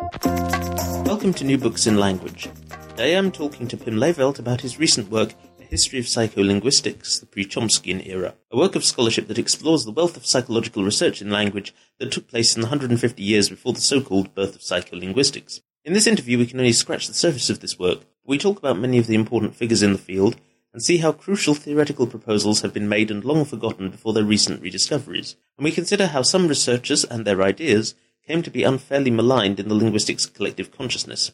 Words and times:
Welcome 0.00 1.34
to 1.34 1.44
New 1.44 1.58
Books 1.58 1.86
in 1.86 1.98
Language. 1.98 2.48
Today 2.88 3.18
I'm 3.18 3.30
talking 3.30 3.68
to 3.68 3.76
Pim 3.76 3.96
Levelt 3.96 4.38
about 4.38 4.62
his 4.62 4.78
recent 4.78 5.10
work, 5.10 5.34
A 5.60 5.64
History 5.64 5.98
of 5.98 6.06
Psycholinguistics, 6.06 7.20
the 7.20 7.26
Pre-Chomskyan 7.26 8.06
Era, 8.06 8.34
a 8.50 8.56
work 8.56 8.76
of 8.76 8.84
scholarship 8.84 9.28
that 9.28 9.38
explores 9.38 9.84
the 9.84 9.90
wealth 9.90 10.16
of 10.16 10.24
psychological 10.24 10.84
research 10.84 11.20
in 11.20 11.28
language 11.28 11.74
that 11.98 12.10
took 12.10 12.28
place 12.28 12.54
in 12.54 12.62
the 12.62 12.68
150 12.68 13.22
years 13.22 13.50
before 13.50 13.74
the 13.74 13.80
so-called 13.80 14.34
birth 14.34 14.54
of 14.54 14.62
psycholinguistics. 14.62 15.60
In 15.84 15.92
this 15.92 16.06
interview 16.06 16.38
we 16.38 16.46
can 16.46 16.58
only 16.58 16.72
scratch 16.72 17.06
the 17.06 17.12
surface 17.12 17.50
of 17.50 17.60
this 17.60 17.78
work, 17.78 18.00
we 18.24 18.38
talk 18.38 18.58
about 18.58 18.78
many 18.78 18.96
of 18.96 19.06
the 19.06 19.14
important 19.14 19.54
figures 19.54 19.82
in 19.82 19.92
the 19.92 19.98
field 19.98 20.36
and 20.72 20.82
see 20.82 20.98
how 20.98 21.12
crucial 21.12 21.54
theoretical 21.54 22.06
proposals 22.06 22.62
have 22.62 22.72
been 22.72 22.88
made 22.88 23.10
and 23.10 23.22
long 23.22 23.44
forgotten 23.44 23.90
before 23.90 24.14
their 24.14 24.24
recent 24.24 24.62
rediscoveries. 24.62 25.36
And 25.58 25.64
we 25.64 25.72
consider 25.72 26.06
how 26.06 26.22
some 26.22 26.48
researchers 26.48 27.04
and 27.04 27.26
their 27.26 27.42
ideas 27.42 27.94
came 28.30 28.42
to 28.44 28.50
be 28.50 28.62
unfairly 28.62 29.10
maligned 29.10 29.58
in 29.58 29.66
the 29.66 29.74
linguistics 29.74 30.24
collective 30.24 30.70
consciousness. 30.70 31.32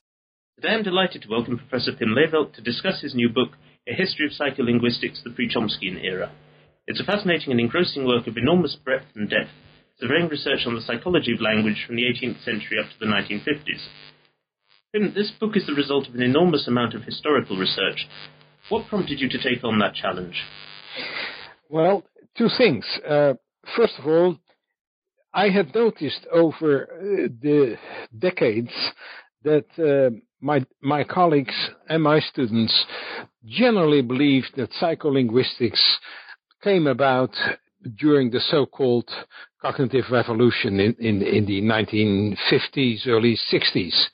Today 0.57 0.73
I'm 0.73 0.83
delighted 0.83 1.21
to 1.21 1.29
welcome 1.29 1.59
Professor 1.59 1.93
Pim 1.93 2.15
Levelt 2.15 2.55
to 2.55 2.63
discuss 2.63 3.03
his 3.03 3.15
new 3.15 3.29
book, 3.29 3.51
A 3.87 3.93
History 3.93 4.25
of 4.25 4.33
Psycholinguistics, 4.33 5.23
the 5.23 5.29
Pre-Chomskyan 5.29 6.03
Era. 6.03 6.33
It's 6.87 6.99
a 6.99 7.05
fascinating 7.05 7.51
and 7.51 7.61
engrossing 7.61 8.07
work 8.07 8.27
of 8.27 8.39
enormous 8.39 8.79
breadth 8.83 9.05
and 9.15 9.29
depth, 9.29 9.51
surveying 10.01 10.29
research 10.29 10.61
on 10.67 10.75
the 10.75 10.81
psychology 10.81 11.35
of 11.35 11.43
language 11.43 11.85
from 11.87 11.97
the 11.97 12.05
18th 12.05 12.43
century 12.43 12.79
up 12.83 12.89
to 12.89 12.99
the 12.99 13.13
1950s. 13.13 13.85
Pim, 14.95 15.13
this 15.15 15.33
book 15.39 15.55
is 15.55 15.67
the 15.67 15.75
result 15.75 16.09
of 16.09 16.15
an 16.15 16.23
enormous 16.23 16.67
amount 16.67 16.95
of 16.95 17.03
historical 17.03 17.59
research. 17.59 18.09
What 18.71 18.89
prompted 18.89 19.21
you 19.21 19.29
to 19.29 19.43
take 19.43 19.63
on 19.65 19.81
that 19.81 19.95
challenge? 19.95 20.37
Well, 21.69 22.05
two 22.39 22.49
things. 22.57 22.87
Uh, 23.07 23.35
first 23.77 23.99
of 23.99 24.07
all, 24.07 24.39
I 25.37 25.51
had 25.51 25.75
noticed 25.75 26.27
over 26.33 26.85
uh, 26.85 27.29
the 27.43 27.77
decades 28.19 28.73
that 29.45 29.67
uh, 29.79 30.17
my 30.41 30.65
my 30.81 31.05
colleagues 31.05 31.55
and 31.91 32.03
my 32.03 32.21
students 32.21 32.75
generally 33.45 34.01
believed 34.01 34.53
that 34.57 34.71
psycholinguistics 34.81 35.83
came 36.65 36.87
about 36.87 37.35
during 37.99 38.31
the 38.31 38.41
so-called 38.41 39.11
cognitive 39.61 40.07
revolution 40.11 40.81
in, 40.81 40.97
in, 40.99 41.23
in 41.23 41.45
the 41.45 41.61
1950s, 41.61 43.07
early 43.07 43.39
60s. 43.53 44.07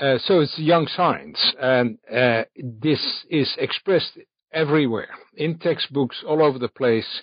Uh, 0.00 0.18
so 0.18 0.40
it's 0.40 0.58
young 0.58 0.88
science, 0.88 1.54
and 1.60 1.98
uh, 2.12 2.42
this 2.82 3.24
is 3.30 3.54
expressed 3.58 4.18
everywhere 4.52 5.14
in 5.36 5.58
textbooks 5.58 6.22
all 6.26 6.42
over 6.42 6.58
the 6.58 6.68
place. 6.68 7.22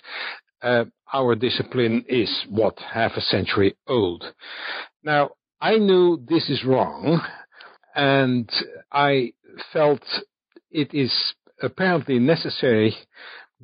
Uh, 0.64 0.86
our 1.12 1.34
discipline 1.34 2.02
is 2.08 2.46
what 2.48 2.78
half 2.78 3.12
a 3.16 3.20
century 3.20 3.76
old. 3.86 4.24
Now, 5.02 5.32
I 5.60 5.76
knew 5.76 6.24
this 6.26 6.48
is 6.48 6.64
wrong, 6.64 7.20
and 7.94 8.50
I 8.90 9.34
felt 9.74 10.00
it 10.70 10.94
is 10.94 11.12
apparently 11.62 12.18
necessary 12.18 12.96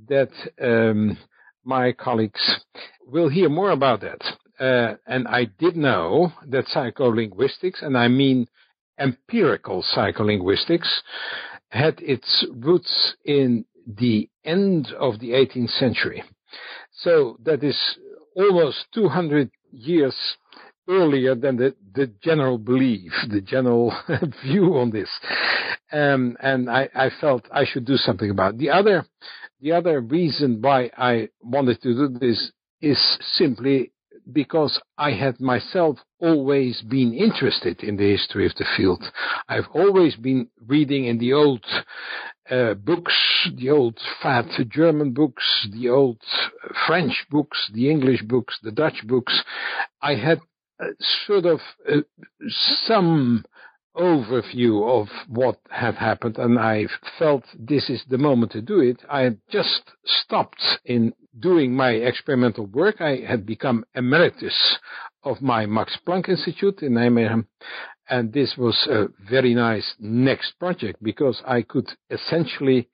that 0.09 0.31
um, 0.61 1.17
my 1.65 1.93
colleagues 1.93 2.61
will 3.07 3.31
hear 3.31 3.49
more 3.49 3.71
about 3.71 4.03
that. 4.03 4.23
Uh, 4.63 4.97
and 5.07 5.27
I 5.27 5.47
did 5.59 5.77
know 5.77 6.35
that 6.49 6.67
psycholinguistics, 6.67 7.83
and 7.83 7.97
I 7.97 8.09
mean 8.09 8.47
empirical 8.99 9.83
psycholinguistics, 9.97 10.89
had 11.71 11.99
its 12.01 12.47
roots 12.53 13.15
in 13.25 13.65
the 13.87 14.29
end 14.45 14.93
of 14.99 15.19
the 15.19 15.31
18th 15.31 15.71
century. 15.71 16.23
So 17.03 17.37
that 17.45 17.63
is 17.63 17.79
almost 18.37 18.87
200 18.95 19.51
years 19.73 20.17
earlier 20.89 21.35
than 21.35 21.57
the, 21.57 21.75
the 21.95 22.13
general 22.23 22.59
belief, 22.59 23.13
the 23.31 23.41
general 23.41 23.95
view 24.45 24.77
on 24.77 24.91
this. 24.91 25.09
Um, 25.93 26.37
and 26.41 26.69
I, 26.69 26.89
I, 26.95 27.11
felt 27.21 27.47
I 27.51 27.65
should 27.65 27.85
do 27.85 27.97
something 27.97 28.31
about 28.31 28.55
it. 28.55 28.59
The 28.59 28.71
other, 28.71 29.05
the 29.61 29.73
other 29.73 30.01
reason 30.01 30.61
why 30.61 30.91
I 30.97 31.29
wanted 31.43 31.81
to 31.83 31.95
do 31.95 32.19
this 32.19 32.53
is 32.81 33.19
simply 33.35 33.93
because 34.33 34.81
I 34.99 35.13
had 35.13 35.41
myself 35.41 35.99
always 36.19 36.83
been 36.83 37.15
interested 37.15 37.83
in 37.83 37.97
the 37.97 38.11
history 38.11 38.47
of 38.47 38.55
the 38.57 38.67
field. 38.77 39.03
I've 39.49 39.69
always 39.75 40.17
been 40.17 40.49
reading 40.67 41.07
in 41.07 41.19
the 41.19 41.33
old 41.33 41.65
uh, 42.51 42.75
books, 42.75 43.15
the 43.57 43.71
old 43.71 43.99
fat 44.23 44.47
German 44.69 45.13
books, 45.13 45.69
the 45.73 45.89
old 45.89 46.21
French 46.87 47.27
books, 47.31 47.71
the 47.73 47.91
English 47.91 48.23
books, 48.23 48.59
the 48.63 48.73
Dutch 48.73 49.07
books. 49.07 49.43
I 50.03 50.15
had 50.15 50.41
uh, 50.81 50.87
sort 51.27 51.47
of 51.47 51.61
uh, 51.89 52.01
some 52.87 53.45
overview 53.97 54.87
of 54.89 55.09
what 55.29 55.59
had 55.69 55.95
happened, 55.95 56.39
and 56.39 56.59
I 56.59 56.87
felt 57.19 57.45
this 57.59 57.91
is 57.91 58.03
the 58.09 58.19
moment 58.19 58.53
to 58.53 58.63
do 58.63 58.81
it. 58.81 59.01
I 59.09 59.23
had 59.23 59.39
just 59.51 59.83
stopped 60.05 60.63
in 60.85 61.13
doing 61.39 61.75
my 61.75 61.91
experimental 61.91 62.67
work. 62.67 63.01
I 63.01 63.17
had 63.27 63.47
become 63.47 63.85
emeritus 63.95 64.79
of 65.23 65.43
my 65.43 65.67
Max 65.67 65.97
Planck 66.07 66.29
Institute 66.29 66.83
in 66.83 66.93
Nijmegen, 66.93 67.47
and 68.09 68.33
this 68.33 68.55
was 68.57 68.77
a 68.91 69.07
very 69.29 69.55
nice 69.55 69.95
next 69.99 70.53
project 70.59 71.03
because 71.03 71.43
I 71.47 71.63
could 71.63 71.89
essentially 72.11 72.89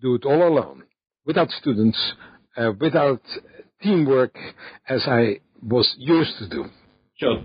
do 0.00 0.14
it 0.14 0.24
all 0.24 0.46
alone, 0.46 0.84
without 1.24 1.50
students, 1.50 2.14
uh, 2.56 2.72
without 2.78 3.22
teamwork, 3.82 4.36
as 4.88 5.02
I 5.06 5.40
was 5.62 5.94
used 5.98 6.38
to 6.38 6.48
do. 6.48 6.64
Sure. 7.16 7.42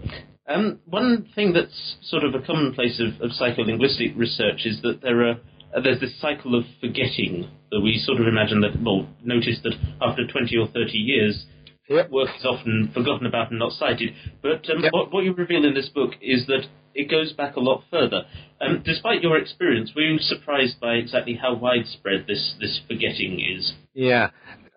Um, 0.47 0.79
one 0.85 1.27
thing 1.35 1.53
that's 1.53 1.97
sort 2.03 2.23
of 2.23 2.33
a 2.33 2.45
commonplace 2.45 3.01
of, 3.01 3.21
of 3.21 3.31
psycholinguistic 3.31 4.17
research 4.17 4.65
is 4.65 4.81
that 4.81 5.01
there 5.01 5.27
are 5.27 5.35
uh, 5.75 5.81
there's 5.81 5.99
this 5.99 6.19
cycle 6.21 6.57
of 6.57 6.63
forgetting 6.79 7.49
that 7.71 7.81
we 7.81 8.01
sort 8.05 8.21
of 8.21 8.27
imagine 8.27 8.61
that 8.61 8.81
well 8.81 9.07
notice 9.23 9.59
that 9.63 9.73
after 10.01 10.25
20 10.25 10.55
or 10.57 10.67
30 10.67 10.97
years 10.97 11.45
yep. 11.89 12.09
work 12.09 12.29
is 12.37 12.45
often 12.45 12.91
forgotten 12.93 13.25
about 13.25 13.49
and 13.49 13.59
not 13.59 13.73
cited. 13.73 14.13
But 14.41 14.69
um, 14.69 14.83
yep. 14.83 14.93
what, 14.93 15.11
what, 15.11 15.23
you 15.23 15.33
reveal 15.33 15.65
in 15.65 15.73
this 15.73 15.89
book 15.89 16.13
is 16.21 16.45
that 16.47 16.65
it 16.93 17.09
goes 17.09 17.33
back 17.33 17.55
a 17.55 17.59
lot 17.59 17.83
further. 17.91 18.23
Um, 18.61 18.81
despite 18.83 19.21
your 19.21 19.37
experience, 19.37 19.91
were 19.95 20.01
you 20.01 20.19
surprised 20.19 20.79
by 20.79 20.93
exactly 20.93 21.37
how 21.39 21.55
widespread 21.55 22.25
this 22.27 22.55
this 22.59 22.81
forgetting 22.87 23.39
is? 23.39 23.73
Yeah, 23.93 24.29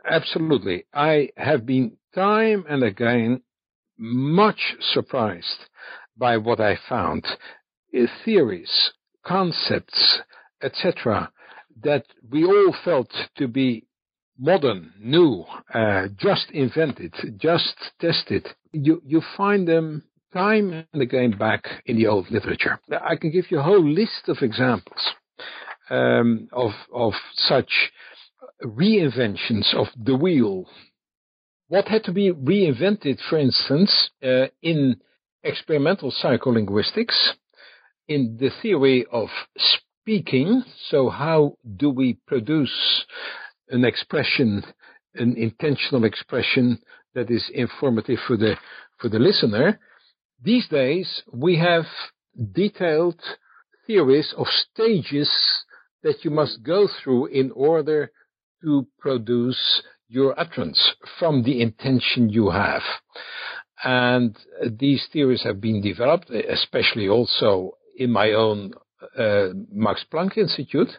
absolutely. 0.09 0.85
I 0.93 1.31
have 1.37 1.65
been 1.65 1.97
time 2.15 2.65
and 2.69 2.83
again 2.83 3.43
much 4.01 4.75
surprised 4.81 5.69
by 6.17 6.39
what 6.39 6.61
I 6.61 6.79
found. 6.89 7.27
Uh, 7.95 8.07
theories, 8.25 8.93
concepts, 9.25 10.21
etc., 10.63 11.31
that 11.83 12.05
we 12.31 12.45
all 12.45 12.75
felt 12.85 13.11
to 13.37 13.47
be 13.47 13.87
modern, 14.39 14.93
new, 14.99 15.45
uh, 15.75 16.09
just 16.19 16.51
invented, 16.51 17.15
just 17.39 17.75
tested. 18.01 18.49
You, 18.73 19.03
you 19.05 19.23
find 19.37 19.69
them 19.69 20.05
time 20.33 20.87
and 20.93 21.03
again 21.03 21.33
back 21.37 21.65
in 21.87 21.97
the 21.97 22.07
old 22.07 22.31
literature. 22.31 22.81
I 22.91 23.17
can 23.17 23.31
give 23.31 23.51
you 23.51 23.59
a 23.59 23.63
whole 23.63 23.85
list 23.85 24.29
of 24.29 24.39
examples 24.41 25.11
um, 25.91 26.49
of, 26.53 26.71
of 26.93 27.13
such 27.35 27.91
reinventions 28.65 29.75
of 29.75 29.89
the 29.97 30.17
wheel 30.17 30.67
what 31.71 31.87
had 31.87 32.03
to 32.03 32.13
be 32.13 32.33
reinvented, 32.33 33.21
for 33.29 33.39
instance, 33.39 34.11
uh, 34.25 34.47
in 34.61 34.97
experimental 35.45 36.13
psycholinguistics, 36.13 37.15
in 38.09 38.37
the 38.41 38.51
theory 38.61 39.07
of 39.13 39.29
speaking. 39.57 40.65
So, 40.89 41.09
how 41.11 41.55
do 41.77 41.89
we 41.91 42.19
produce 42.27 43.07
an 43.69 43.85
expression, 43.85 44.65
an 45.15 45.37
intentional 45.37 46.05
expression 46.05 46.81
that 47.15 47.31
is 47.31 47.49
informative 47.55 48.19
for 48.27 48.37
the 48.37 48.57
for 48.99 49.09
the 49.09 49.21
listener? 49.21 49.79
These 50.43 50.67
days, 50.67 51.23
we 51.33 51.57
have 51.59 51.85
detailed 52.53 53.21
theories 53.87 54.35
of 54.37 54.49
stages 54.49 55.31
that 56.03 56.25
you 56.25 56.33
must 56.33 56.65
go 56.65 56.89
through 56.89 57.27
in 57.27 57.53
order 57.53 58.11
to 58.63 58.89
produce 58.99 59.83
your 60.11 60.39
utterance 60.39 60.95
from 61.19 61.45
the 61.45 61.63
intention 61.63 62.29
you 62.29 62.51
have. 62.51 62.83
And 63.83 64.37
these 64.69 65.07
theories 65.13 65.45
have 65.45 65.61
been 65.61 65.81
developed, 65.81 66.31
especially 66.31 67.09
also 67.09 67.77
in 67.97 68.11
my 68.11 68.33
own 68.33 68.75
uh, 69.17 69.49
Max 69.73 70.05
Planck 70.13 70.37
Institute, 70.37 70.91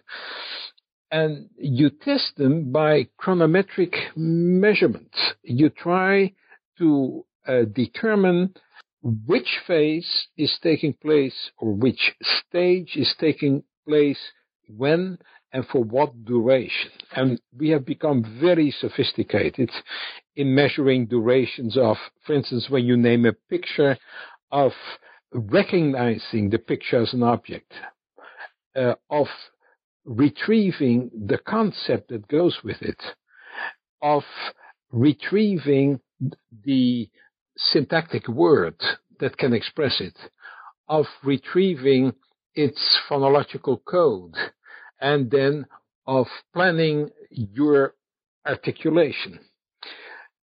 and 1.12 1.50
you 1.58 1.90
test 1.90 2.38
them 2.38 2.72
by 2.72 3.10
chronometric 3.20 3.94
measurements. 4.16 5.18
You 5.44 5.70
try 5.70 6.34
to 6.78 7.26
uh, 7.46 7.64
determine 7.72 8.56
which 9.04 9.60
phase 9.68 10.28
is 10.38 10.58
taking 10.64 10.94
place 10.94 11.52
or 11.58 11.74
which 11.74 12.14
stage 12.22 12.96
is 12.96 13.14
taking 13.20 13.64
place 13.88 14.20
when 14.68 15.18
and 15.54 15.66
for 15.68 15.84
what 15.84 16.26
duration. 16.26 16.92
And 17.16 17.42
we 17.58 17.70
have 17.70 17.86
become 17.86 18.40
very 18.40 18.72
sophisticated 18.72 19.70
in 20.36 20.56
measuring 20.56 21.08
durations 21.08 21.78
of, 21.78 21.98
for 22.26 22.34
instance, 22.34 22.68
when 22.70 22.86
you 22.86 22.98
name 22.98 23.26
a 23.26 23.34
picture, 23.50 23.98
of 24.52 24.72
recognizing 25.34 26.50
the 26.50 26.58
picture 26.58 27.02
as 27.02 27.14
an 27.14 27.24
object, 27.24 27.72
uh, 28.76 28.96
of 29.10 29.28
retrieving 30.06 31.10
the 31.28 31.38
concept 31.38 32.10
that 32.10 32.28
goes 32.28 32.58
with 32.64 32.82
it, 32.82 33.02
of 34.02 34.24
retrieving 34.92 36.00
the 36.66 37.10
syntactic 37.58 38.28
word 38.28 38.76
that 39.20 39.38
can 39.38 39.54
express 39.54 40.02
it, 40.02 40.18
of 40.88 41.06
retrieving 41.24 42.14
its 42.56 43.00
phonological 43.10 43.80
code, 43.86 44.36
and 45.02 45.30
then 45.32 45.66
of 46.06 46.28
planning 46.54 47.10
your 47.30 47.96
articulation. 48.46 49.40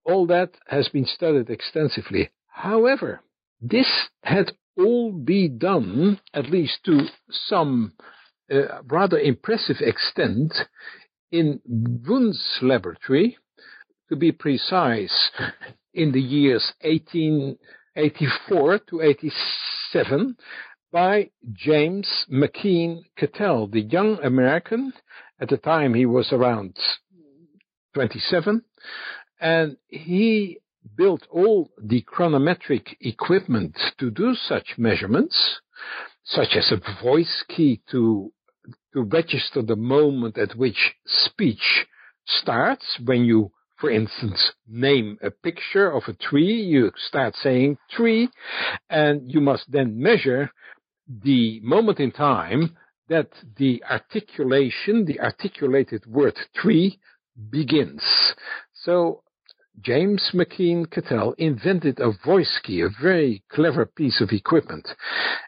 All 0.04 0.26
that 0.26 0.52
has 0.66 0.88
been 0.88 1.06
studied 1.06 1.50
extensively. 1.50 2.30
However, 2.48 3.20
this 3.60 4.08
had 4.22 4.52
all 4.76 5.12
be 5.12 5.48
done, 5.48 6.20
at 6.32 6.50
least 6.50 6.84
to 6.84 7.06
some 7.30 7.92
uh, 8.50 8.82
rather 8.84 9.18
impressive 9.18 9.76
extent, 9.80 10.54
in 11.30 11.60
Wundt's 11.66 12.58
laboratory, 12.62 13.36
to 14.08 14.16
be 14.16 14.32
precise, 14.32 15.30
in 15.92 16.12
the 16.12 16.20
years 16.20 16.72
1884 16.82 18.78
to 18.90 19.02
87, 19.02 20.36
by 20.90 21.30
James 21.52 22.26
McKeen 22.32 23.02
Cattell, 23.16 23.66
the 23.66 23.82
young 23.82 24.18
American. 24.22 24.92
At 25.40 25.48
the 25.48 25.58
time, 25.58 25.94
he 25.94 26.06
was 26.06 26.32
around 26.32 26.76
27, 27.94 28.62
and 29.40 29.76
he 29.88 30.58
built 30.96 31.26
all 31.30 31.70
the 31.80 32.02
chronometric 32.02 32.96
equipment 33.00 33.76
to 33.98 34.10
do 34.10 34.34
such 34.34 34.74
measurements, 34.78 35.60
such 36.24 36.56
as 36.56 36.72
a 36.72 37.02
voice 37.02 37.44
key 37.48 37.80
to 37.90 38.32
to 38.94 39.02
register 39.02 39.60
the 39.62 39.76
moment 39.76 40.38
at 40.38 40.56
which 40.56 40.94
speech 41.06 41.86
starts. 42.26 42.98
When 43.04 43.24
you, 43.24 43.52
for 43.76 43.90
instance, 43.90 44.52
name 44.66 45.18
a 45.22 45.30
picture 45.30 45.90
of 45.90 46.04
a 46.08 46.14
tree, 46.14 46.62
you 46.62 46.90
start 46.96 47.34
saying 47.36 47.76
tree, 47.90 48.30
and 48.88 49.30
you 49.30 49.40
must 49.40 49.70
then 49.70 50.00
measure 50.00 50.50
the 51.08 51.60
moment 51.60 52.00
in 52.00 52.12
time 52.12 52.76
that 53.08 53.30
the 53.56 53.82
articulation, 53.88 55.04
the 55.04 55.20
articulated 55.20 56.04
word 56.06 56.36
tree, 56.54 57.00
begins. 57.50 58.02
So 58.74 59.22
James 59.80 60.30
McKeen 60.34 60.90
Cattell 60.90 61.34
invented 61.38 62.00
a 62.00 62.12
voice 62.24 62.60
key, 62.62 62.80
a 62.80 62.88
very 63.00 63.42
clever 63.50 63.86
piece 63.86 64.20
of 64.20 64.30
equipment. 64.32 64.88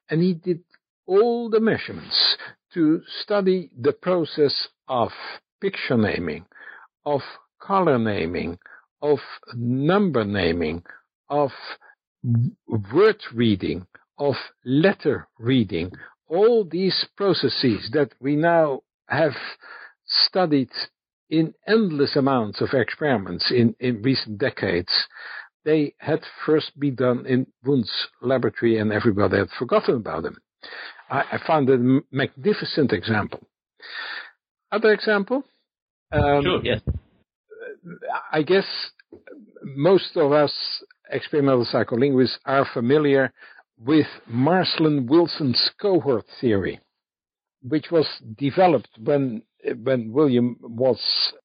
And 0.09 0.23
he 0.23 0.35
did 0.35 0.61
all 1.07 1.51
the 1.51 1.61
measurements 1.61 2.37
to 2.75 3.03
study 3.23 3.71
the 3.79 3.93
process 3.93 4.69
of 4.89 5.11
picture 5.61 5.97
naming, 5.97 6.47
of 7.05 7.21
color 7.61 7.99
naming, 7.99 8.59
of 9.03 9.19
number 9.55 10.25
naming, 10.25 10.85
of 11.29 11.51
word 12.93 13.21
reading, 13.35 13.87
of 14.21 14.35
letter 14.65 15.27
reading, 15.39 15.91
all 16.29 16.65
these 16.65 17.07
processes 17.17 17.91
that 17.93 18.13
we 18.21 18.37
now 18.37 18.83
have 19.09 19.35
studied 20.07 20.71
in 21.31 21.55
endless 21.67 22.15
amounts 22.17 22.61
of 22.61 22.69
experiments 22.73 23.51
in, 23.51 23.75
in 23.81 24.03
recent 24.03 24.39
decades, 24.39 24.93
they 25.65 25.95
had 25.99 26.21
first 26.45 26.79
been 26.79 26.95
done 26.95 27.25
in 27.27 27.47
Wundt's 27.65 28.09
laboratory 28.21 28.79
and 28.79 28.93
everybody 28.93 29.39
had 29.39 29.49
forgotten 29.59 29.97
about 29.97 30.23
them. 30.23 30.39
I, 31.09 31.21
I 31.33 31.39
found 31.47 31.71
a 31.71 32.01
magnificent 32.13 32.93
example. 32.93 33.41
Other 34.71 34.93
example? 34.93 35.45
Um, 36.13 36.43
sure, 36.43 36.61
yes. 36.65 36.81
I 38.33 38.43
guess 38.43 38.67
most 39.63 40.17
of 40.17 40.33
us 40.33 40.53
experimental 41.11 41.67
psycholinguists 41.73 42.37
are 42.45 42.67
familiar 42.73 43.33
with 43.85 44.07
Marslen-Wilson's 44.31 45.71
cohort 45.81 46.27
theory, 46.41 46.81
which 47.63 47.91
was 47.91 48.07
developed 48.37 48.91
when 48.99 49.43
when 49.83 50.13
William 50.13 50.57
was 50.61 50.99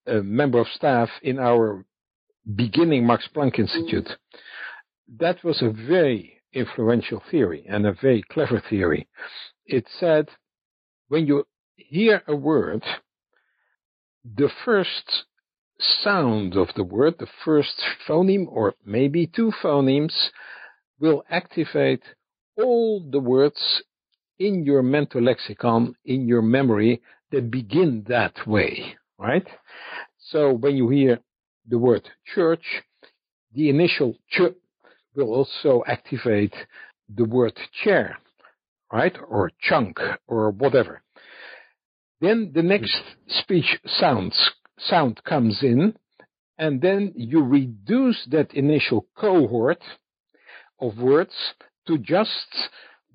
a 0.06 0.22
member 0.22 0.58
of 0.58 0.66
staff 0.68 1.10
in 1.22 1.38
our 1.38 1.84
beginning 2.54 3.06
Max 3.06 3.28
Planck 3.34 3.58
Institute. 3.58 4.08
That 5.18 5.44
was 5.44 5.60
a 5.60 5.70
very 5.70 6.40
influential 6.52 7.22
theory 7.30 7.66
and 7.68 7.86
a 7.86 7.92
very 7.92 8.22
clever 8.22 8.62
theory. 8.70 9.08
It 9.66 9.86
said 10.00 10.28
when 11.08 11.26
you 11.26 11.46
hear 11.76 12.22
a 12.26 12.34
word, 12.34 12.82
the 14.24 14.50
first 14.64 15.24
sound 15.78 16.56
of 16.56 16.68
the 16.74 16.84
word, 16.84 17.16
the 17.18 17.28
first 17.44 17.80
phoneme, 18.08 18.46
or 18.48 18.74
maybe 18.84 19.26
two 19.26 19.52
phonemes, 19.62 20.30
will 20.98 21.22
activate 21.30 22.02
all 22.56 23.04
the 23.10 23.20
words 23.20 23.82
in 24.38 24.64
your 24.64 24.82
mental 24.82 25.22
lexicon, 25.22 25.94
in 26.04 26.26
your 26.26 26.42
memory, 26.42 27.02
that 27.30 27.50
begin 27.50 28.04
that 28.08 28.46
way, 28.46 28.96
right? 29.18 29.46
So 30.30 30.52
when 30.52 30.76
you 30.76 30.88
hear 30.88 31.20
the 31.68 31.78
word 31.78 32.08
church, 32.34 32.82
the 33.54 33.68
initial 33.70 34.14
ch 34.30 34.40
will 35.14 35.32
also 35.32 35.82
activate 35.86 36.54
the 37.08 37.24
word 37.24 37.58
chair, 37.82 38.18
right? 38.92 39.16
Or 39.28 39.50
chunk, 39.60 39.98
or 40.26 40.50
whatever. 40.50 41.02
Then 42.20 42.52
the 42.54 42.62
next 42.62 43.00
speech 43.28 43.78
sounds, 43.86 44.50
sound 44.78 45.22
comes 45.24 45.62
in, 45.62 45.94
and 46.58 46.80
then 46.80 47.12
you 47.16 47.42
reduce 47.42 48.26
that 48.30 48.54
initial 48.54 49.06
cohort 49.16 49.82
of 50.80 50.98
words 50.98 51.34
to 51.86 51.98
just 51.98 52.70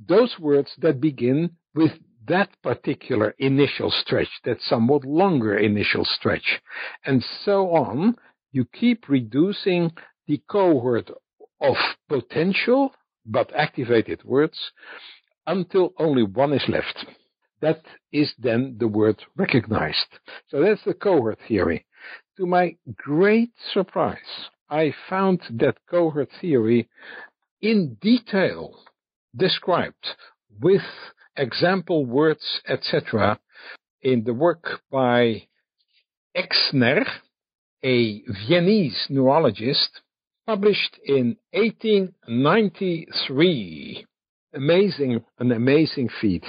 those 0.08 0.36
words 0.40 0.72
that 0.80 1.02
begin 1.02 1.52
with 1.76 1.92
that 2.28 2.50
particular 2.62 3.34
initial 3.40 3.92
stretch, 3.92 4.30
that 4.46 4.62
somewhat 4.62 5.04
longer 5.06 5.58
initial 5.58 6.06
stretch. 6.06 6.62
And 7.06 7.24
so 7.44 7.72
on, 7.76 8.16
you 8.52 8.66
keep 8.66 9.10
reducing 9.10 9.92
the 10.28 10.42
cohort 10.50 11.10
of 11.60 11.76
potential 12.08 12.94
but 13.26 13.54
activated 13.56 14.24
words 14.24 14.58
until 15.48 15.94
only 15.98 16.24
one 16.24 16.54
is 16.54 16.64
left. 16.68 17.06
That 17.62 17.82
is 18.12 18.34
then 18.40 18.78
the 18.80 18.88
word 18.88 19.22
recognized. 19.36 20.20
So 20.50 20.62
that's 20.62 20.84
the 20.84 20.94
cohort 20.94 21.40
theory. 21.48 21.86
To 22.38 22.46
my 22.46 22.76
great 22.96 23.52
surprise, 23.72 24.18
I 24.70 24.94
found 25.10 25.42
that 25.52 25.78
cohort 25.90 26.30
theory 26.40 26.90
in 27.62 27.98
detail 28.02 28.80
described 29.36 30.16
with 30.60 30.82
example 31.38 32.06
words, 32.06 32.62
etc., 32.68 33.40
in 34.02 34.24
the 34.24 34.34
work 34.34 34.82
by 34.92 35.44
Exner, 36.36 37.06
a 37.84 38.24
Viennese 38.48 39.06
neurologist, 39.10 40.02
published 40.46 41.00
in 41.06 41.38
1893. 41.52 44.06
Amazing, 44.54 45.24
an 45.40 45.52
amazing 45.52 46.10
feat. 46.20 46.44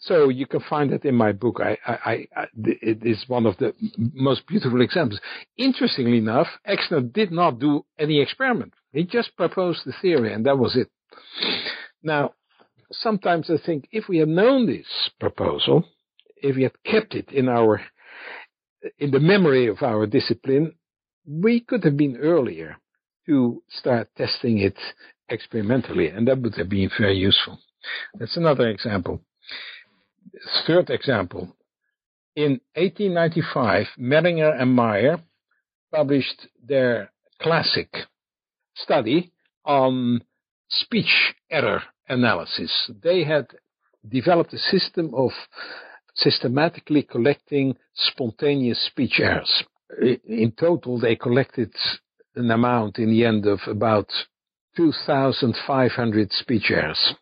So 0.00 0.28
you 0.28 0.46
can 0.46 0.60
find 0.68 0.92
it 0.92 1.04
in 1.04 1.14
my 1.14 1.30
book. 1.32 1.60
I, 1.60 1.78
I, 1.86 2.26
I, 2.36 2.46
it 2.56 3.06
is 3.06 3.24
one 3.28 3.46
of 3.46 3.56
the 3.58 3.72
most 3.96 4.44
beautiful 4.46 4.82
examples. 4.82 5.20
Interestingly 5.56 6.18
enough, 6.18 6.48
Exner 6.68 7.12
did 7.12 7.30
not 7.30 7.60
do 7.60 7.84
any 7.98 8.20
experiment. 8.20 8.74
He 8.94 9.02
just 9.04 9.36
proposed 9.36 9.80
the 9.84 9.92
theory, 10.00 10.32
and 10.32 10.46
that 10.46 10.56
was 10.56 10.76
it. 10.76 10.88
Now, 12.02 12.34
sometimes 12.92 13.50
I 13.50 13.56
think 13.66 13.88
if 13.90 14.08
we 14.08 14.18
had 14.18 14.28
known 14.28 14.66
this 14.66 14.86
proposal, 15.18 15.84
if 16.36 16.54
we 16.54 16.62
had 16.62 16.80
kept 16.84 17.14
it 17.14 17.32
in 17.32 17.48
our 17.48 17.80
in 18.98 19.10
the 19.10 19.18
memory 19.18 19.66
of 19.66 19.82
our 19.82 20.06
discipline, 20.06 20.74
we 21.26 21.58
could 21.60 21.82
have 21.84 21.96
been 21.96 22.18
earlier 22.18 22.76
to 23.26 23.62
start 23.68 24.08
testing 24.16 24.58
it 24.58 24.78
experimentally, 25.28 26.08
and 26.08 26.28
that 26.28 26.40
would 26.40 26.54
have 26.54 26.68
been 26.68 26.90
very 26.96 27.16
useful. 27.16 27.58
That's 28.18 28.36
another 28.36 28.68
example. 28.68 29.22
third 30.66 30.90
example. 30.90 31.56
In 32.36 32.60
1895, 32.74 33.86
Meringer 33.98 34.50
and 34.50 34.76
Mayer 34.76 35.18
published 35.90 36.46
their 36.62 37.10
classic 37.40 37.88
study 38.74 39.32
on 39.64 40.22
speech 40.68 41.34
error 41.50 41.82
analysis. 42.08 42.90
They 43.02 43.24
had 43.24 43.46
developed 44.06 44.52
a 44.52 44.58
system 44.58 45.14
of 45.14 45.30
systematically 46.14 47.02
collecting 47.02 47.76
spontaneous 47.94 48.84
speech 48.86 49.20
errors. 49.20 49.64
In 50.00 50.52
total, 50.58 50.98
they 50.98 51.16
collected 51.16 51.72
an 52.36 52.50
amount 52.50 52.98
in 52.98 53.10
the 53.10 53.24
end 53.24 53.46
of 53.46 53.60
about 53.66 54.10
2,500 54.76 56.32
speech 56.32 56.70
errors, 56.70 57.14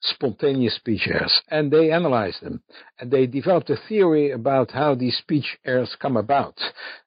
spontaneous 0.00 0.74
speech 0.74 1.06
errors, 1.06 1.42
and 1.48 1.70
they 1.70 1.92
analyzed 1.92 2.42
them. 2.42 2.62
And 2.98 3.10
they 3.10 3.26
developed 3.26 3.70
a 3.70 3.76
theory 3.88 4.32
about 4.32 4.72
how 4.72 4.94
these 4.94 5.16
speech 5.16 5.58
errors 5.64 5.96
come 6.00 6.16
about, 6.16 6.58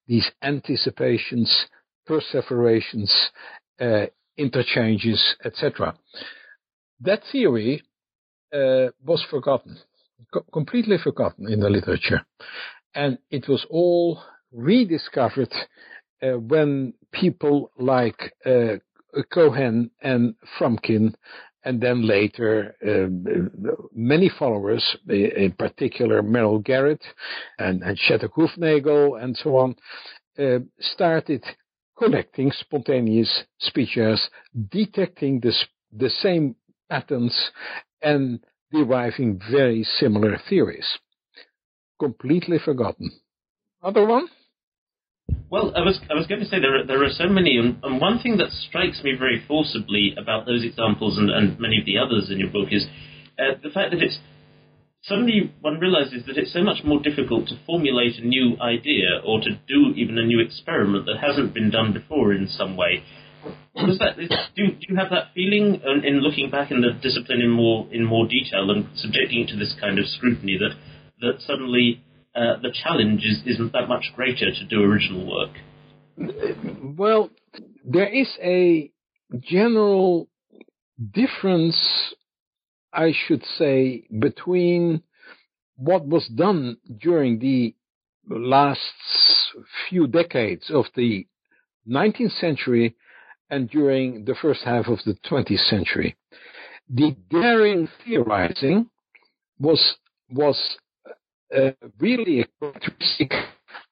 these 0.07 0.31
anticipations, 0.41 1.67
perseverations, 2.09 3.13
uh, 3.79 4.07
interchanges, 4.35 5.21
etc. 5.45 5.95
That 7.01 7.21
theory 7.31 7.83
uh, 8.51 8.87
was 9.05 9.23
forgotten, 9.29 9.77
co- 10.33 10.45
completely 10.51 10.97
forgotten 10.97 11.51
in 11.53 11.59
the 11.59 11.69
literature. 11.69 12.21
And 12.95 13.19
it 13.29 13.47
was 13.47 13.63
all 13.69 14.19
rediscovered 14.51 15.53
uh, 16.23 16.39
when 16.53 16.93
people 17.11 17.71
like 17.77 18.33
uh, 18.43 18.77
Cohen 19.31 19.91
and 20.01 20.33
Fromkin, 20.57 21.13
and 21.63 21.81
then 21.81 22.07
later 22.07 22.75
uh, 22.81 23.09
many 23.93 24.31
followers, 24.39 24.97
in 25.07 25.53
particular 25.59 26.23
Merrill 26.23 26.59
Garrett 26.59 27.03
and, 27.59 27.83
and 27.83 27.99
Shattuck-Hufnagel 27.99 29.21
and 29.21 29.37
so 29.37 29.57
on, 29.57 29.75
uh, 30.39 30.59
started 30.79 31.43
collecting 31.99 32.51
spontaneous 32.51 33.43
speeches, 33.59 34.29
detecting 34.71 35.39
the, 35.41 35.53
the 35.91 36.09
same 36.09 36.55
patterns 36.89 37.51
and 38.01 38.39
deriving 38.71 39.39
very 39.51 39.83
similar 39.83 40.39
theories. 40.49 40.87
Completely 41.99 42.57
forgotten. 42.57 43.11
Other 43.83 44.05
one? 44.07 44.27
Well, 45.51 45.73
I 45.75 45.81
was 45.81 45.99
I 46.09 46.15
was 46.15 46.25
going 46.27 46.41
to 46.41 46.47
say 46.47 46.59
there 46.59 46.81
are, 46.81 46.85
there 46.85 47.03
are 47.03 47.09
so 47.09 47.27
many, 47.27 47.57
and, 47.57 47.77
and 47.83 48.01
one 48.01 48.19
thing 48.19 48.37
that 48.37 48.49
strikes 48.69 49.03
me 49.03 49.13
very 49.17 49.43
forcibly 49.47 50.15
about 50.17 50.45
those 50.45 50.63
examples 50.63 51.17
and, 51.17 51.29
and 51.29 51.59
many 51.59 51.77
of 51.79 51.85
the 51.85 51.97
others 51.97 52.29
in 52.31 52.39
your 52.39 52.49
book 52.49 52.69
is 52.71 52.85
uh, 53.37 53.57
the 53.61 53.69
fact 53.69 53.91
that 53.91 54.01
it's 54.01 54.17
suddenly 55.03 55.53
one 55.61 55.79
realizes 55.79 56.25
that 56.27 56.37
it's 56.37 56.53
so 56.53 56.63
much 56.63 56.83
more 56.83 57.01
difficult 57.01 57.47
to 57.47 57.59
formulate 57.65 58.17
a 58.17 58.25
new 58.25 58.57
idea 58.61 59.21
or 59.25 59.39
to 59.41 59.51
do 59.67 59.93
even 59.95 60.17
a 60.17 60.25
new 60.25 60.39
experiment 60.39 61.05
that 61.05 61.17
hasn't 61.21 61.53
been 61.53 61.69
done 61.69 61.93
before 61.93 62.33
in 62.33 62.47
some 62.47 62.75
way. 62.75 63.03
Does 63.75 63.97
that 63.99 64.17
do, 64.55 64.67
do 64.67 64.85
you 64.89 64.97
have 64.97 65.09
that 65.11 65.31
feeling 65.33 65.81
in, 65.85 66.03
in 66.03 66.19
looking 66.19 66.49
back 66.49 66.71
in 66.71 66.81
the 66.81 66.91
discipline 67.01 67.41
in 67.41 67.49
more 67.49 67.87
in 67.91 68.03
more 68.03 68.27
detail 68.27 68.69
and 68.69 68.85
subjecting 68.95 69.39
it 69.39 69.49
to 69.49 69.55
this 69.55 69.73
kind 69.79 69.97
of 69.97 70.05
scrutiny 70.07 70.57
that 70.57 70.75
that 71.21 71.41
suddenly 71.41 72.03
uh, 72.35 72.59
the 72.61 72.73
challenge 72.83 73.23
is, 73.23 73.41
isn't 73.45 73.73
that 73.73 73.87
much 73.87 74.11
greater 74.15 74.51
to 74.51 74.65
do 74.65 74.83
original 74.83 75.25
work? 75.25 75.51
Well, 76.97 77.29
there 77.85 78.07
is 78.07 78.27
a 78.41 78.91
general 79.41 80.27
difference 81.13 81.77
I 82.93 83.13
should 83.13 83.43
say, 83.57 84.05
between 84.19 85.03
what 85.77 86.05
was 86.05 86.27
done 86.27 86.77
during 86.99 87.39
the 87.39 87.75
last 88.27 88.81
few 89.89 90.07
decades 90.07 90.69
of 90.69 90.85
the 90.95 91.25
19th 91.87 92.39
century 92.39 92.95
and 93.49 93.69
during 93.69 94.25
the 94.25 94.35
first 94.35 94.63
half 94.63 94.87
of 94.87 94.99
the 95.05 95.15
20th 95.29 95.69
century. 95.69 96.15
The 96.89 97.15
daring 97.29 97.87
theorizing 98.03 98.89
was 99.59 99.95
was 100.31 100.77
uh, 101.55 101.71
really 101.99 102.41
a 102.41 102.45
characteristic 102.59 103.31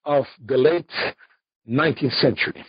of 0.05 0.25
the 0.45 0.57
late 0.57 0.91
19th 1.67 2.19
century. 2.21 2.63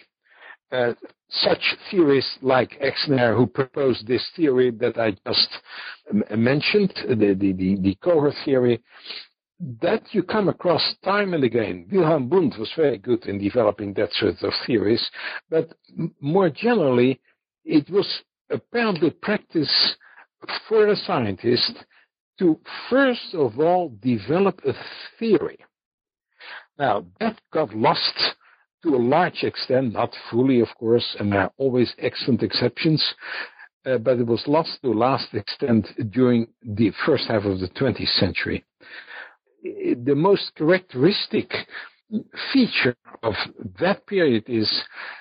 Uh, 0.71 0.93
such 1.31 1.77
theorists 1.91 2.39
like 2.43 2.79
Exner, 2.81 3.37
who 3.37 3.47
proposed 3.47 4.07
this 4.07 4.27
theory 4.35 4.71
that 4.71 4.99
I 4.99 5.13
just 5.27 5.49
mentioned, 6.37 6.93
the, 7.07 7.35
the, 7.35 7.53
the, 7.53 7.77
the 7.77 8.33
theory, 8.45 8.83
that 9.83 10.03
you 10.13 10.23
come 10.23 10.49
across 10.49 10.83
time 11.05 11.35
and 11.35 11.45
again. 11.45 11.87
Wilhelm 11.91 12.31
Wundt 12.31 12.59
was 12.59 12.71
very 12.77 12.99
good 12.99 13.27
in 13.27 13.39
developing 13.39 13.93
that 13.95 14.13
sort 14.13 14.43
of 14.43 14.53
theories, 14.67 15.05
but 15.51 15.73
more 16.21 16.49
generally, 16.49 17.21
it 17.65 17.91
was 17.91 18.23
apparently 18.51 19.11
practice 19.11 19.97
for 20.69 20.87
a 20.87 20.97
scientist 20.97 21.85
to 22.39 22.59
first 22.89 23.35
of 23.35 23.59
all 23.59 23.93
develop 24.01 24.61
a 24.65 24.73
theory. 25.19 25.59
Now, 26.79 27.05
that 27.19 27.41
got 27.53 27.75
lost 27.75 28.37
to 28.83 28.95
a 28.95 28.97
large 28.97 29.43
extent, 29.43 29.93
not 29.93 30.15
fully, 30.31 30.61
of 30.61 30.69
course, 30.79 31.17
and 31.19 31.33
there 31.33 31.43
are 31.43 31.53
always 31.57 31.93
excellent 31.99 32.43
exceptions, 32.43 33.03
uh, 33.87 33.99
but 33.99 34.19
it 34.19 34.27
was 34.27 34.43
lost 34.47 34.79
to 34.83 34.93
a 34.93 34.95
large 34.95 35.27
extent 35.33 35.87
during 36.11 36.47
the 36.63 36.93
first 37.05 37.27
half 37.29 37.45
of 37.45 37.59
the 37.61 37.69
20th 37.69 38.09
century. 38.19 38.65
The 39.63 40.15
most 40.15 40.53
characteristic 40.57 41.53
feature 42.53 42.97
of 43.23 43.35
that 43.81 44.07
period 44.07 44.45
is 44.47 44.71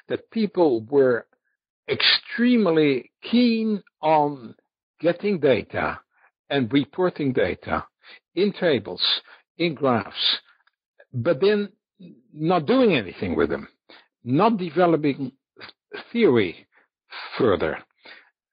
that 0.07 0.29
people 0.31 0.81
were 0.89 1.25
extremely 1.89 3.11
keen 3.23 3.81
on 4.01 4.55
getting 4.99 5.39
data 5.39 5.99
and 6.49 6.71
reporting 6.71 7.33
data 7.33 7.85
in 8.35 8.53
tables, 8.53 9.03
in 9.57 9.73
graphs, 9.73 10.37
but 11.13 11.41
then 11.41 11.69
not 12.33 12.65
doing 12.65 12.93
anything 12.93 13.35
with 13.35 13.49
them, 13.49 13.67
not 14.23 14.57
developing 14.57 15.31
theory 16.11 16.67
further. 17.37 17.77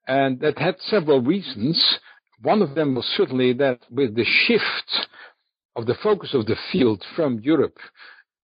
And 0.07 0.39
that 0.39 0.57
had 0.57 0.75
several 0.79 1.21
reasons. 1.21 1.99
One 2.41 2.61
of 2.61 2.75
them 2.75 2.95
was 2.95 3.05
certainly 3.05 3.53
that 3.53 3.79
with 3.89 4.15
the 4.15 4.25
shift 4.25 5.07
of 5.75 5.85
the 5.85 5.95
focus 5.95 6.33
of 6.33 6.45
the 6.45 6.57
field 6.71 7.03
from 7.15 7.39
Europe 7.39 7.77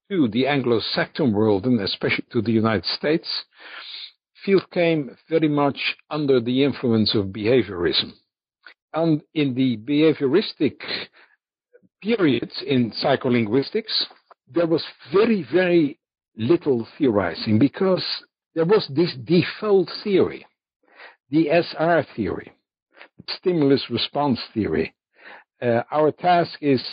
to 0.10 0.28
the 0.28 0.48
Anglo-Saxon 0.48 1.34
world 1.34 1.66
and 1.66 1.80
especially 1.80 2.26
to 2.32 2.42
the 2.42 2.52
United 2.52 2.86
States, 2.86 3.28
field 4.44 4.70
came 4.72 5.16
very 5.30 5.48
much 5.48 5.96
under 6.10 6.40
the 6.40 6.64
influence 6.64 7.16
of 7.16 7.28
behaviorism. 7.28 8.12
And 8.94 9.22
in 9.34 9.54
the 9.54 9.78
behavioristic 9.78 10.78
periods 12.02 12.62
in 12.66 12.92
psycholinguistics, 12.92 14.06
there 14.54 14.68
was 14.68 14.84
very, 15.14 15.46
very 15.52 16.00
little 16.36 16.88
theorizing 16.98 17.60
because 17.60 18.04
there 18.56 18.66
was 18.66 18.90
this 18.94 19.16
default 19.24 19.90
theory, 20.04 20.46
the 21.30 21.50
SR 21.50 22.06
theory, 22.16 22.52
stimulus 23.28 23.86
response 23.90 24.40
theory. 24.54 24.94
Uh, 25.62 25.84
our 25.92 26.12
task 26.12 26.58
is 26.62 26.84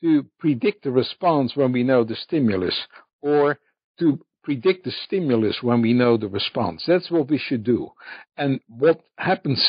to 0.00 0.26
predict 0.38 0.84
the 0.84 0.90
response 0.90 1.54
when 1.54 1.72
we 1.72 1.82
know 1.82 2.04
the 2.04 2.16
stimulus 2.16 2.78
or 3.22 3.58
to 3.98 4.18
predict 4.42 4.84
the 4.84 4.92
stimulus 5.06 5.58
when 5.62 5.82
we 5.82 5.92
know 5.92 6.16
the 6.16 6.28
response. 6.28 6.82
That's 6.86 7.10
what 7.10 7.28
we 7.28 7.38
should 7.38 7.62
do. 7.62 7.90
And 8.36 8.60
what 8.68 9.00
happens 9.16 9.62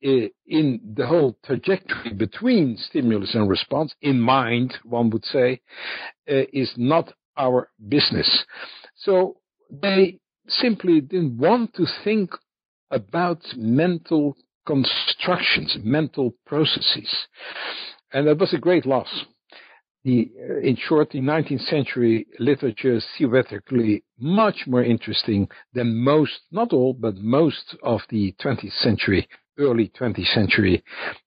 in 0.00 0.80
the 0.94 1.06
whole 1.06 1.36
trajectory 1.44 2.12
between 2.12 2.76
stimulus 2.76 3.34
and 3.34 3.48
response, 3.48 3.94
in 4.00 4.20
mind, 4.20 4.74
one 4.84 5.10
would 5.10 5.24
say, 5.24 5.60
uh, 6.30 6.42
is 6.52 6.72
not 6.76 7.12
our 7.36 7.70
business. 7.88 8.44
So 8.96 9.36
they 9.70 10.18
simply 10.48 11.00
didn't 11.00 11.38
want 11.38 11.74
to 11.74 11.86
think 12.04 12.30
about 12.90 13.42
mental 13.56 14.36
constructions, 14.66 15.76
mental 15.82 16.34
processes. 16.46 17.26
And 18.12 18.26
that 18.26 18.38
was 18.38 18.54
a 18.54 18.58
great 18.58 18.86
loss. 18.86 19.24
The, 20.04 20.30
uh, 20.38 20.58
in 20.60 20.76
short, 20.76 21.10
the 21.10 21.20
19th 21.20 21.66
century 21.68 22.26
literature 22.38 22.94
is 22.94 23.06
theoretically 23.16 24.04
much 24.18 24.64
more 24.66 24.82
interesting 24.82 25.48
than 25.74 26.02
most, 26.02 26.40
not 26.50 26.72
all, 26.72 26.94
but 26.94 27.16
most 27.16 27.76
of 27.82 28.00
the 28.08 28.34
20th 28.40 28.72
century 28.78 29.28
early 29.58 29.90
20th 29.98 30.32
century 30.34 30.82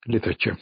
literature. 0.07 0.57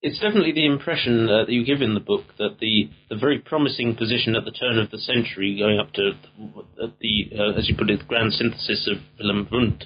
It's 0.00 0.20
definitely 0.20 0.52
the 0.52 0.66
impression 0.66 1.28
uh, 1.28 1.44
that 1.44 1.52
you 1.52 1.64
give 1.64 1.82
in 1.82 1.94
the 1.94 2.00
book 2.00 2.24
that 2.38 2.58
the, 2.60 2.88
the 3.10 3.16
very 3.16 3.40
promising 3.40 3.96
position 3.96 4.36
at 4.36 4.44
the 4.44 4.52
turn 4.52 4.78
of 4.78 4.92
the 4.92 4.98
century, 4.98 5.58
going 5.58 5.80
up 5.80 5.92
to 5.94 6.12
the, 7.00 7.30
uh, 7.36 7.58
as 7.58 7.68
you 7.68 7.74
put 7.76 7.90
it, 7.90 8.06
grand 8.06 8.32
synthesis 8.32 8.88
of 8.90 8.98
Wilhelm 9.18 9.48
Wundt, 9.50 9.84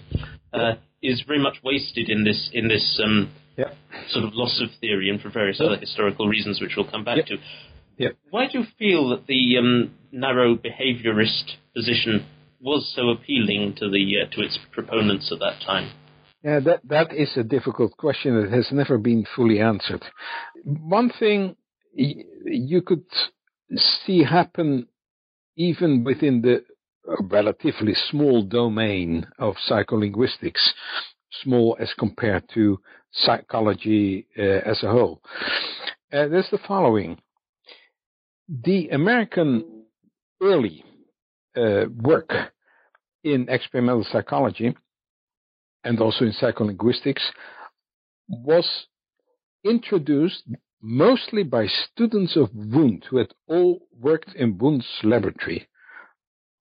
uh, 0.52 0.74
is 1.02 1.22
very 1.26 1.42
much 1.42 1.56
wasted 1.64 2.10
in 2.10 2.24
this 2.24 2.50
in 2.52 2.68
this 2.68 3.00
um, 3.02 3.32
yeah. 3.56 3.72
sort 4.10 4.24
of 4.24 4.34
loss 4.34 4.60
of 4.62 4.68
theory 4.80 5.08
and 5.08 5.20
for 5.20 5.30
various 5.30 5.60
other 5.60 5.78
historical 5.78 6.28
reasons, 6.28 6.60
which 6.60 6.72
we'll 6.76 6.90
come 6.90 7.04
back 7.04 7.16
yeah. 7.16 7.36
to. 7.36 7.42
Yeah. 7.96 8.08
Why 8.30 8.46
do 8.50 8.58
you 8.58 8.64
feel 8.78 9.08
that 9.10 9.26
the 9.26 9.56
um, 9.58 9.94
narrow 10.12 10.56
behaviourist 10.56 11.56
position 11.74 12.26
was 12.60 12.92
so 12.94 13.08
appealing 13.08 13.76
to 13.78 13.90
the 13.90 14.22
uh, 14.22 14.34
to 14.34 14.42
its 14.42 14.58
proponents 14.72 15.32
at 15.32 15.38
that 15.40 15.64
time? 15.66 15.90
Yeah, 16.44 16.58
that 16.60 16.80
that 16.88 17.12
is 17.14 17.36
a 17.36 17.44
difficult 17.44 17.96
question 17.96 18.40
that 18.40 18.50
has 18.52 18.68
never 18.72 18.98
been 18.98 19.24
fully 19.36 19.60
answered. 19.60 20.04
One 20.64 21.10
thing 21.18 21.56
you 21.94 22.82
could 22.82 23.04
see 23.76 24.24
happen 24.24 24.88
even 25.56 26.02
within 26.02 26.42
the 26.42 26.64
relatively 27.30 27.94
small 28.10 28.42
domain 28.42 29.26
of 29.38 29.54
psycholinguistics, 29.68 30.70
small 31.42 31.76
as 31.78 31.92
compared 31.98 32.48
to 32.54 32.80
psychology 33.12 34.26
uh, 34.38 34.42
as 34.42 34.82
a 34.82 34.90
whole. 34.90 35.22
Uh, 36.12 36.26
there's 36.28 36.50
the 36.50 36.58
following. 36.66 37.18
The 38.48 38.88
American 38.88 39.84
early 40.42 40.84
uh, 41.56 41.84
work 42.00 42.30
in 43.22 43.48
experimental 43.48 44.04
psychology 44.10 44.74
and 45.84 46.00
also 46.00 46.24
in 46.24 46.32
psycholinguistics 46.32 47.22
was 48.28 48.86
introduced 49.64 50.44
mostly 50.80 51.44
by 51.44 51.66
students 51.66 52.36
of 52.36 52.50
Wundt 52.54 53.04
who 53.08 53.18
had 53.18 53.32
all 53.46 53.80
worked 53.98 54.34
in 54.34 54.58
Wundt's 54.58 54.88
laboratory, 55.04 55.68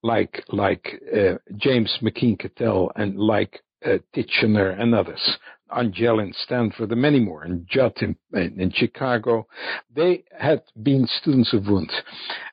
like 0.03 0.43
like 0.49 1.01
uh, 1.15 1.35
James 1.57 1.97
McKeen 2.01 2.37
Cattell 2.37 2.91
and 2.95 3.17
like 3.17 3.61
uh, 3.85 3.97
Titchener 4.15 4.79
and 4.79 4.93
others, 4.93 5.37
Angell 5.75 6.19
in 6.19 6.33
Stanford 6.33 6.91
and 6.91 7.01
many 7.01 7.19
more, 7.19 7.43
and 7.43 7.67
Judd 7.67 7.97
in, 8.01 8.15
in 8.33 8.71
Chicago. 8.75 9.47
They 9.93 10.23
had 10.37 10.61
been 10.81 11.07
students 11.07 11.53
of 11.53 11.67
Wundt, 11.67 11.91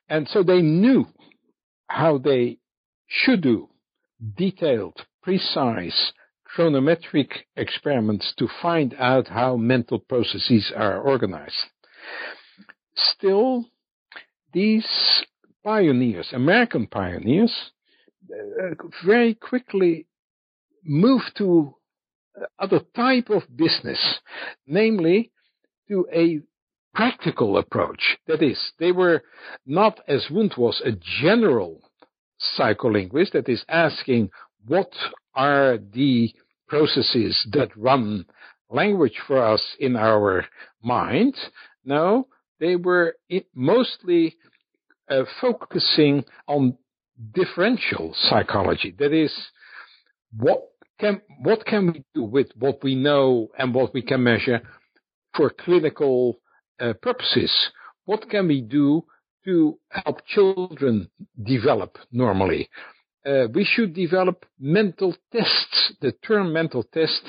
and 0.09 0.27
so 0.27 0.41
they 0.41 0.61
knew 0.61 1.05
how 1.87 2.17
they 2.17 2.57
should 3.07 3.41
do 3.41 3.69
detailed, 4.35 5.05
precise 5.21 6.13
chronometric 6.55 7.29
experiments 7.55 8.33
to 8.37 8.47
find 8.61 8.95
out 8.99 9.27
how 9.27 9.55
mental 9.55 9.99
processes 9.99 10.71
are 10.75 10.99
organized. 10.99 11.65
Still, 12.95 13.65
these 14.53 14.87
pioneers, 15.63 16.29
American 16.33 16.87
pioneers, 16.87 17.71
uh, 18.31 18.73
very 19.05 19.33
quickly 19.35 20.07
moved 20.83 21.31
to 21.37 21.75
other 22.57 22.81
type 22.95 23.29
of 23.29 23.43
business, 23.55 24.19
namely 24.65 25.31
to 25.87 26.07
a 26.13 26.39
practical 26.93 27.57
approach. 27.57 28.17
That 28.27 28.41
is, 28.41 28.73
they 28.79 28.91
were 28.91 29.23
not, 29.65 29.99
as 30.07 30.27
Wundt 30.31 30.57
was, 30.57 30.81
a 30.83 30.91
general 31.21 31.81
psycholinguist 32.57 33.31
that 33.33 33.49
is 33.49 33.63
asking 33.67 34.29
what 34.65 34.91
are 35.39 35.77
the 35.93 36.33
processes 36.67 37.47
that 37.53 37.75
run 37.77 38.25
language 38.69 39.17
for 39.25 39.41
us 39.41 39.63
in 39.79 39.95
our 39.95 40.45
mind. 40.83 41.33
No, 41.85 42.27
they 42.59 42.75
were 42.75 43.15
mostly 43.55 44.35
uh, 45.09 45.23
focusing 45.39 46.25
on 46.45 46.77
differential 47.33 48.13
psychology. 48.13 48.93
That 48.99 49.13
is, 49.13 49.33
what 50.37 50.61
can 50.99 51.21
what 51.41 51.65
can 51.65 51.87
we 51.87 52.03
do 52.13 52.23
with 52.23 52.49
what 52.57 52.83
we 52.83 52.95
know 52.95 53.47
and 53.57 53.73
what 53.73 53.93
we 53.93 54.01
can 54.01 54.21
measure 54.21 54.61
for 55.35 55.49
clinical 55.49 56.41
uh, 56.81 56.93
purposes? 57.01 57.51
What 58.03 58.29
can 58.29 58.47
we 58.49 58.59
do 58.59 59.05
to 59.45 59.79
help 59.89 60.25
children 60.25 61.09
develop 61.41 61.97
normally? 62.11 62.69
Uh, 63.25 63.47
we 63.53 63.65
should 63.65 63.93
develop 63.93 64.45
mental 64.59 65.15
tests. 65.31 65.93
The 66.01 66.13
term 66.25 66.53
mental 66.53 66.83
test 66.83 67.21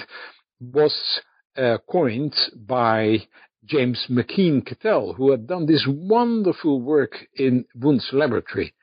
was 0.60 1.20
uh, 1.56 1.78
coined 1.90 2.34
by 2.54 3.18
James 3.64 4.06
McKeen 4.08 4.64
Cattell, 4.64 5.14
who 5.14 5.30
had 5.30 5.46
done 5.46 5.66
this 5.66 5.86
wonderful 5.88 6.80
work 6.80 7.16
in 7.34 7.64
Wundt's 7.74 8.10
laboratory. 8.12 8.74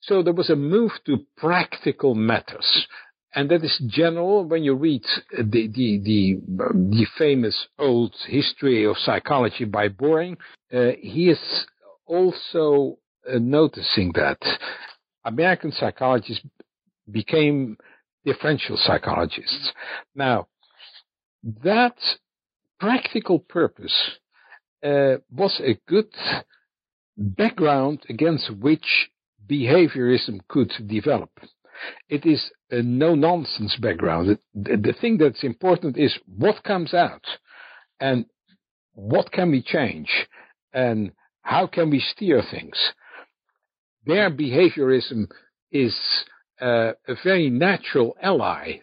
So 0.00 0.22
there 0.22 0.32
was 0.32 0.50
a 0.50 0.56
move 0.56 0.92
to 1.06 1.26
practical 1.36 2.14
matters. 2.14 2.86
And 3.34 3.50
that 3.50 3.62
is 3.62 3.80
general 3.86 4.44
when 4.44 4.64
you 4.64 4.74
read 4.74 5.04
the, 5.36 5.68
the, 5.68 6.00
the, 6.02 6.40
the 6.46 7.06
famous 7.18 7.68
old 7.78 8.14
history 8.26 8.84
of 8.84 8.96
psychology 8.96 9.64
by 9.64 9.88
Boring. 9.88 10.38
Uh, 10.72 10.92
he 10.98 11.28
is 11.28 11.66
also 12.06 12.98
uh, 13.30 13.38
noticing 13.38 14.12
that 14.14 14.38
American 15.24 15.72
psychologists 15.72 16.44
became 17.10 17.76
differential 18.24 18.76
psychologists. 18.76 19.72
Now, 20.14 20.48
that 21.62 21.96
practical 22.78 23.38
purpose 23.38 24.18
uh, 24.82 25.16
was 25.30 25.60
a 25.64 25.78
good 25.88 26.08
background 27.16 28.04
against 28.08 28.50
which 28.54 29.10
behaviorism 29.48 30.40
could 30.48 30.72
develop. 30.86 31.30
It 32.08 32.26
is 32.26 32.50
a 32.70 32.82
no 32.82 33.14
nonsense 33.14 33.76
background. 33.76 34.38
The, 34.54 34.76
the 34.76 34.94
thing 35.00 35.18
that's 35.18 35.44
important 35.44 35.96
is 35.96 36.18
what 36.26 36.62
comes 36.64 36.92
out 36.94 37.24
and 38.00 38.26
what 38.94 39.32
can 39.32 39.50
we 39.50 39.62
change 39.62 40.10
and 40.72 41.12
how 41.42 41.66
can 41.66 41.90
we 41.90 42.00
steer 42.00 42.42
things. 42.50 42.76
Their 44.06 44.30
behaviorism 44.30 45.28
is 45.70 45.96
uh, 46.60 46.92
a 47.06 47.14
very 47.22 47.50
natural 47.50 48.16
ally 48.22 48.80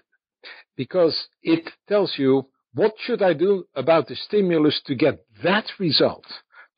because 0.75 1.28
it 1.41 1.69
tells 1.88 2.13
you 2.17 2.47
what 2.73 2.93
should 2.99 3.21
I 3.21 3.34
do 3.34 3.65
about 3.75 4.08
the 4.08 4.15
stimulus 4.15 4.82
to 4.86 4.95
get 4.95 5.25
that 5.43 5.65
result, 5.80 6.25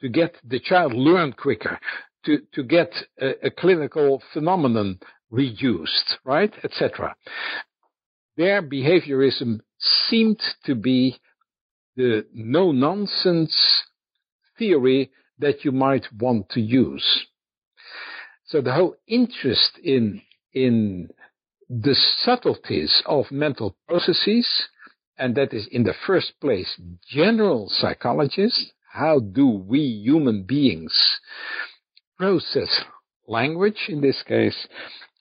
to 0.01 0.09
get 0.09 0.35
the 0.47 0.59
child 0.59 0.93
learn 0.93 1.33
quicker, 1.33 1.79
to, 2.25 2.39
to 2.53 2.63
get 2.63 2.91
a, 3.19 3.47
a 3.47 3.49
clinical 3.49 4.21
phenomenon 4.31 4.99
reduced, 5.31 6.17
right, 6.23 6.53
etc. 6.63 7.15
Their 8.37 8.61
behaviorism 8.61 9.61
seemed 10.07 10.39
to 10.65 10.75
be 10.75 11.19
the 11.95 12.27
no 12.31 12.71
nonsense 12.71 13.55
theory 14.59 15.11
that 15.39 15.65
you 15.65 15.71
might 15.71 16.05
want 16.13 16.49
to 16.49 16.61
use. 16.61 17.25
So 18.47 18.61
the 18.61 18.73
whole 18.73 18.95
interest 19.07 19.77
in, 19.83 20.21
in 20.53 21.09
the 21.69 21.95
subtleties 21.95 23.03
of 23.05 23.31
mental 23.31 23.75
processes, 23.87 24.47
and 25.17 25.35
that 25.35 25.53
is 25.53 25.67
in 25.71 25.83
the 25.83 25.95
first 26.05 26.33
place 26.39 26.79
general 27.07 27.69
psychologists, 27.69 28.71
how 28.91 29.19
do 29.19 29.47
we 29.47 29.79
human 29.79 30.43
beings 30.43 31.19
process 32.17 32.83
language 33.27 33.85
in 33.89 34.01
this 34.01 34.23
case, 34.23 34.67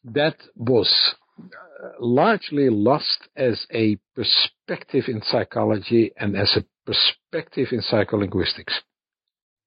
that 0.04 0.36
was 0.54 1.14
uh, 1.38 1.88
largely 1.98 2.70
lost 2.70 3.28
as 3.36 3.66
a 3.72 3.98
perspective 4.14 5.04
in 5.08 5.20
psychology 5.22 6.12
and 6.16 6.36
as 6.36 6.56
a 6.56 6.64
perspective 6.86 7.68
in 7.72 7.80
psycholinguistics. 7.80 8.72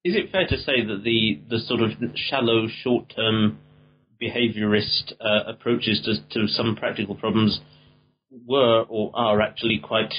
Is 0.02 0.16
it 0.16 0.32
fair 0.32 0.46
to 0.46 0.56
say 0.56 0.82
that 0.82 1.02
the, 1.04 1.40
the 1.50 1.58
sort 1.58 1.82
of 1.82 1.90
shallow, 2.14 2.66
short 2.82 3.12
term 3.14 3.58
behaviorist 4.20 5.12
uh, 5.20 5.50
approaches 5.50 6.00
to, 6.04 6.40
to 6.40 6.48
some 6.48 6.76
practical 6.76 7.14
problems 7.14 7.60
were 8.46 8.84
or 8.88 9.10
are 9.14 9.40
actually 9.40 9.78
quite 9.82 10.12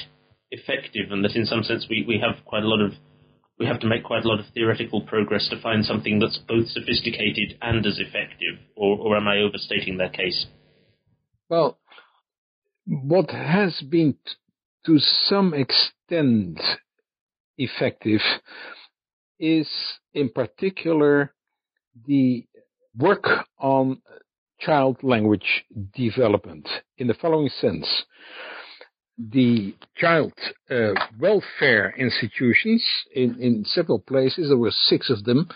effective, 0.50 1.10
and 1.10 1.24
that 1.24 1.34
in 1.34 1.46
some 1.46 1.62
sense 1.62 1.86
we, 1.88 2.04
we 2.06 2.18
have 2.20 2.44
quite 2.44 2.62
a 2.62 2.68
lot 2.68 2.80
of 2.80 2.92
we 3.58 3.66
have 3.66 3.80
to 3.80 3.86
make 3.86 4.02
quite 4.02 4.24
a 4.24 4.28
lot 4.28 4.40
of 4.40 4.46
theoretical 4.54 5.02
progress 5.02 5.48
to 5.50 5.60
find 5.60 5.84
something 5.84 6.18
that's 6.18 6.38
both 6.48 6.66
sophisticated 6.68 7.58
and 7.60 7.86
as 7.86 7.98
effective, 7.98 8.58
or, 8.76 8.98
or 8.98 9.16
am 9.16 9.28
I 9.28 9.38
overstating 9.38 9.98
their 9.98 10.08
case? 10.08 10.46
Well, 11.48 11.78
what 12.86 13.30
has 13.30 13.80
been 13.88 14.14
t- 14.14 14.32
to 14.86 14.98
some 14.98 15.54
extent 15.54 16.60
effective 17.56 18.20
is 19.42 19.68
in 20.14 20.30
particular 20.30 21.34
the 22.06 22.46
work 22.96 23.26
on 23.58 24.00
child 24.60 24.96
language 25.02 25.64
development 25.94 26.68
in 26.96 27.08
the 27.08 27.14
following 27.14 27.48
sense 27.48 28.04
the 29.18 29.74
child 29.96 30.32
uh, 30.70 30.94
welfare 31.20 31.94
institutions 31.98 32.82
in, 33.14 33.36
in 33.40 33.64
several 33.66 33.98
places. 33.98 34.48
There 34.48 34.56
were 34.56 34.72
six 34.72 35.10
of 35.10 35.24
them, 35.24 35.48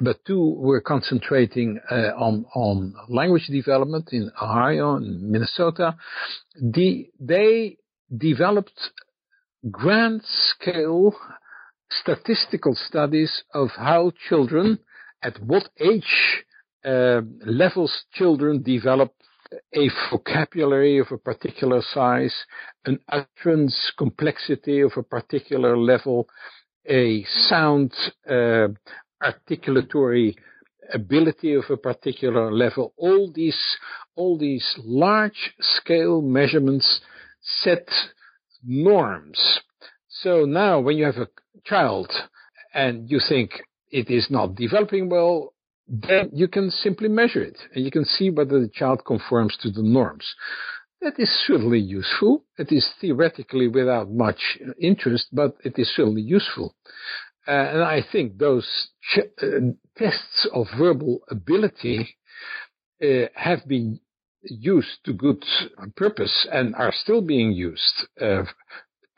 but 0.00 0.24
two 0.24 0.54
were 0.58 0.80
concentrating 0.80 1.80
uh, 1.90 2.12
on 2.16 2.46
on 2.54 2.94
language 3.08 3.46
development 3.48 4.10
in 4.12 4.30
Ohio 4.40 4.96
and 4.96 5.30
Minnesota. 5.30 5.96
The, 6.60 7.08
they 7.18 7.78
developed 8.16 8.92
grand 9.70 10.22
scale 10.24 11.14
statistical 12.00 12.74
studies 12.74 13.42
of 13.54 13.70
how 13.76 14.12
children, 14.28 14.78
at 15.22 15.40
what 15.42 15.68
age 15.78 16.44
uh, 16.84 17.20
levels 17.44 18.04
children 18.12 18.62
develop 18.62 19.14
a 19.74 19.88
vocabulary 20.10 20.98
of 20.98 21.06
a 21.10 21.18
particular 21.18 21.82
size, 21.82 22.34
an 22.86 22.98
utterance 23.08 23.92
complexity 23.98 24.80
of 24.80 24.92
a 24.96 25.02
particular 25.02 25.76
level, 25.76 26.28
a 26.88 27.24
sound 27.24 27.92
uh, 28.28 28.68
articulatory 29.22 30.34
ability 30.92 31.54
of 31.54 31.64
a 31.70 31.76
particular 31.76 32.52
level. 32.52 32.92
All 32.96 33.30
these, 33.32 33.60
all 34.16 34.38
these 34.38 34.74
large 34.78 35.54
scale 35.60 36.20
measurements 36.22 37.00
set 37.40 37.88
norms. 38.64 39.60
So 40.08 40.44
now 40.44 40.80
when 40.80 40.96
you 40.96 41.04
have 41.04 41.16
a 41.16 41.28
child 41.64 42.10
and 42.74 43.10
you 43.10 43.20
think 43.28 43.62
it 43.90 44.10
is 44.10 44.28
not 44.30 44.54
developing 44.54 45.08
well, 45.08 45.54
then 45.88 46.30
you 46.32 46.48
can 46.48 46.70
simply 46.70 47.08
measure 47.08 47.42
it 47.42 47.58
and 47.74 47.84
you 47.84 47.90
can 47.90 48.04
see 48.04 48.30
whether 48.30 48.60
the 48.60 48.70
child 48.72 49.04
conforms 49.04 49.56
to 49.60 49.70
the 49.70 49.82
norms. 49.82 50.34
That 51.00 51.18
is 51.18 51.30
certainly 51.46 51.80
useful. 51.80 52.44
It 52.58 52.70
is 52.70 52.88
theoretically 53.00 53.68
without 53.68 54.10
much 54.10 54.58
interest, 54.80 55.26
but 55.32 55.56
it 55.64 55.76
is 55.76 55.92
certainly 55.94 56.22
useful. 56.22 56.76
Uh, 57.46 57.50
and 57.50 57.82
I 57.82 58.02
think 58.12 58.38
those 58.38 58.68
ch- 59.02 59.42
uh, 59.42 59.46
tests 59.96 60.46
of 60.54 60.68
verbal 60.78 61.20
ability 61.28 62.16
uh, 63.02 63.26
have 63.34 63.66
been 63.66 63.98
used 64.44 65.04
to 65.04 65.12
good 65.12 65.44
purpose 65.96 66.46
and 66.52 66.74
are 66.76 66.92
still 66.92 67.20
being 67.20 67.50
used 67.52 68.06
uh, 68.20 68.44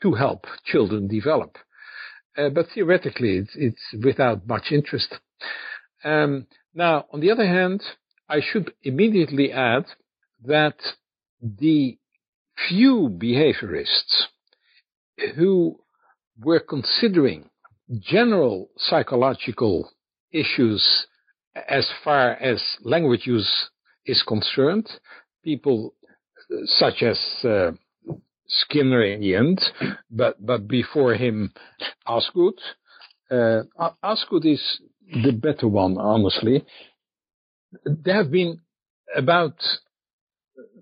to 0.01 0.13
help 0.13 0.47
children 0.65 1.07
develop. 1.07 1.57
Uh, 2.37 2.49
but 2.49 2.67
theoretically, 2.73 3.37
it's, 3.37 3.51
it's, 3.55 4.05
without 4.05 4.47
much 4.47 4.71
interest. 4.71 5.15
Um, 6.03 6.47
now, 6.73 7.05
on 7.11 7.21
the 7.21 7.31
other 7.31 7.45
hand, 7.47 7.81
I 8.27 8.41
should 8.41 8.73
immediately 8.83 9.51
add 9.51 9.85
that 10.43 10.75
the 11.41 11.97
few 12.67 13.09
behaviorists 13.09 14.23
who 15.35 15.79
were 16.39 16.59
considering 16.59 17.49
general 18.01 18.69
psychological 18.77 19.91
issues 20.31 21.07
as 21.69 21.89
far 22.03 22.31
as 22.31 22.61
language 22.81 23.25
use 23.25 23.69
is 24.05 24.23
concerned, 24.27 24.89
people 25.43 25.95
such 26.65 27.01
as 27.01 27.19
uh, 27.43 27.71
Skinner 28.47 29.03
in 29.03 29.21
the 29.21 29.35
end, 29.35 29.59
but 30.09 30.43
but 30.45 30.67
before 30.67 31.15
him, 31.15 31.53
Osgood. 32.05 32.59
Uh, 33.29 33.63
Osgood 34.03 34.45
is 34.45 34.61
the 35.23 35.31
better 35.31 35.67
one, 35.67 35.97
honestly. 35.97 36.63
There 37.83 38.15
have 38.15 38.31
been 38.31 38.61
about 39.15 39.55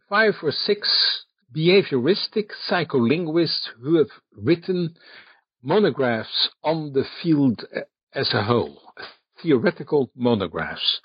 five 0.09 0.33
or 0.43 0.51
six 0.51 1.25
behavioristic 1.55 2.49
psycholinguists 2.69 3.69
who 3.81 3.97
have 3.97 4.09
written 4.35 4.95
monographs 5.61 6.49
on 6.63 6.91
the 6.93 7.05
field 7.21 7.63
as 8.13 8.33
a 8.33 8.43
whole, 8.43 8.81
theoretical 9.41 10.11
monographs. 10.15 10.99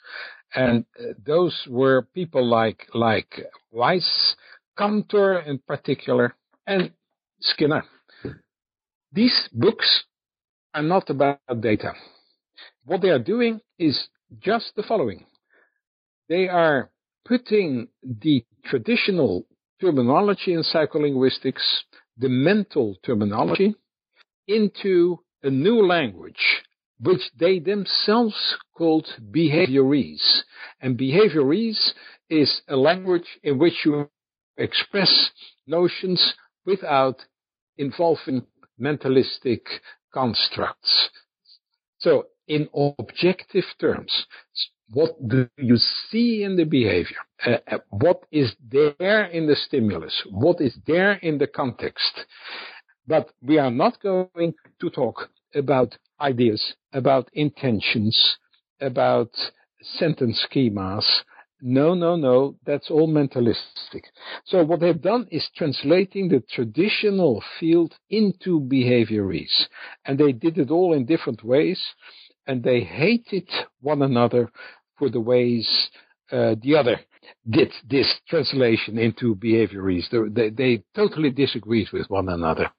And 0.55 0.87
uh, 0.99 1.13
those 1.25 1.67
were 1.69 2.03
people 2.15 2.45
like, 2.45 2.87
like 2.95 3.47
Weiss, 3.71 4.35
Kantor 4.77 5.41
in 5.41 5.59
particular, 5.59 6.35
and 6.69 6.93
Skinner. 7.41 7.83
These 9.11 9.49
books 9.53 10.05
are 10.75 10.83
not 10.83 11.09
about 11.09 11.41
data. 11.61 11.95
What 12.85 13.01
they 13.01 13.09
are 13.09 13.19
doing 13.19 13.61
is 13.79 14.09
just 14.39 14.73
the 14.77 14.83
following. 14.83 15.25
They 16.29 16.47
are 16.49 16.91
putting 17.25 17.89
the 18.03 18.45
traditional 18.67 19.47
terminology 19.81 20.53
in 20.53 20.63
psycholinguistics, 20.63 21.65
the 22.19 22.29
mental 22.29 22.97
terminology, 23.05 23.75
into 24.47 25.21
a 25.43 25.51
new 25.51 25.87
language, 25.87 26.63
which 27.01 27.31
they 27.39 27.61
themselves 27.61 28.57
called 28.77 29.07
behaviorese. 29.35 30.41
And 30.81 30.99
behaviorese 30.99 31.93
is 32.29 32.61
a 32.69 32.77
language 32.77 33.39
in 33.43 33.59
which 33.59 33.87
you 33.87 34.11
express 34.59 35.31
notions 35.67 36.35
without 36.69 37.19
involving 37.79 38.43
mentalistic 38.79 39.63
constructs. 40.13 41.11
So, 41.99 42.27
in 42.47 42.69
objective 42.75 43.65
terms, 43.81 44.27
what 44.91 45.13
do 45.29 45.49
you 45.57 45.77
see 45.77 46.43
in 46.43 46.57
the 46.57 46.65
behavior? 46.65 47.23
Uh, 47.45 47.59
uh, 47.71 47.79
what 47.91 48.21
is 48.31 48.55
there 48.71 49.25
in 49.25 49.47
the 49.47 49.57
stimulus? 49.57 50.15
What 50.31 50.61
is 50.61 50.75
there 50.87 51.15
in 51.15 51.39
the 51.39 51.47
context? 51.47 52.15
But 53.07 53.31
we 53.43 53.59
are 53.59 53.71
not 53.71 54.03
going 54.03 54.55
to 54.81 54.91
talk 54.91 55.31
about 55.55 55.97
ideas, 56.21 56.75
about 56.93 57.29
intentions, 57.33 58.37
about 58.81 59.31
sentence 59.83 60.47
schemas. 60.47 61.07
No, 61.61 61.95
no, 61.95 62.15
no, 62.15 62.57
that's 62.65 62.91
all 62.91 63.09
mentalistic. 63.09 64.05
So 64.45 64.65
what 64.65 64.81
they've 64.81 65.01
done 65.01 65.27
is 65.31 65.49
translating 65.57 66.29
the 66.29 66.43
traditional 66.51 67.43
field 67.59 67.95
into 68.11 68.61
behaviorese. 68.61 69.67
And 70.05 70.19
they 70.19 70.33
did 70.33 70.59
it 70.59 70.71
all 70.71 70.95
in 70.95 71.05
different 71.05 71.43
ways, 71.43 71.83
and 72.47 72.63
they 72.63 72.81
hated 72.81 73.49
one 73.81 74.03
another 74.03 74.51
for 74.99 75.11
the 75.11 75.21
ways 75.21 75.69
uh, 76.31 76.55
the 76.63 76.77
other 76.77 77.01
did 77.49 77.73
this 77.89 78.07
translation 78.29 78.99
into 78.99 79.35
behaviorese. 79.35 80.35
They, 80.35 80.51
they 80.51 80.85
totally 80.95 81.31
disagreed 81.31 81.89
with 81.93 82.09
one 82.09 82.29
another. 82.29 82.71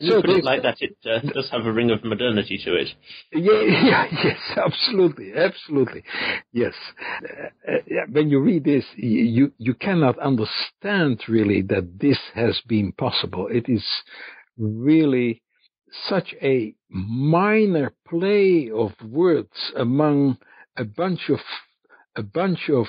So 0.00 0.20
put 0.20 0.30
it 0.30 0.44
like 0.44 0.62
that, 0.62 0.76
it 0.80 0.96
uh, 1.04 1.20
does 1.32 1.50
have 1.50 1.66
a 1.66 1.72
ring 1.72 1.90
of 1.90 2.04
modernity 2.04 2.60
to 2.64 2.74
it. 2.74 2.88
Yeah, 3.32 3.62
yeah 3.84 4.06
yes, 4.24 4.38
absolutely, 4.56 5.32
absolutely, 5.34 6.04
yes. 6.52 6.74
Uh, 7.66 7.72
uh, 7.72 8.06
when 8.10 8.30
you 8.30 8.40
read 8.40 8.64
this, 8.64 8.84
you 8.96 9.52
you 9.58 9.74
cannot 9.74 10.18
understand 10.18 11.22
really 11.28 11.62
that 11.62 11.98
this 11.98 12.18
has 12.34 12.60
been 12.66 12.92
possible. 12.92 13.48
It 13.50 13.68
is 13.68 13.84
really 14.56 15.42
such 16.08 16.34
a 16.42 16.74
minor 16.88 17.92
play 18.08 18.70
of 18.70 18.92
words 19.02 19.72
among 19.76 20.38
a 20.76 20.84
bunch 20.84 21.28
of 21.28 21.40
a 22.14 22.22
bunch 22.22 22.68
of 22.68 22.86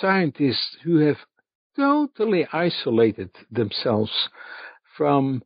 scientists 0.00 0.76
who 0.84 0.98
have 0.98 1.18
totally 1.76 2.46
isolated 2.52 3.30
themselves 3.50 4.10
from 4.96 5.42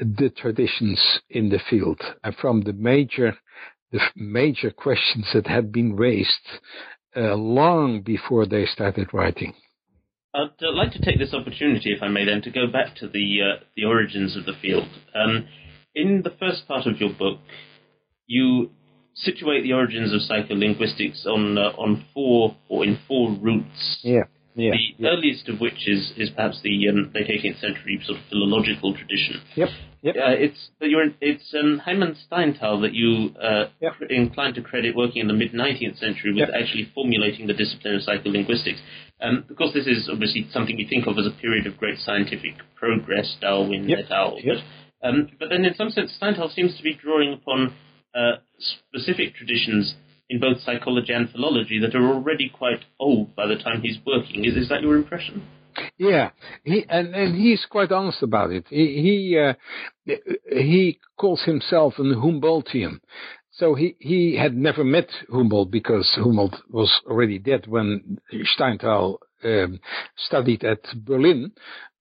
the 0.00 0.30
traditions 0.30 1.20
in 1.28 1.50
the 1.50 1.60
field 1.68 2.00
and 2.24 2.34
from 2.36 2.62
the 2.62 2.72
major 2.72 3.36
the 3.92 4.00
major 4.14 4.70
questions 4.70 5.26
that 5.34 5.46
had 5.46 5.72
been 5.72 5.96
raised 5.96 6.48
uh, 7.16 7.34
long 7.34 8.02
before 8.02 8.46
they 8.46 8.64
started 8.64 9.12
writing. 9.12 9.52
I'd 10.32 10.50
uh, 10.62 10.72
like 10.72 10.92
to 10.92 11.02
take 11.02 11.18
this 11.18 11.34
opportunity, 11.34 11.92
if 11.92 12.02
I 12.02 12.08
may, 12.08 12.24
then, 12.24 12.40
to 12.42 12.50
go 12.50 12.68
back 12.68 12.94
to 12.96 13.08
the 13.08 13.38
uh, 13.42 13.64
the 13.76 13.84
origins 13.84 14.36
of 14.36 14.46
the 14.46 14.52
field. 14.62 14.88
Um, 15.14 15.48
in 15.94 16.22
the 16.22 16.30
first 16.38 16.68
part 16.68 16.86
of 16.86 17.00
your 17.00 17.12
book, 17.12 17.40
you 18.26 18.70
situate 19.14 19.64
the 19.64 19.72
origins 19.72 20.12
of 20.12 20.20
psycholinguistics 20.20 21.26
on 21.26 21.58
uh, 21.58 21.72
on 21.76 22.04
four 22.14 22.56
or 22.68 22.84
in 22.84 22.98
four 23.08 23.32
roots. 23.32 23.98
Yeah. 24.02 24.24
Yeah, 24.54 24.72
the 24.72 25.04
yeah. 25.04 25.10
earliest 25.10 25.48
of 25.48 25.60
which 25.60 25.86
is, 25.86 26.12
is 26.16 26.30
perhaps 26.30 26.60
the 26.62 26.88
um, 26.88 27.12
late 27.14 27.28
18th 27.28 27.60
century 27.60 28.00
sort 28.04 28.18
of 28.18 28.24
philological 28.28 28.94
tradition. 28.94 29.40
Yep. 29.54 29.68
Yep. 30.02 30.16
Uh, 30.16 30.32
it's 30.32 30.70
you're, 30.80 31.04
it's 31.20 31.54
um, 31.54 31.82
Heymann 31.86 32.16
Steinthal 32.26 32.80
that 32.82 32.94
you 32.94 33.36
uh, 33.36 33.68
yep. 33.80 33.92
inclined 34.08 34.54
to 34.56 34.62
credit 34.62 34.96
working 34.96 35.20
in 35.20 35.28
the 35.28 35.34
mid 35.34 35.52
19th 35.52 35.98
century 35.98 36.32
with 36.32 36.48
yep. 36.48 36.50
actually 36.56 36.90
formulating 36.94 37.46
the 37.46 37.52
discipline 37.52 37.96
of 37.96 38.02
psycholinguistics. 38.02 38.80
Um, 39.20 39.44
of 39.48 39.56
course, 39.56 39.74
this 39.74 39.86
is 39.86 40.08
obviously 40.10 40.48
something 40.52 40.78
you 40.78 40.88
think 40.88 41.06
of 41.06 41.18
as 41.18 41.26
a 41.26 41.40
period 41.40 41.66
of 41.66 41.76
great 41.76 41.98
scientific 41.98 42.54
progress, 42.74 43.36
Darwin 43.40 43.88
yep. 43.88 44.06
et 44.06 44.10
al. 44.10 44.38
Yep. 44.42 44.56
But, 45.02 45.08
um, 45.08 45.28
but 45.38 45.48
then, 45.50 45.64
in 45.64 45.74
some 45.74 45.90
sense, 45.90 46.16
Steinthal 46.20 46.52
seems 46.54 46.76
to 46.76 46.82
be 46.82 46.94
drawing 46.94 47.34
upon 47.34 47.74
uh, 48.14 48.40
specific 48.88 49.34
traditions 49.34 49.94
in 50.30 50.40
both 50.40 50.60
psychology 50.62 51.12
and 51.12 51.28
philology 51.30 51.78
that 51.80 51.94
are 51.94 52.06
already 52.06 52.48
quite 52.48 52.84
old 52.98 53.34
by 53.36 53.46
the 53.46 53.56
time 53.56 53.82
he's 53.82 53.98
working. 54.06 54.44
Is, 54.44 54.56
is 54.56 54.68
that 54.70 54.80
your 54.80 54.96
impression? 54.96 55.42
Yeah, 55.98 56.30
he 56.64 56.84
and, 56.88 57.14
and 57.14 57.36
he's 57.36 57.66
quite 57.68 57.92
honest 57.92 58.22
about 58.22 58.50
it. 58.50 58.66
He 58.68 58.84
he, 59.06 59.38
uh, 59.38 59.54
he 60.50 60.98
calls 61.18 61.42
himself 61.44 61.94
an 61.98 62.14
Humboldtian. 62.14 63.00
So 63.52 63.74
he, 63.74 63.96
he 63.98 64.36
had 64.36 64.56
never 64.56 64.84
met 64.84 65.08
Humboldt 65.30 65.70
because 65.70 66.10
Humboldt 66.14 66.56
was 66.70 66.90
already 67.06 67.38
dead 67.38 67.66
when 67.66 68.18
Steinthal 68.56 69.18
um, 69.44 69.80
studied 70.16 70.64
at 70.64 70.80
Berlin. 71.04 71.52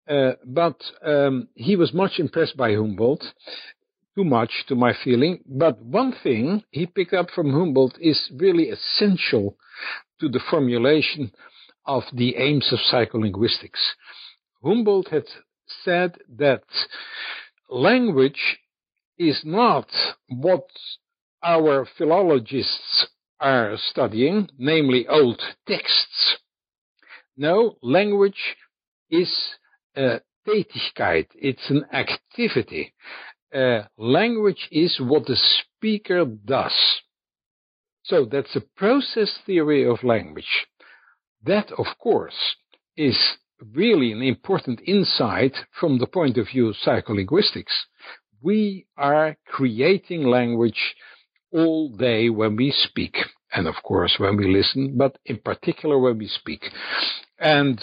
uh, 0.09 0.31
but 0.45 0.81
um, 1.05 1.47
he 1.55 1.75
was 1.75 1.93
much 1.93 2.13
impressed 2.17 2.57
by 2.57 2.73
Humboldt, 2.73 3.23
too 4.15 4.23
much 4.23 4.65
to 4.67 4.75
my 4.75 4.93
feeling. 5.03 5.39
But 5.45 5.81
one 5.81 6.13
thing 6.23 6.63
he 6.71 6.85
picked 6.85 7.13
up 7.13 7.29
from 7.29 7.51
Humboldt 7.51 7.97
is 7.99 8.31
really 8.35 8.69
essential 8.69 9.57
to 10.19 10.29
the 10.29 10.41
formulation 10.49 11.31
of 11.85 12.03
the 12.13 12.35
aims 12.35 12.71
of 12.71 12.79
psycholinguistics. 12.79 13.93
Humboldt 14.63 15.09
had 15.09 15.25
said 15.83 16.17
that 16.37 16.63
language 17.69 18.59
is 19.17 19.41
not 19.43 19.87
what 20.27 20.67
our 21.43 21.85
philologists 21.97 23.07
are 23.39 23.77
studying, 23.77 24.49
namely 24.57 25.07
old 25.07 25.41
texts. 25.67 26.37
No, 27.37 27.77
language 27.81 28.55
is 29.09 29.31
a 29.95 30.21
Tätigkeit, 30.47 31.27
it's 31.35 31.69
an 31.69 31.85
activity. 31.93 32.93
Uh, 33.53 33.83
language 33.97 34.67
is 34.71 34.99
what 34.99 35.25
the 35.25 35.35
speaker 35.35 36.25
does. 36.25 37.01
So 38.03 38.25
that's 38.25 38.55
a 38.55 38.61
process 38.77 39.39
theory 39.45 39.87
of 39.87 40.03
language. 40.03 40.67
That, 41.43 41.71
of 41.77 41.85
course, 41.99 42.55
is 42.95 43.17
really 43.73 44.11
an 44.11 44.21
important 44.21 44.81
insight 44.85 45.55
from 45.79 45.99
the 45.99 46.07
point 46.07 46.37
of 46.37 46.47
view 46.47 46.69
of 46.69 46.75
psycholinguistics. 46.75 47.73
We 48.41 48.87
are 48.97 49.37
creating 49.45 50.23
language 50.23 50.95
all 51.51 51.89
day 51.89 52.29
when 52.29 52.55
we 52.55 52.71
speak, 52.71 53.17
and 53.53 53.67
of 53.67 53.75
course 53.83 54.15
when 54.17 54.37
we 54.37 54.53
listen, 54.53 54.97
but 54.97 55.17
in 55.25 55.37
particular 55.37 55.97
when 55.97 56.17
we 56.17 56.27
speak. 56.27 56.63
And 57.37 57.79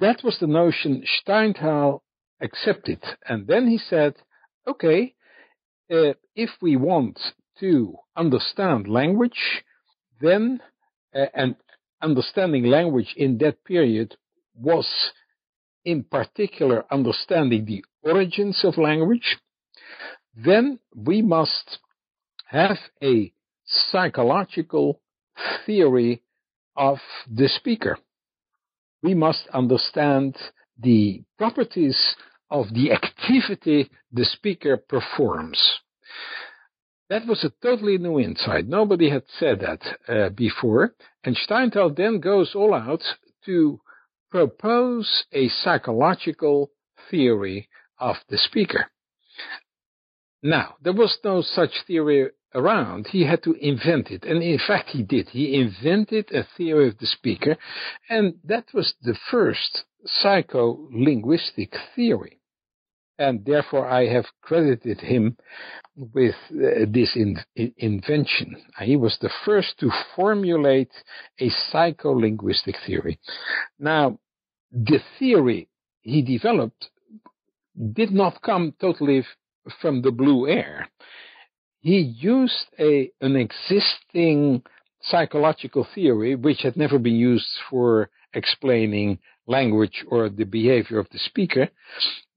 that 0.00 0.22
was 0.24 0.38
the 0.40 0.46
notion 0.46 1.04
Steinthal 1.04 2.00
accepted. 2.40 3.02
And 3.28 3.46
then 3.46 3.68
he 3.68 3.78
said, 3.78 4.14
okay, 4.68 5.14
uh, 5.90 6.12
if 6.36 6.50
we 6.60 6.76
want 6.76 7.18
to 7.60 7.96
understand 8.16 8.86
language, 8.88 9.62
then, 10.20 10.60
uh, 11.14 11.26
and 11.34 11.56
understanding 12.02 12.64
language 12.64 13.14
in 13.16 13.38
that 13.38 13.64
period 13.64 14.16
was 14.54 14.86
in 15.84 16.04
particular 16.04 16.84
understanding 16.90 17.64
the 17.64 17.84
origins 18.02 18.60
of 18.64 18.76
language, 18.76 19.38
then 20.36 20.78
we 20.94 21.22
must 21.22 21.78
have 22.46 22.78
a 23.02 23.32
psychological 23.64 25.00
theory 25.66 26.22
of 26.76 26.98
the 27.30 27.48
speaker. 27.48 27.98
We 29.02 29.14
must 29.14 29.46
understand 29.52 30.36
the 30.78 31.22
properties 31.36 32.16
of 32.50 32.72
the 32.74 32.92
activity 32.92 33.90
the 34.12 34.24
speaker 34.24 34.76
performs. 34.76 35.80
That 37.10 37.26
was 37.26 37.42
a 37.42 37.52
totally 37.62 37.96
new 37.98 38.20
insight. 38.20 38.66
Nobody 38.66 39.08
had 39.08 39.24
said 39.38 39.60
that 39.60 39.98
uh, 40.08 40.28
before. 40.30 40.94
And 41.24 41.36
Steinthal 41.36 41.96
then 41.96 42.20
goes 42.20 42.54
all 42.54 42.74
out 42.74 43.02
to 43.46 43.80
propose 44.30 45.24
a 45.32 45.48
psychological 45.48 46.70
theory 47.10 47.68
of 47.98 48.16
the 48.28 48.36
speaker. 48.36 48.90
Now, 50.42 50.76
there 50.82 50.92
was 50.92 51.18
no 51.24 51.40
such 51.42 51.70
theory 51.86 52.30
around. 52.54 53.08
He 53.08 53.24
had 53.24 53.42
to 53.44 53.54
invent 53.54 54.10
it. 54.10 54.24
And 54.24 54.42
in 54.42 54.58
fact, 54.58 54.90
he 54.90 55.02
did. 55.02 55.30
He 55.30 55.54
invented 55.54 56.30
a 56.32 56.46
theory 56.56 56.88
of 56.88 56.98
the 56.98 57.06
speaker. 57.06 57.56
And 58.08 58.34
that 58.44 58.66
was 58.72 58.94
the 59.02 59.16
first 59.30 59.84
psycholinguistic 60.22 61.74
theory. 61.94 62.37
And 63.18 63.44
therefore, 63.44 63.88
I 63.88 64.06
have 64.06 64.26
credited 64.42 65.00
him 65.00 65.36
with 65.96 66.36
uh, 66.52 66.86
this 66.88 67.16
in, 67.16 67.38
in, 67.56 67.74
invention. 67.76 68.56
He 68.80 68.96
was 68.96 69.18
the 69.20 69.30
first 69.44 69.78
to 69.80 69.90
formulate 70.14 70.92
a 71.40 71.50
psycholinguistic 71.72 72.76
theory. 72.86 73.18
Now, 73.78 74.18
the 74.70 75.00
theory 75.18 75.68
he 76.00 76.22
developed 76.22 76.90
did 77.92 78.12
not 78.12 78.42
come 78.42 78.74
totally 78.80 79.24
from 79.80 80.02
the 80.02 80.12
blue 80.12 80.48
air. 80.48 80.88
He 81.80 81.98
used 82.00 82.66
a, 82.78 83.10
an 83.20 83.36
existing 83.36 84.62
psychological 85.02 85.86
theory 85.94 86.34
which 86.34 86.62
had 86.62 86.76
never 86.76 86.98
been 86.98 87.16
used 87.16 87.48
for 87.70 88.10
explaining 88.34 89.18
language 89.46 90.04
or 90.08 90.28
the 90.28 90.44
behavior 90.44 90.98
of 90.98 91.08
the 91.10 91.18
speaker, 91.18 91.68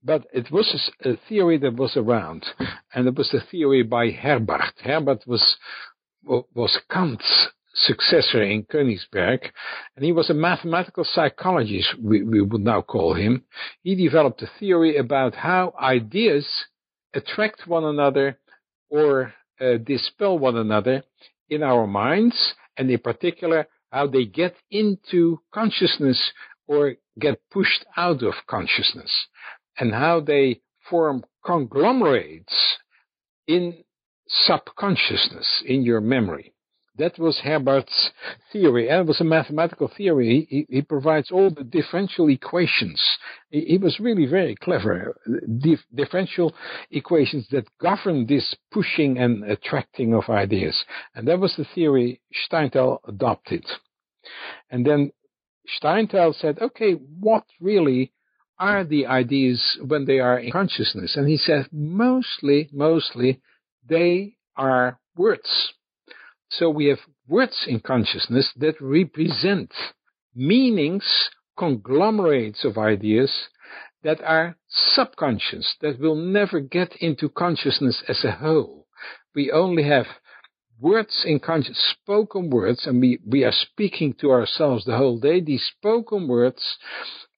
but 0.03 0.25
it 0.33 0.51
was 0.51 0.91
a, 1.03 1.15
theory 1.29 1.57
that 1.59 1.75
was 1.75 1.95
around, 1.95 2.45
and 2.93 3.07
it 3.07 3.15
was 3.15 3.33
a 3.33 3.45
theory 3.51 3.83
by 3.83 4.11
Herbart. 4.11 4.73
Herbart 4.83 5.27
was 5.27 5.57
was 6.23 6.79
Kant's 6.91 7.49
successor 7.73 8.43
in 8.43 8.63
Königsberg, 8.63 9.49
and 9.95 10.05
he 10.05 10.11
was 10.11 10.29
a 10.29 10.35
mathematical 10.35 11.03
psychologist, 11.03 11.95
we, 11.99 12.21
we 12.21 12.41
would 12.41 12.61
now 12.61 12.81
call 12.81 13.13
him. 13.15 13.43
He 13.81 13.95
developed 13.95 14.41
a 14.41 14.51
theory 14.59 14.97
about 14.97 15.35
how 15.35 15.73
ideas 15.81 16.47
attract 17.13 17.67
one 17.67 17.83
another 17.83 18.37
or 18.89 19.33
uh, 19.59 19.77
dispel 19.77 20.37
one 20.37 20.57
another 20.57 21.03
in 21.49 21.63
our 21.63 21.87
minds, 21.87 22.53
and 22.77 22.89
in 22.89 22.99
particular, 22.99 23.67
how 23.91 24.07
they 24.07 24.25
get 24.25 24.55
into 24.69 25.39
consciousness 25.53 26.31
or 26.67 26.95
get 27.19 27.41
pushed 27.51 27.85
out 27.97 28.23
of 28.23 28.33
consciousness, 28.47 29.11
and 29.81 29.95
how 29.95 30.19
they 30.19 30.61
form 30.89 31.25
conglomerates 31.43 32.77
in 33.47 33.83
subconsciousness, 34.27 35.63
in 35.65 35.81
your 35.81 35.99
memory. 35.99 36.53
That 36.97 37.17
was 37.17 37.41
Herbart's 37.43 38.11
theory, 38.51 38.89
and 38.89 38.99
it 38.99 39.07
was 39.07 39.21
a 39.21 39.23
mathematical 39.23 39.89
theory. 39.97 40.45
He, 40.47 40.67
he 40.69 40.81
provides 40.83 41.31
all 41.31 41.49
the 41.49 41.63
differential 41.63 42.29
equations. 42.29 43.01
He, 43.49 43.61
he 43.61 43.77
was 43.79 43.99
really 43.99 44.27
very 44.27 44.55
clever. 44.55 45.15
Dif- 45.57 45.79
differential 45.95 46.53
equations 46.91 47.47
that 47.49 47.65
govern 47.79 48.27
this 48.27 48.55
pushing 48.71 49.17
and 49.17 49.43
attracting 49.45 50.13
of 50.13 50.29
ideas. 50.29 50.77
And 51.15 51.27
that 51.27 51.39
was 51.39 51.55
the 51.57 51.65
theory 51.73 52.21
Steinthal 52.47 52.99
adopted. 53.07 53.65
And 54.69 54.85
then 54.85 55.11
Steinthal 55.81 56.39
said, 56.39 56.59
okay, 56.61 56.91
what 56.91 57.45
really 57.59 58.11
are 58.61 58.85
the 58.85 59.07
ideas 59.07 59.77
when 59.85 60.05
they 60.05 60.19
are 60.19 60.39
in 60.39 60.51
consciousness? 60.51 61.17
And 61.17 61.27
he 61.27 61.37
said, 61.37 61.67
mostly, 61.73 62.69
mostly, 62.71 63.41
they 63.85 64.35
are 64.55 64.99
words 65.17 65.73
so 66.51 66.69
we 66.69 66.87
have 66.87 66.99
words 67.27 67.65
in 67.65 67.79
consciousness 67.79 68.51
that 68.57 68.81
represent 68.81 69.73
meanings, 70.35 71.29
conglomerates 71.57 72.65
of 72.65 72.77
ideas 72.77 73.47
that 74.03 74.21
are 74.21 74.57
subconscious, 74.67 75.75
that 75.81 75.99
will 75.99 76.15
never 76.15 76.59
get 76.59 76.95
into 76.97 77.29
consciousness 77.29 78.03
as 78.07 78.23
a 78.25 78.31
whole. 78.31 78.87
We 79.33 79.49
only 79.49 79.83
have 79.83 80.07
words 80.79 81.23
in 81.25 81.39
conscious, 81.39 81.77
spoken 81.77 82.49
words, 82.49 82.85
and 82.85 82.99
we, 82.99 83.19
we 83.25 83.45
are 83.45 83.53
speaking 83.53 84.13
to 84.19 84.31
ourselves 84.31 84.83
the 84.83 84.97
whole 84.97 85.19
day. 85.19 85.39
These 85.39 85.71
spoken 85.77 86.27
words 86.27 86.77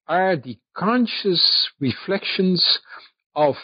are 0.07 0.35
the 0.35 0.57
conscious 0.75 1.69
reflections 1.79 2.79
of 3.35 3.55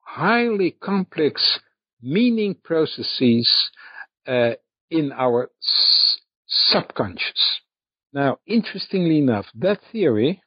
highly 0.00 0.70
complex 0.70 1.60
meaning 2.00 2.54
processes 2.62 3.70
uh, 4.26 4.52
in 4.90 5.12
our 5.12 5.50
subconscious. 6.46 7.60
Now, 8.12 8.38
interestingly 8.46 9.18
enough, 9.18 9.46
that 9.54 9.80
theory 9.92 10.42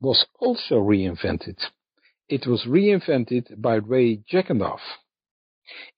was 0.00 0.24
also 0.40 0.76
reinvented. 0.76 1.58
It 2.28 2.46
was 2.46 2.64
reinvented 2.66 3.60
by 3.60 3.74
Ray 3.74 4.22
Jackendoff 4.30 4.80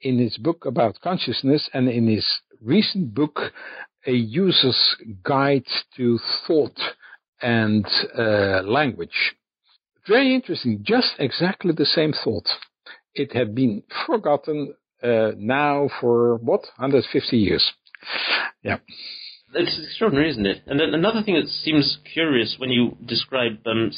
in 0.01 0.19
his 0.19 0.37
book 0.37 0.67
about 0.67 1.01
consciousness 1.01 1.71
and 1.73 1.89
in 1.89 2.09
his 2.09 2.27
recent 2.61 3.15
book, 3.15 3.53
A 4.07 4.13
User's 4.13 4.97
Guide 5.23 5.67
to 5.97 6.19
Thought 6.47 6.79
and 7.45 7.87
uh, 8.19 8.63
Language. 8.63 9.35
Very 10.09 10.35
interesting, 10.35 10.83
just 10.83 11.13
exactly 11.19 11.73
the 11.73 11.87
same 11.87 12.13
thought. 12.13 12.49
It 13.15 13.35
had 13.37 13.55
been 13.55 13.83
forgotten 14.07 14.75
uh, 15.03 15.33
now 15.37 15.91
for 16.01 16.37
what, 16.37 16.63
150 16.77 17.37
years. 17.37 17.73
Yeah. 18.63 18.79
It's 19.55 19.79
extraordinary, 19.85 20.31
isn't 20.31 20.47
it? 20.47 20.63
And 20.67 20.81
then 20.81 20.95
another 20.95 21.23
thing 21.23 21.35
that 21.35 21.49
seems 21.49 21.99
curious 22.13 22.57
when 22.59 22.71
you 22.71 22.97
describe 23.07 23.59
um, 23.67 23.93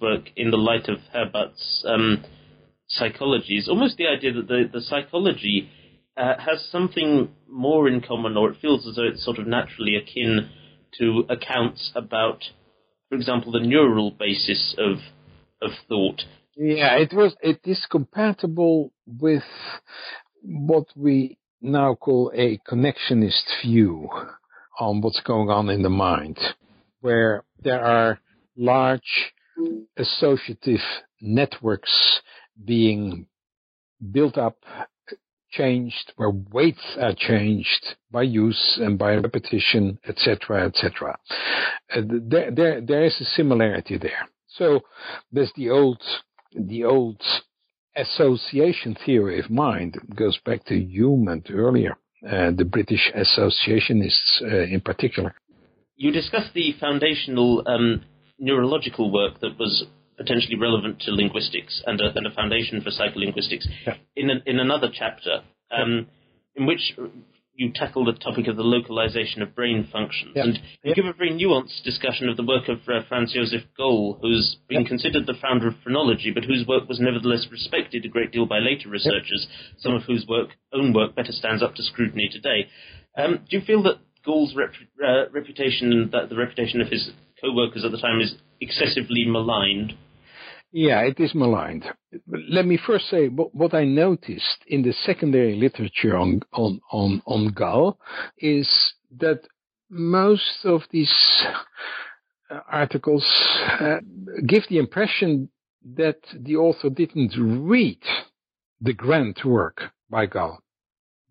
work 0.00 0.30
in 0.36 0.50
the 0.50 0.56
light 0.56 0.88
of 0.88 0.98
Herbart's 1.12 1.84
um, 1.86 2.24
psychology 2.88 3.58
is 3.58 3.68
almost 3.68 3.98
the 3.98 4.06
idea 4.06 4.32
that 4.32 4.48
the, 4.48 4.70
the 4.72 4.80
psychology 4.80 5.68
uh, 6.16 6.34
has 6.38 6.66
something 6.70 7.28
more 7.48 7.88
in 7.88 8.00
common, 8.00 8.36
or 8.36 8.50
it 8.50 8.56
feels 8.62 8.86
as 8.86 8.96
though 8.96 9.06
it's 9.06 9.24
sort 9.24 9.38
of 9.38 9.46
naturally 9.46 9.96
akin 9.96 10.48
to 10.98 11.24
accounts 11.28 11.92
about, 11.94 12.42
for 13.08 13.14
example, 13.14 13.52
the 13.52 13.60
neural 13.60 14.10
basis 14.10 14.74
of 14.78 14.98
of 15.62 15.70
thought. 15.88 16.22
Yeah, 16.56 16.96
it 16.96 17.12
was. 17.12 17.34
It 17.42 17.60
is 17.64 17.86
compatible 17.90 18.92
with 19.06 19.44
what 20.42 20.86
we 20.96 21.38
now 21.60 21.94
call 21.94 22.32
a 22.34 22.58
connectionist 22.68 23.62
view 23.62 24.08
on 24.78 25.00
what's 25.00 25.20
going 25.20 25.48
on 25.48 25.70
in 25.70 25.82
the 25.82 25.90
mind, 25.90 26.38
where 27.00 27.44
there 27.62 27.84
are 27.84 28.20
large 28.56 29.32
associative 29.96 30.80
networks 31.20 32.20
being 32.62 33.26
built 34.12 34.36
up, 34.36 34.58
changed, 35.56 36.12
where 36.16 36.30
weights 36.30 36.96
are 37.00 37.14
changed 37.16 37.96
by 38.10 38.22
use 38.22 38.78
and 38.80 38.98
by 38.98 39.14
repetition, 39.14 39.98
etc., 40.06 40.66
etc. 40.66 41.18
Uh, 41.94 42.00
there, 42.06 42.50
there, 42.50 42.80
there 42.80 43.04
is 43.04 43.20
a 43.20 43.24
similarity 43.24 43.98
there. 43.98 44.28
So 44.48 44.80
there's 45.32 45.52
the 45.56 45.70
old, 45.70 46.02
the 46.54 46.84
old 46.84 47.22
association 47.96 48.96
theory 49.04 49.40
of 49.40 49.50
mind. 49.50 49.96
It 49.96 50.16
goes 50.16 50.38
back 50.44 50.64
to 50.66 50.74
Hume 50.74 51.28
and 51.28 51.46
earlier, 51.50 51.96
uh, 52.26 52.50
the 52.56 52.64
British 52.64 53.10
associationists 53.14 54.42
uh, 54.42 54.64
in 54.74 54.80
particular. 54.80 55.34
You 55.96 56.12
discussed 56.12 56.52
the 56.54 56.74
foundational 56.78 57.62
um, 57.66 58.04
neurological 58.38 59.10
work 59.10 59.40
that 59.40 59.58
was 59.58 59.86
potentially 60.16 60.56
relevant 60.56 61.00
to 61.00 61.10
linguistics 61.10 61.82
and 61.86 62.00
a, 62.00 62.12
and 62.14 62.26
a 62.26 62.30
foundation 62.30 62.80
for 62.80 62.90
psycholinguistics 62.90 63.66
yeah. 63.86 63.94
in, 64.14 64.30
in 64.46 64.58
another 64.58 64.88
chapter, 64.92 65.42
um, 65.70 66.06
yeah. 66.54 66.62
in 66.62 66.66
which 66.66 66.94
you 67.56 67.72
tackle 67.74 68.04
the 68.04 68.12
topic 68.12 68.46
of 68.48 68.56
the 68.56 68.62
localization 68.62 69.40
of 69.40 69.54
brain 69.54 69.88
functions. 69.90 70.32
Yeah. 70.34 70.44
And 70.44 70.58
you 70.82 70.94
give 70.94 71.06
a 71.06 71.12
very 71.12 71.30
nuanced 71.30 71.82
discussion 71.84 72.28
of 72.28 72.36
the 72.36 72.44
work 72.44 72.68
of 72.68 72.78
uh, 72.86 73.00
Franz 73.08 73.32
Josef 73.32 73.62
Gall, 73.76 74.18
who's 74.20 74.58
been 74.68 74.84
considered 74.84 75.26
the 75.26 75.40
founder 75.40 75.68
of 75.68 75.74
phrenology, 75.82 76.30
but 76.32 76.44
whose 76.44 76.66
work 76.66 76.88
was 76.88 77.00
nevertheless 77.00 77.46
respected 77.50 78.04
a 78.04 78.08
great 78.08 78.30
deal 78.30 78.46
by 78.46 78.58
later 78.58 78.90
researchers, 78.90 79.46
some 79.78 79.94
of 79.94 80.02
whose 80.02 80.26
work, 80.28 80.50
own 80.72 80.92
work 80.92 81.14
better 81.14 81.32
stands 81.32 81.62
up 81.62 81.74
to 81.74 81.82
scrutiny 81.82 82.28
today. 82.30 82.68
Um, 83.16 83.40
do 83.48 83.56
you 83.56 83.64
feel 83.64 83.82
that 83.84 83.96
Gall's 84.24 84.54
rep, 84.54 84.72
uh, 85.02 85.30
reputation, 85.32 86.10
that 86.12 86.28
the 86.28 86.36
reputation 86.36 86.80
of 86.80 86.88
his 86.88 87.10
co-workers 87.40 87.84
at 87.84 87.92
the 87.92 87.98
time 87.98 88.20
is 88.20 88.34
excessively 88.60 89.24
maligned? 89.26 89.94
Yeah, 90.72 91.00
it 91.02 91.18
is 91.20 91.34
maligned. 91.34 91.84
Let 92.26 92.66
me 92.66 92.76
first 92.76 93.08
say 93.08 93.28
what, 93.28 93.54
what 93.54 93.74
I 93.74 93.84
noticed 93.84 94.58
in 94.66 94.82
the 94.82 94.92
secondary 94.92 95.54
literature 95.54 96.16
on, 96.16 96.40
on, 96.52 96.80
on, 96.90 97.22
on 97.26 97.52
Gall 97.52 97.98
is 98.38 98.68
that 99.18 99.40
most 99.88 100.64
of 100.64 100.82
these 100.90 101.14
uh, 102.50 102.60
articles 102.70 103.24
uh, 103.80 103.98
give 104.46 104.64
the 104.68 104.78
impression 104.78 105.48
that 105.94 106.18
the 106.38 106.56
author 106.56 106.90
didn't 106.90 107.32
read 107.38 108.00
the 108.80 108.92
grand 108.92 109.38
work 109.44 109.92
by 110.10 110.26
Gall. 110.26 110.60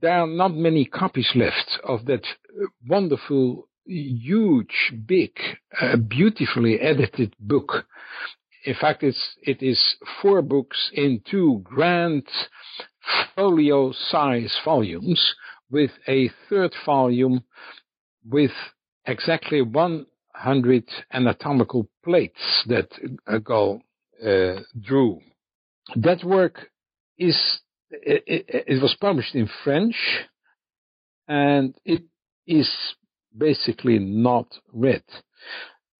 There 0.01 0.11
are 0.11 0.27
not 0.27 0.53
many 0.53 0.85
copies 0.85 1.31
left 1.35 1.79
of 1.83 2.05
that 2.05 2.23
wonderful, 2.87 3.67
huge, 3.85 4.93
big, 5.05 5.31
uh, 5.79 5.97
beautifully 5.97 6.79
edited 6.79 7.35
book 7.39 7.85
in 8.65 8.73
fact, 8.73 9.03
it's, 9.03 9.35
it 9.43 9.61
is 9.61 9.95
four 10.21 10.41
books 10.41 10.89
in 10.93 11.21
two 11.29 11.61
grand 11.63 12.27
folio 13.35 13.91
size 13.91 14.57
volumes 14.65 15.35
with 15.69 15.91
a 16.07 16.29
third 16.49 16.73
volume 16.83 17.43
with 18.27 18.51
exactly 19.05 19.61
100 19.61 20.83
anatomical 21.13 21.87
plates 22.03 22.63
that 22.67 22.89
Gall 23.43 23.81
uh, 24.25 24.61
drew. 24.81 25.21
That 25.95 26.23
work 26.23 26.71
is, 27.19 27.37
it, 27.91 28.23
it, 28.25 28.65
it 28.67 28.81
was 28.81 28.97
published 28.99 29.35
in 29.35 29.47
French 29.63 29.95
and 31.27 31.75
it 31.85 32.01
is 32.47 32.69
basically 33.37 33.99
not 33.99 34.47
read. 34.71 35.03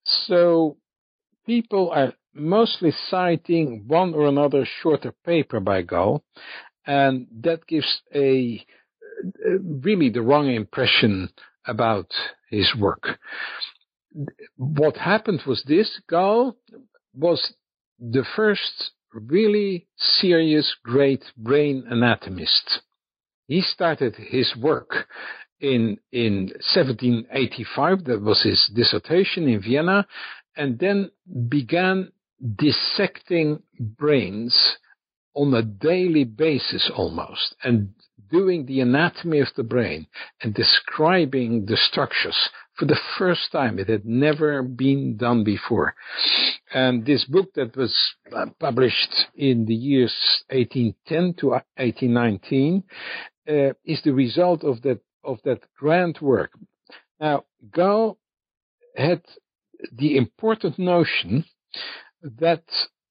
So 0.03 0.77
people 1.45 1.91
are 1.91 2.13
mostly 2.33 2.91
citing 3.09 3.85
one 3.87 4.13
or 4.13 4.27
another 4.27 4.65
shorter 4.81 5.13
paper 5.25 5.59
by 5.59 5.81
Gall, 5.81 6.23
and 6.85 7.27
that 7.41 7.65
gives 7.67 8.01
a 8.13 8.65
really 9.83 10.09
the 10.09 10.21
wrong 10.21 10.53
impression 10.53 11.29
about 11.65 12.11
his 12.49 12.75
work. 12.77 13.19
What 14.57 14.97
happened 14.97 15.41
was 15.47 15.63
this: 15.65 15.99
Gall 16.09 16.57
was 17.13 17.53
the 17.99 18.25
first 18.35 18.91
really 19.13 19.87
serious, 19.97 20.75
great 20.83 21.23
brain 21.37 21.85
anatomist. 21.89 22.81
He 23.47 23.61
started 23.61 24.15
his 24.15 24.55
work 24.55 25.07
in 25.59 25.97
in 26.11 26.51
1785. 26.75 28.05
That 28.05 28.21
was 28.21 28.43
his 28.43 28.69
dissertation 28.73 29.47
in 29.47 29.61
Vienna, 29.61 30.07
and 30.55 30.79
then 30.79 31.11
began 31.49 32.11
dissecting 32.55 33.61
brains 33.79 34.77
on 35.33 35.53
a 35.53 35.61
daily 35.61 36.23
basis 36.23 36.89
almost 36.95 37.55
and 37.63 37.93
doing 38.31 38.65
the 38.65 38.79
anatomy 38.81 39.39
of 39.39 39.47
the 39.55 39.63
brain 39.63 40.07
and 40.41 40.53
describing 40.53 41.65
the 41.65 41.77
structures 41.77 42.37
for 42.77 42.85
the 42.85 42.99
first 43.17 43.51
time. 43.51 43.79
It 43.79 43.87
had 43.87 44.05
never 44.05 44.61
been 44.63 45.17
done 45.17 45.43
before. 45.43 45.95
And 46.73 47.05
this 47.05 47.25
book 47.25 47.53
that 47.55 47.75
was 47.75 47.95
uh, 48.35 48.47
published 48.59 49.27
in 49.35 49.65
the 49.65 49.75
years 49.75 50.13
1810 50.49 51.35
to 51.39 51.47
1819 51.77 52.83
uh, 53.47 53.73
is 53.85 54.01
the 54.03 54.11
result 54.11 54.63
of 54.63 54.81
that, 54.81 54.99
of 55.25 55.39
that 55.43 55.61
grand 55.77 56.19
work. 56.21 56.51
Now, 57.19 57.45
Gall 57.71 58.17
had 58.95 59.21
the 59.91 60.17
important 60.17 60.79
notion 60.79 61.45
that 62.21 62.63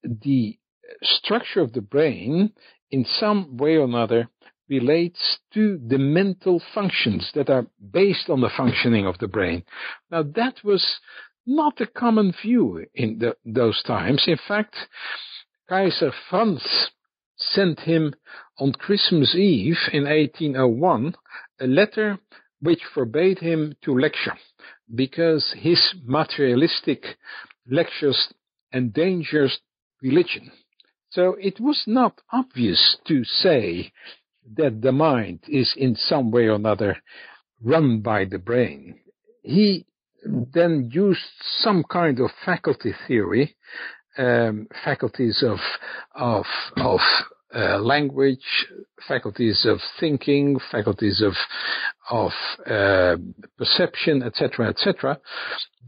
the 0.03 0.57
structure 1.01 1.61
of 1.61 1.73
the 1.73 1.81
brain 1.81 2.53
in 2.91 3.05
some 3.05 3.57
way 3.57 3.75
or 3.75 3.85
another 3.85 4.29
relates 4.69 5.39
to 5.53 5.79
the 5.87 5.97
mental 5.97 6.61
functions 6.73 7.29
that 7.35 7.49
are 7.49 7.67
based 7.91 8.29
on 8.29 8.41
the 8.41 8.49
functioning 8.55 9.05
of 9.05 9.17
the 9.19 9.27
brain. 9.27 9.63
Now 10.09 10.23
that 10.23 10.63
was 10.63 10.99
not 11.45 11.79
a 11.81 11.85
common 11.85 12.33
view 12.41 12.85
in 12.95 13.19
the, 13.19 13.35
those 13.45 13.83
times. 13.83 14.23
In 14.27 14.39
fact, 14.47 14.75
Kaiser 15.69 16.11
Franz 16.29 16.89
sent 17.37 17.81
him 17.81 18.13
on 18.57 18.73
Christmas 18.73 19.35
Eve 19.35 19.77
in 19.91 20.05
1801 20.05 21.15
a 21.59 21.67
letter 21.67 22.19
which 22.61 22.81
forbade 22.93 23.39
him 23.39 23.75
to 23.83 23.97
lecture 23.97 24.37
because 24.93 25.53
his 25.57 25.93
materialistic 26.03 27.03
lectures 27.69 28.33
endangers 28.73 29.59
religion. 30.01 30.51
So 31.09 31.35
it 31.39 31.59
was 31.59 31.83
not 31.87 32.21
obvious 32.31 32.97
to 33.07 33.23
say 33.23 33.91
that 34.57 34.81
the 34.81 34.91
mind 34.91 35.39
is 35.47 35.73
in 35.75 35.95
some 35.95 36.31
way 36.31 36.47
or 36.47 36.55
another 36.55 36.97
run 37.63 38.01
by 38.01 38.25
the 38.25 38.37
brain. 38.37 38.99
He 39.43 39.85
then 40.25 40.89
used 40.91 41.21
some 41.59 41.83
kind 41.83 42.19
of 42.19 42.31
faculty 42.45 42.93
theory, 43.07 43.55
um, 44.17 44.67
faculties 44.83 45.43
of 45.43 45.59
of 46.15 46.45
of 46.77 46.99
uh, 47.55 47.79
language, 47.79 48.67
faculties 49.07 49.65
of 49.65 49.79
thinking, 49.99 50.59
faculties 50.71 51.21
of 51.21 51.33
of 52.09 52.31
uh, 52.67 53.15
perception, 53.57 54.21
etc., 54.23 54.69
etc. 54.69 55.19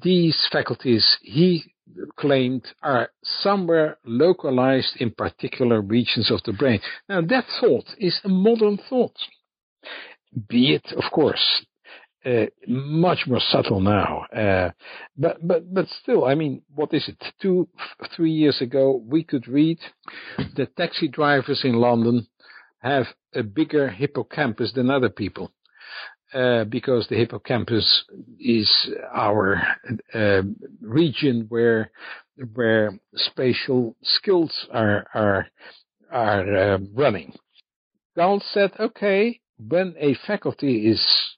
These 0.02 0.48
faculties 0.52 1.18
he 1.22 1.64
claimed 2.18 2.66
are 2.82 3.10
somewhere 3.24 3.98
localized 4.06 4.98
in 5.00 5.12
particular 5.12 5.82
regions 5.82 6.32
of 6.32 6.42
the 6.44 6.54
brain. 6.54 6.80
Now 7.10 7.22
that 7.22 7.46
thought 7.60 7.86
is 7.98 8.20
a 8.24 8.30
modern 8.30 8.78
thought, 8.90 9.16
be 10.48 10.74
it, 10.74 10.86
of 10.94 11.12
course, 11.12 11.66
uh, 12.28 12.46
much 12.68 13.20
more 13.28 13.40
subtle 13.40 13.80
now. 13.80 14.26
Uh, 14.36 14.72
but 15.18 15.38
but 15.46 15.74
but 15.74 15.88
still, 16.02 16.26
I 16.26 16.36
mean, 16.36 16.62
what 16.76 16.94
is 16.94 17.08
it? 17.08 17.24
Two, 17.42 17.68
three 18.16 18.32
years 18.32 18.62
ago, 18.62 19.02
we 19.06 19.24
could 19.24 19.48
read 19.48 19.80
that 20.56 20.76
taxi 20.76 21.08
drivers 21.08 21.62
in 21.64 21.74
London 21.74 22.28
have 22.80 23.06
a 23.34 23.44
bigger 23.44 23.90
hippocampus 23.90 24.74
than 24.74 24.90
other 24.90 25.10
people. 25.10 25.52
Uh, 26.34 26.66
because 26.66 27.08
the 27.08 27.16
hippocampus 27.16 28.04
is 28.38 28.90
our 29.14 29.66
uh, 30.14 30.42
region 30.82 31.46
where 31.48 31.90
where 32.54 33.00
spatial 33.16 33.96
skills 34.04 34.68
are 34.74 35.08
are 35.14 35.48
are 36.12 36.58
uh, 36.58 36.78
running. 36.94 37.34
Gall 38.18 38.42
said, 38.52 38.72
okay, 38.78 39.40
when 39.58 39.96
a 39.98 40.16
faculty 40.28 40.90
is 40.90 41.37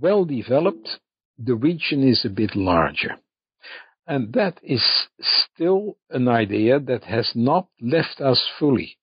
well 0.00 0.24
developed, 0.24 1.00
the 1.38 1.54
region 1.54 2.06
is 2.06 2.24
a 2.24 2.30
bit 2.30 2.54
larger. 2.56 3.16
And 4.06 4.32
that 4.32 4.58
is 4.62 4.82
still 5.20 5.98
an 6.08 6.28
idea 6.28 6.80
that 6.80 7.04
has 7.04 7.30
not 7.34 7.68
left 7.80 8.20
us 8.20 8.42
fully. 8.58 8.96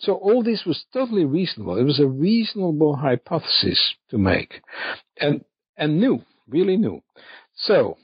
So 0.00 0.14
all 0.14 0.42
this 0.42 0.64
was 0.66 0.84
totally 0.92 1.24
reasonable. 1.24 1.76
It 1.78 1.84
was 1.84 2.00
a 2.00 2.06
reasonable 2.06 2.96
hypothesis 2.96 3.94
to 4.10 4.18
make 4.18 4.60
and, 5.20 5.44
and 5.76 6.00
new, 6.00 6.22
really 6.48 6.76
new. 6.76 7.02
So 7.54 7.98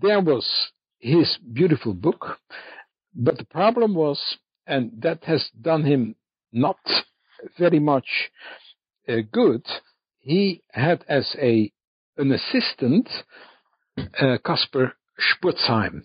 there 0.00 0.20
was 0.20 0.70
his 0.98 1.38
beautiful 1.52 1.92
book, 1.92 2.38
but 3.14 3.36
the 3.36 3.44
problem 3.44 3.94
was, 3.94 4.38
and 4.66 4.92
that 5.02 5.24
has 5.24 5.50
done 5.60 5.84
him 5.84 6.16
not 6.52 6.78
very 7.58 7.78
much 7.80 8.30
uh, 9.08 9.16
good, 9.30 9.64
he 10.18 10.62
had 10.72 11.04
as 11.08 11.36
a 11.38 11.70
an 12.18 12.32
assistant 12.32 13.08
uh, 14.20 14.38
Caspar 14.44 14.92
Spurzheim. 15.18 16.02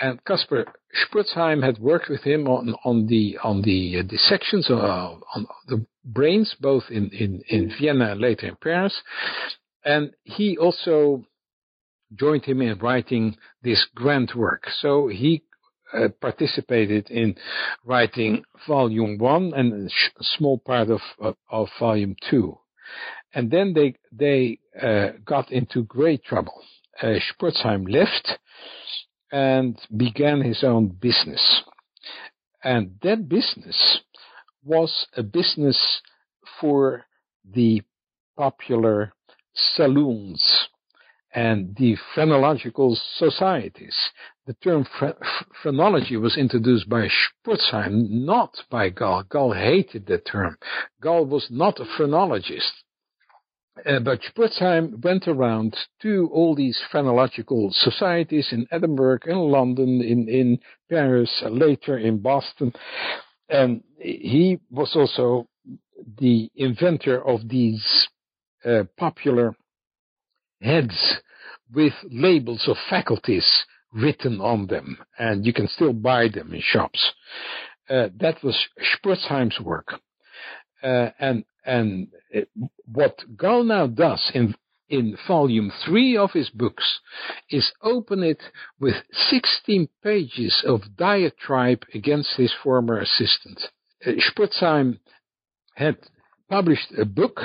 And 0.00 0.24
Casper 0.24 0.66
Spurzheim 0.92 1.62
had 1.62 1.78
worked 1.78 2.08
with 2.08 2.22
him 2.22 2.48
on, 2.48 2.74
on 2.84 3.06
the 3.06 3.38
on 3.42 3.62
the 3.62 4.00
uh, 4.00 4.02
dissections 4.02 4.68
uh, 4.68 4.74
on 4.74 5.46
the 5.68 5.86
brains, 6.04 6.54
both 6.60 6.84
in, 6.90 7.10
in, 7.10 7.42
in 7.48 7.72
Vienna 7.80 8.12
and 8.12 8.20
later 8.20 8.48
in 8.48 8.56
Paris. 8.56 8.94
And 9.84 10.12
he 10.24 10.58
also 10.58 11.24
joined 12.14 12.44
him 12.44 12.60
in 12.60 12.78
writing 12.78 13.36
this 13.62 13.86
grand 13.94 14.32
work. 14.34 14.66
So 14.80 15.08
he 15.08 15.44
uh, 15.92 16.08
participated 16.20 17.10
in 17.10 17.36
writing 17.84 18.44
volume 18.66 19.18
one 19.18 19.52
and 19.54 19.88
a 19.88 20.24
small 20.36 20.58
part 20.58 20.90
of, 20.90 21.00
of, 21.20 21.36
of 21.50 21.68
volume 21.78 22.16
two. 22.28 22.58
And 23.34 23.50
then 23.50 23.74
they, 23.74 23.94
they 24.12 24.58
uh, 24.80 25.18
got 25.24 25.50
into 25.50 25.82
great 25.84 26.24
trouble. 26.24 26.62
Uh, 27.02 27.14
Spurzheim 27.32 27.88
left 27.90 28.38
and 29.32 29.76
began 29.96 30.40
his 30.40 30.62
own 30.62 30.88
business. 30.88 31.62
And 32.62 32.92
that 33.02 33.28
business 33.28 34.00
was 34.64 35.06
a 35.16 35.22
business 35.22 36.00
for 36.60 37.04
the 37.44 37.82
popular 38.36 39.12
saloons 39.54 40.68
and 41.34 41.74
the 41.76 41.96
phrenological 42.14 42.96
societies. 43.16 43.96
The 44.46 44.54
term 44.54 44.86
phrenology 45.62 46.16
was 46.16 46.36
introduced 46.36 46.88
by 46.88 47.08
Spurzheim, 47.08 48.08
not 48.10 48.54
by 48.70 48.90
Gall. 48.90 49.24
Gall 49.24 49.52
hated 49.52 50.06
the 50.06 50.18
term. 50.18 50.56
Gall 51.00 51.26
was 51.26 51.48
not 51.50 51.80
a 51.80 51.86
phrenologist. 51.96 52.83
Uh, 53.84 53.98
but 53.98 54.20
Spurzheim 54.22 55.02
went 55.02 55.26
around 55.26 55.76
to 56.00 56.30
all 56.32 56.54
these 56.54 56.80
phrenological 56.90 57.70
societies 57.72 58.48
in 58.52 58.66
Edinburgh, 58.70 59.20
in 59.26 59.36
London, 59.36 60.00
in, 60.00 60.28
in 60.28 60.58
Paris, 60.88 61.42
uh, 61.44 61.48
later 61.48 61.98
in 61.98 62.18
Boston. 62.18 62.72
And 63.48 63.82
he 63.98 64.60
was 64.70 64.94
also 64.94 65.48
the 66.18 66.50
inventor 66.54 67.26
of 67.26 67.48
these 67.48 68.08
uh, 68.64 68.84
popular 68.96 69.56
heads 70.60 71.20
with 71.72 71.92
labels 72.10 72.64
of 72.68 72.76
faculties 72.88 73.64
written 73.92 74.40
on 74.40 74.66
them, 74.66 74.98
and 75.18 75.44
you 75.44 75.52
can 75.52 75.68
still 75.68 75.92
buy 75.92 76.28
them 76.28 76.52
in 76.54 76.60
shops. 76.62 77.12
Uh, 77.88 78.08
that 78.18 78.42
was 78.42 78.56
Spurzheim's 78.96 79.60
work. 79.60 80.00
Uh, 80.84 81.10
and 81.18 81.44
and 81.64 82.08
it, 82.30 82.48
what 82.84 83.18
Gall 83.36 83.64
now 83.64 83.86
does 83.86 84.30
in 84.34 84.54
in 84.88 85.16
volume 85.26 85.72
three 85.84 86.16
of 86.16 86.30
his 86.32 86.48
books 86.50 87.00
is 87.50 87.72
open 87.82 88.22
it 88.22 88.40
with 88.78 88.94
16 89.10 89.88
pages 90.02 90.62
of 90.66 90.96
diatribe 90.96 91.84
against 91.94 92.36
his 92.36 92.54
former 92.62 93.00
assistant. 93.00 93.60
Uh, 94.06 94.12
had 95.74 95.96
published 96.48 96.92
a 96.98 97.06
book 97.06 97.40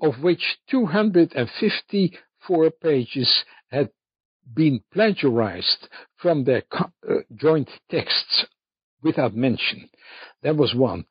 of 0.00 0.22
which 0.22 0.56
254 0.70 2.70
pages 2.70 3.44
had 3.70 3.90
been 4.54 4.80
plagiarized 4.92 5.88
from 6.16 6.44
their 6.44 6.62
co- 6.62 6.90
uh, 7.08 7.16
joint 7.36 7.68
texts 7.90 8.46
without 9.02 9.36
mention. 9.36 9.90
That 10.42 10.56
was 10.56 10.74
one. 10.74 11.04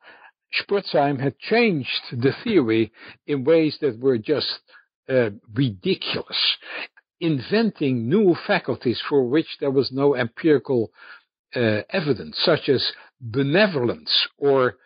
Spurzheim 0.54 1.18
had 1.20 1.38
changed 1.38 2.02
the 2.12 2.32
theory 2.44 2.92
in 3.26 3.44
ways 3.44 3.78
that 3.80 3.98
were 3.98 4.18
just 4.18 4.60
uh, 5.08 5.30
ridiculous, 5.54 6.56
inventing 7.20 8.08
new 8.08 8.34
faculties 8.46 9.00
for 9.08 9.24
which 9.24 9.56
there 9.60 9.70
was 9.70 9.90
no 9.92 10.14
empirical 10.14 10.90
uh, 11.54 11.82
evidence, 11.90 12.38
such 12.42 12.68
as 12.68 12.92
benevolence 13.20 14.28
or 14.38 14.76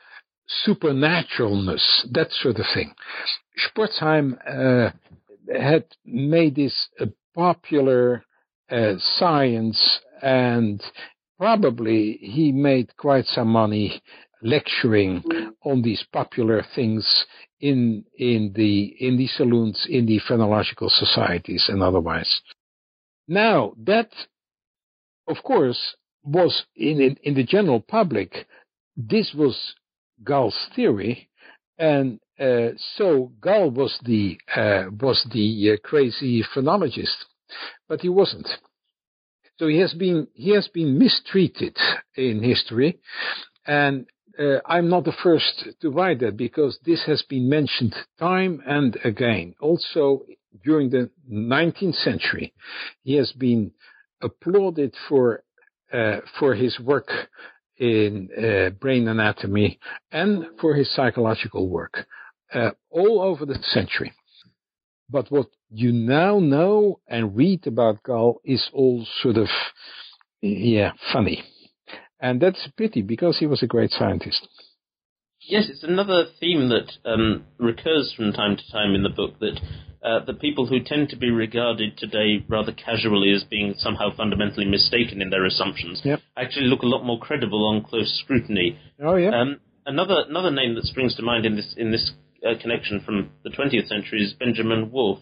supernaturalness, 0.66 2.06
that 2.12 2.30
sort 2.30 2.56
of 2.56 2.66
thing. 2.72 2.94
Spurzheim 3.58 4.38
uh, 4.46 4.90
had 5.52 5.84
made 6.04 6.54
this 6.56 6.88
a 7.00 7.06
popular 7.34 8.24
uh, 8.70 8.94
science 8.98 10.00
and 10.22 10.82
probably 11.38 12.18
he 12.20 12.52
made 12.52 12.96
quite 12.96 13.26
some 13.26 13.48
money 13.48 14.02
lecturing 14.46 15.22
on 15.64 15.82
these 15.82 16.04
popular 16.12 16.64
things 16.74 17.26
in 17.60 18.04
in 18.18 18.52
the 18.54 18.94
in 19.00 19.16
the 19.16 19.26
saloons 19.26 19.86
in 19.88 20.06
the 20.06 20.18
phrenological 20.26 20.90
societies 20.90 21.64
and 21.68 21.82
otherwise 21.82 22.40
now 23.28 23.72
that 23.78 24.10
of 25.28 25.36
course 25.42 25.96
was 26.22 26.64
in 26.76 27.00
in, 27.00 27.16
in 27.22 27.34
the 27.34 27.44
general 27.44 27.80
public 27.80 28.46
this 28.96 29.32
was 29.34 29.74
Gall's 30.24 30.68
theory 30.74 31.28
and 31.78 32.20
uh, 32.38 32.68
so 32.96 33.32
Gall 33.40 33.70
was 33.70 33.98
the 34.04 34.38
uh, 34.54 34.84
was 35.00 35.26
the 35.32 35.72
uh, 35.72 35.88
crazy 35.88 36.44
phrenologist, 36.52 37.26
but 37.88 38.00
he 38.00 38.08
wasn't. 38.08 38.48
So 39.58 39.68
he 39.68 39.78
has 39.78 39.94
been 39.94 40.28
he 40.34 40.50
has 40.50 40.68
been 40.68 40.98
mistreated 40.98 41.76
in 42.14 42.42
history, 42.42 42.98
and 43.66 44.06
uh, 44.38 44.58
I'm 44.66 44.88
not 44.88 45.04
the 45.04 45.14
first 45.22 45.68
to 45.80 45.90
write 45.90 46.20
that 46.20 46.36
because 46.36 46.78
this 46.84 47.04
has 47.06 47.22
been 47.22 47.48
mentioned 47.48 47.94
time 48.18 48.62
and 48.66 48.96
again. 49.04 49.54
Also 49.60 50.24
during 50.64 50.90
the 50.90 51.10
19th 51.30 51.96
century, 51.96 52.52
he 53.02 53.14
has 53.14 53.32
been 53.32 53.72
applauded 54.22 54.94
for 55.08 55.42
uh, 55.92 56.18
for 56.38 56.54
his 56.54 56.78
work 56.80 57.08
in 57.78 58.28
uh, 58.36 58.70
brain 58.70 59.06
anatomy 59.06 59.78
and 60.10 60.46
for 60.60 60.74
his 60.74 60.92
psychological 60.94 61.68
work 61.68 62.06
uh, 62.52 62.70
all 62.90 63.20
over 63.20 63.46
the 63.46 63.58
century. 63.62 64.12
But 65.08 65.30
what 65.30 65.48
you 65.70 65.92
now 65.92 66.40
know 66.40 67.00
and 67.06 67.36
read 67.36 67.66
about 67.66 68.02
Gall 68.02 68.40
is 68.44 68.68
all 68.72 69.06
sort 69.22 69.36
of, 69.36 69.48
yeah, 70.40 70.92
funny. 71.12 71.44
And 72.20 72.40
that's 72.40 72.66
a 72.66 72.72
pity 72.72 73.02
because 73.02 73.38
he 73.38 73.46
was 73.46 73.62
a 73.62 73.66
great 73.66 73.90
scientist. 73.90 74.48
Yes, 75.40 75.68
it's 75.68 75.84
another 75.84 76.24
theme 76.40 76.70
that 76.70 76.90
um, 77.04 77.44
recurs 77.58 78.12
from 78.16 78.32
time 78.32 78.56
to 78.56 78.72
time 78.72 78.94
in 78.94 79.02
the 79.02 79.10
book 79.10 79.38
that 79.38 79.60
uh, 80.02 80.24
the 80.24 80.34
people 80.34 80.66
who 80.66 80.80
tend 80.80 81.08
to 81.10 81.16
be 81.16 81.30
regarded 81.30 81.96
today 81.98 82.44
rather 82.48 82.72
casually 82.72 83.32
as 83.32 83.44
being 83.44 83.74
somehow 83.76 84.14
fundamentally 84.16 84.64
mistaken 84.64 85.20
in 85.20 85.30
their 85.30 85.44
assumptions 85.44 86.00
yep. 86.04 86.20
actually 86.36 86.66
look 86.66 86.82
a 86.82 86.86
lot 86.86 87.04
more 87.04 87.18
credible 87.18 87.66
on 87.66 87.82
close 87.82 88.20
scrutiny. 88.24 88.78
Oh 89.00 89.16
yeah. 89.16 89.30
Um, 89.30 89.60
another 89.84 90.24
another 90.28 90.50
name 90.50 90.74
that 90.74 90.84
springs 90.84 91.14
to 91.16 91.22
mind 91.22 91.46
in 91.46 91.56
this 91.56 91.74
in 91.76 91.92
this 91.92 92.12
uh, 92.46 92.54
connection 92.60 93.02
from 93.04 93.30
the 93.44 93.50
20th 93.50 93.88
century 93.88 94.22
is 94.22 94.32
Benjamin 94.34 94.90
Whorf. 94.90 95.20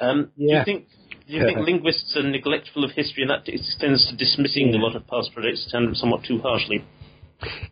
Um, 0.00 0.30
yeah. 0.36 0.64
Do 0.64 0.70
you 0.70 0.78
think 0.78 0.88
do 1.26 1.34
you 1.34 1.44
think 1.44 1.58
linguists 1.58 2.16
are 2.16 2.22
neglectful 2.22 2.84
of 2.84 2.90
history 2.92 3.22
and 3.22 3.30
that 3.30 3.48
extends 3.48 4.08
to 4.08 4.16
dismissing 4.16 4.74
a 4.74 4.78
lot 4.78 4.96
of 4.96 5.06
past 5.06 5.32
projects 5.32 5.70
somewhat 5.94 6.24
too 6.24 6.38
harshly? 6.38 6.84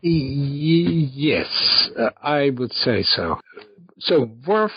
Yes, 0.03 1.91
uh, 1.99 2.11
I 2.23 2.51
would 2.51 2.73
say 2.73 3.03
so. 3.03 3.39
So 3.99 4.27
Whorf 4.47 4.73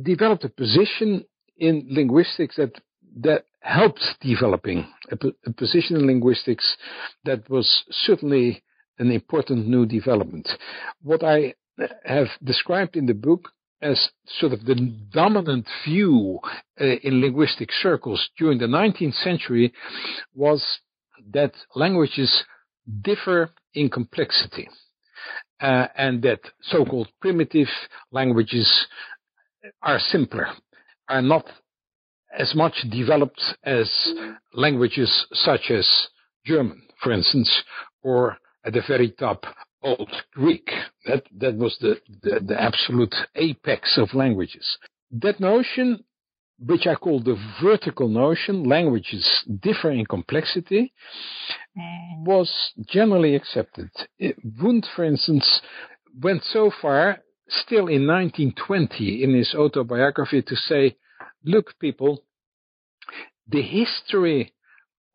developed 0.00 0.44
a 0.44 0.48
position 0.48 1.24
in 1.56 1.86
linguistics 1.90 2.56
that 2.56 2.72
that 3.18 3.44
helped 3.60 4.04
developing 4.20 4.86
a, 5.10 5.16
a 5.46 5.52
position 5.52 5.96
in 5.96 6.06
linguistics 6.06 6.76
that 7.24 7.48
was 7.48 7.84
certainly 7.90 8.62
an 8.98 9.10
important 9.10 9.66
new 9.66 9.86
development. 9.86 10.48
What 11.02 11.24
I 11.24 11.54
have 12.04 12.28
described 12.42 12.96
in 12.96 13.06
the 13.06 13.14
book 13.14 13.50
as 13.82 14.08
sort 14.38 14.52
of 14.52 14.64
the 14.64 14.74
dominant 15.12 15.66
view 15.84 16.38
uh, 16.80 16.84
in 16.84 17.20
linguistic 17.20 17.70
circles 17.70 18.28
during 18.38 18.58
the 18.58 18.66
19th 18.66 19.14
century 19.22 19.72
was 20.34 20.64
that 21.32 21.52
languages 21.74 22.44
differ 23.02 23.50
in 23.74 23.90
complexity 23.90 24.68
uh, 25.60 25.86
and 25.96 26.22
that 26.22 26.40
so-called 26.62 27.08
primitive 27.20 27.68
languages 28.12 28.86
are 29.82 29.98
simpler, 29.98 30.48
are 31.08 31.22
not 31.22 31.46
as 32.36 32.54
much 32.54 32.84
developed 32.90 33.40
as 33.64 33.90
languages 34.52 35.26
such 35.32 35.70
as 35.70 35.88
German, 36.44 36.82
for 37.02 37.12
instance, 37.12 37.50
or 38.02 38.36
at 38.64 38.72
the 38.72 38.82
very 38.86 39.10
top, 39.10 39.44
Old 39.86 40.12
Greek. 40.32 40.68
That, 41.06 41.22
that 41.38 41.56
was 41.56 41.76
the, 41.80 42.00
the, 42.22 42.40
the 42.40 42.60
absolute 42.60 43.14
apex 43.36 43.96
of 43.96 44.14
languages. 44.14 44.78
That 45.12 45.38
notion, 45.38 46.02
which 46.58 46.86
I 46.86 46.96
call 46.96 47.20
the 47.20 47.36
vertical 47.62 48.08
notion, 48.08 48.64
languages 48.64 49.24
differ 49.60 49.92
in 49.92 50.04
complexity, 50.06 50.92
was 52.24 52.50
generally 52.88 53.36
accepted. 53.36 53.90
Eh, 54.20 54.32
Wundt, 54.60 54.86
for 54.96 55.04
instance, 55.04 55.60
went 56.20 56.42
so 56.42 56.72
far, 56.82 57.18
still 57.48 57.86
in 57.86 58.06
1920, 58.06 59.22
in 59.22 59.34
his 59.34 59.54
autobiography, 59.54 60.42
to 60.42 60.56
say, 60.56 60.96
look, 61.44 61.78
people, 61.78 62.24
the 63.46 63.62
history 63.62 64.52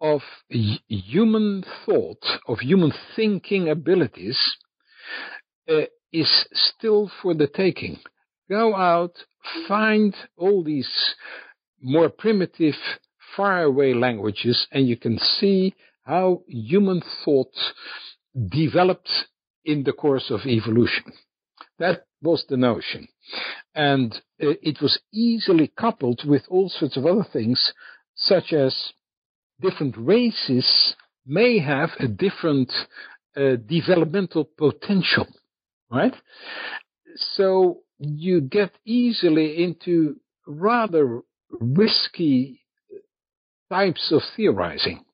of 0.01 0.21
human 0.49 1.63
thought, 1.85 2.25
of 2.47 2.59
human 2.59 2.91
thinking 3.15 3.69
abilities, 3.69 4.39
uh, 5.69 5.83
is 6.11 6.47
still 6.51 7.09
for 7.21 7.33
the 7.33 7.47
taking. 7.47 7.99
Go 8.49 8.75
out, 8.75 9.13
find 9.67 10.15
all 10.35 10.63
these 10.63 10.89
more 11.81 12.09
primitive, 12.09 12.75
faraway 13.35 13.93
languages, 13.93 14.67
and 14.71 14.87
you 14.87 14.97
can 14.97 15.17
see 15.19 15.73
how 16.03 16.41
human 16.47 17.01
thought 17.23 17.53
developed 18.49 19.09
in 19.63 19.83
the 19.83 19.93
course 19.93 20.31
of 20.31 20.41
evolution. 20.45 21.13
That 21.77 22.05
was 22.21 22.43
the 22.49 22.57
notion. 22.57 23.07
And 23.73 24.13
uh, 24.41 24.53
it 24.61 24.81
was 24.81 24.99
easily 25.13 25.71
coupled 25.77 26.21
with 26.25 26.43
all 26.49 26.69
sorts 26.69 26.97
of 26.97 27.05
other 27.05 27.25
things, 27.31 27.71
such 28.15 28.51
as 28.51 28.93
different 29.61 29.95
races 29.97 30.95
may 31.25 31.59
have 31.59 31.89
a 31.99 32.07
different 32.07 32.71
uh, 33.35 33.55
developmental 33.65 34.45
potential, 34.57 35.27
right? 35.89 36.13
So 37.35 37.81
you 37.99 38.41
get 38.41 38.71
easily 38.85 39.63
into 39.63 40.17
rather 40.47 41.21
risky 41.59 42.61
types 43.69 44.11
of 44.11 44.21
theorizing. 44.35 45.05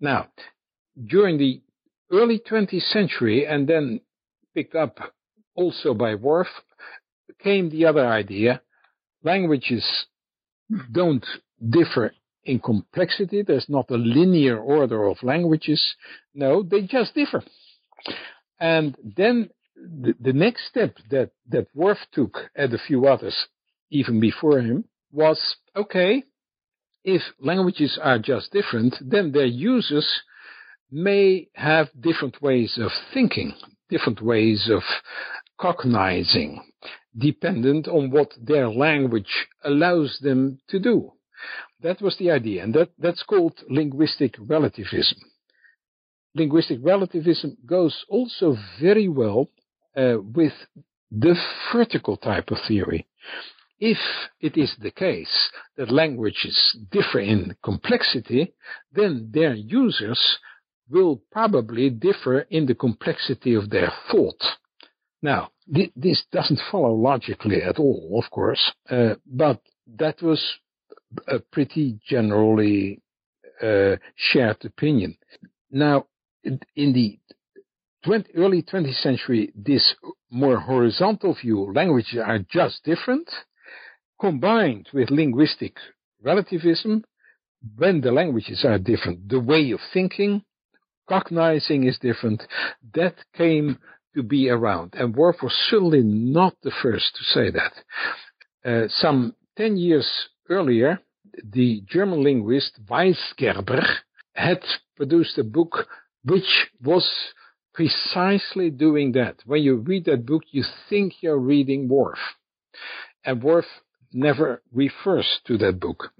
Now, 0.00 0.28
during 1.06 1.38
the 1.38 1.62
early 2.12 2.38
20th 2.38 2.82
century 2.82 3.46
and 3.46 3.66
then 3.68 4.00
picked 4.54 4.74
up 4.74 4.98
also 5.54 5.94
by 5.94 6.14
Whorf 6.14 6.46
came 7.42 7.70
the 7.70 7.86
other 7.86 8.06
idea. 8.06 8.62
Languages 9.22 10.06
don't 10.92 11.24
differ 11.70 12.12
in 12.44 12.58
complexity. 12.60 13.42
There's 13.42 13.68
not 13.68 13.90
a 13.90 13.96
linear 13.96 14.58
order 14.58 15.06
of 15.06 15.22
languages. 15.22 15.94
No, 16.34 16.62
they 16.62 16.82
just 16.82 17.14
differ. 17.14 17.42
And 18.60 18.96
then 19.16 19.50
the, 19.76 20.14
the 20.20 20.32
next 20.32 20.66
step 20.68 20.96
that, 21.10 21.30
that 21.48 21.68
Whorf 21.74 21.98
took 22.12 22.50
and 22.54 22.72
a 22.72 22.78
few 22.78 23.06
others 23.06 23.46
even 23.90 24.20
before 24.20 24.60
him 24.60 24.84
was, 25.12 25.56
okay, 25.76 26.24
if 27.04 27.22
languages 27.38 27.98
are 28.02 28.18
just 28.18 28.52
different, 28.52 28.96
then 29.00 29.32
their 29.32 29.46
users 29.46 30.22
may 30.90 31.48
have 31.54 31.88
different 32.00 32.40
ways 32.40 32.78
of 32.80 32.90
thinking, 33.12 33.54
different 33.90 34.22
ways 34.22 34.68
of 34.70 34.82
cognizing, 35.60 36.64
dependent 37.16 37.86
on 37.86 38.10
what 38.10 38.32
their 38.40 38.68
language 38.68 39.46
allows 39.62 40.18
them 40.22 40.58
to 40.68 40.78
do. 40.78 41.12
That 41.84 42.00
was 42.00 42.16
the 42.16 42.30
idea, 42.30 42.64
and 42.64 42.72
that, 42.72 42.92
that's 42.98 43.22
called 43.22 43.62
linguistic 43.68 44.36
relativism. 44.38 45.18
Linguistic 46.34 46.78
relativism 46.82 47.58
goes 47.66 48.06
also 48.08 48.56
very 48.80 49.06
well 49.06 49.50
uh, 49.94 50.14
with 50.22 50.54
the 51.10 51.36
vertical 51.74 52.16
type 52.16 52.50
of 52.50 52.56
theory. 52.66 53.06
If 53.78 53.98
it 54.40 54.56
is 54.56 54.74
the 54.80 54.92
case 54.92 55.50
that 55.76 55.90
languages 55.90 56.74
differ 56.90 57.20
in 57.20 57.54
complexity, 57.62 58.54
then 58.90 59.28
their 59.30 59.52
users 59.52 60.38
will 60.88 61.20
probably 61.30 61.90
differ 61.90 62.46
in 62.48 62.64
the 62.64 62.74
complexity 62.74 63.52
of 63.52 63.68
their 63.68 63.92
thought. 64.10 64.42
Now, 65.20 65.50
th- 65.72 65.92
this 65.94 66.24
doesn't 66.32 66.60
follow 66.72 66.94
logically 66.94 67.62
at 67.62 67.78
all, 67.78 68.22
of 68.24 68.30
course, 68.30 68.72
uh, 68.88 69.16
but 69.26 69.60
that 69.98 70.22
was 70.22 70.42
a 71.28 71.38
pretty 71.38 71.98
generally 72.06 73.00
uh, 73.62 73.96
shared 74.16 74.64
opinion. 74.64 75.16
Now, 75.70 76.06
in 76.42 76.92
the 76.92 77.18
20, 78.04 78.32
early 78.36 78.62
20th 78.62 79.00
century, 79.02 79.52
this 79.54 79.94
more 80.30 80.58
horizontal 80.58 81.34
view, 81.40 81.72
languages 81.72 82.20
are 82.24 82.38
just 82.38 82.84
different, 82.84 83.30
combined 84.20 84.88
with 84.92 85.10
linguistic 85.10 85.76
relativism, 86.22 87.04
when 87.76 88.00
the 88.00 88.12
languages 88.12 88.64
are 88.64 88.78
different, 88.78 89.28
the 89.28 89.40
way 89.40 89.70
of 89.70 89.80
thinking, 89.92 90.42
cognizing 91.08 91.84
is 91.84 91.98
different, 91.98 92.42
that 92.92 93.14
came 93.34 93.78
to 94.14 94.22
be 94.22 94.48
around. 94.48 94.94
And 94.94 95.14
Whorf 95.14 95.42
was 95.42 95.52
certainly 95.70 96.02
not 96.02 96.54
the 96.62 96.72
first 96.82 97.16
to 97.16 97.24
say 97.24 97.50
that. 97.50 97.72
Uh, 98.64 98.88
some 98.88 99.34
10 99.56 99.76
years 99.76 100.28
earlier, 100.48 101.00
the 101.42 101.82
German 101.86 102.22
linguist 102.22 102.80
Weisgerber 102.86 103.84
had 104.34 104.62
produced 104.96 105.38
a 105.38 105.44
book 105.44 105.86
which 106.24 106.68
was 106.82 107.08
precisely 107.72 108.70
doing 108.70 109.12
that. 109.12 109.36
When 109.44 109.62
you 109.62 109.76
read 109.76 110.04
that 110.06 110.24
book, 110.24 110.44
you 110.50 110.64
think 110.88 111.14
you're 111.20 111.38
reading 111.38 111.88
Whorf. 111.88 112.18
And 113.24 113.42
Whorf 113.42 113.64
never 114.12 114.62
refers 114.72 115.40
to 115.46 115.58
that 115.58 115.80
book. 115.80 116.12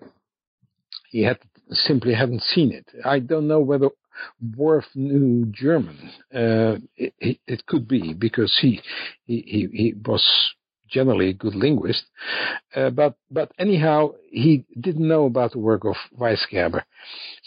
He 1.11 1.23
had 1.23 1.39
simply 1.71 2.15
hadn't 2.15 2.43
seen 2.43 2.73
it. 2.73 2.87
I 3.05 3.21
don't 3.21 3.47
know 3.47 3.61
whether 3.61 3.91
Whorf 4.57 4.85
knew 4.95 5.47
German. 5.47 6.11
Uh, 6.33 6.77
it, 6.97 7.39
it, 7.47 7.67
could 7.67 7.87
be 7.89 8.13
because 8.13 8.57
he, 8.61 8.81
he, 9.25 9.41
he, 9.47 9.77
he 9.77 9.95
was 10.05 10.25
generally 10.97 11.29
a 11.31 11.41
good 11.45 11.57
linguist. 11.65 12.05
Uh, 12.77 12.91
but, 13.01 13.13
but 13.31 13.49
anyhow, 13.59 13.99
he 14.31 14.65
didn't 14.87 15.13
know 15.15 15.25
about 15.27 15.51
the 15.53 15.65
work 15.71 15.85
of 15.85 15.97
Weisgerber. 16.21 16.83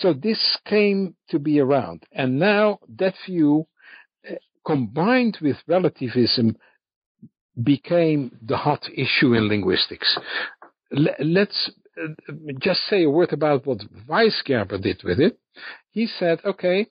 So 0.01 0.13
this 0.13 0.41
came 0.65 1.15
to 1.31 1.37
be 1.39 1.55
around. 1.59 1.99
And 2.11 2.29
now 2.39 2.79
that 3.01 3.15
view, 3.25 3.67
uh, 4.29 4.35
combined 4.65 5.35
with 5.41 5.57
relativism, 5.67 6.57
became 7.73 8.21
the 8.49 8.57
hot 8.57 8.83
issue 9.03 9.33
in 9.33 9.47
linguistics. 9.47 10.09
L- 10.95 11.25
let's 11.39 11.71
uh, 12.01 12.33
just 12.67 12.81
say 12.89 13.03
a 13.03 13.09
word 13.09 13.33
about 13.33 13.65
what 13.65 13.79
Weisgerber 14.07 14.79
did 14.87 15.01
with 15.03 15.19
it. 15.19 15.39
He 15.97 16.05
said, 16.19 16.37
okay, 16.45 16.87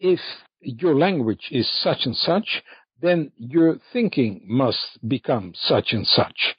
if 0.00 0.20
your 0.60 0.94
language 1.06 1.48
is 1.50 1.68
such 1.82 2.00
and 2.06 2.16
such, 2.16 2.62
then 3.02 3.32
your 3.36 3.78
thinking 3.92 4.42
must 4.46 4.98
become 5.06 5.52
such 5.54 5.92
and 5.92 6.06
such. 6.06 6.54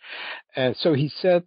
Uh, 0.56 0.74
so 0.78 0.94
he 0.94 1.10
said, 1.10 1.44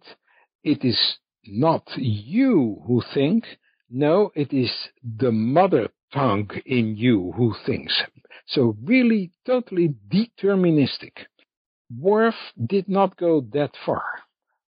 it 0.63 0.83
is 0.83 0.99
not 1.45 1.83
you 1.95 2.81
who 2.85 3.01
think, 3.13 3.45
no, 3.89 4.31
it 4.35 4.51
is 4.51 4.71
the 5.03 5.31
mother 5.31 5.89
tongue 6.13 6.49
in 6.65 6.97
you 6.97 7.31
who 7.37 7.53
thinks. 7.65 8.01
So 8.47 8.75
really 8.83 9.31
totally 9.45 9.93
deterministic. 10.09 11.13
Whorf 11.89 12.35
did 12.65 12.89
not 12.89 13.15
go 13.17 13.41
that 13.53 13.71
far. 13.85 14.03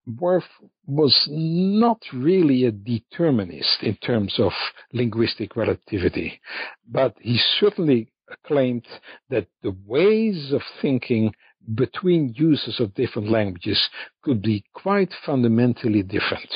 Whorf 0.07 0.45
was 0.87 1.29
not 1.31 2.01
really 2.13 2.65
a 2.65 2.71
determinist 2.71 3.83
in 3.83 3.97
terms 3.97 4.39
of 4.39 4.53
linguistic 4.93 5.57
relativity, 5.57 6.41
but 6.87 7.15
he 7.21 7.39
certainly 7.61 8.09
claimed 8.47 8.87
that 9.31 9.47
the 9.63 9.77
ways 9.87 10.53
of 10.53 10.63
thinking 10.81 11.33
between 11.75 12.35
users 12.37 12.81
of 12.81 12.95
different 12.95 13.29
languages 13.29 13.89
could 14.23 14.41
be 14.43 14.65
quite 14.73 15.13
fundamentally 15.25 16.03
different. 16.03 16.49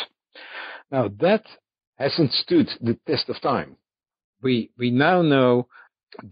Now 0.91 1.09
that 1.21 1.45
hasn't 1.97 2.33
stood 2.33 2.69
the 2.81 2.99
test 3.07 3.29
of 3.29 3.41
time. 3.41 3.77
We, 4.43 4.71
we 4.77 4.91
now 4.91 5.23
know 5.23 5.69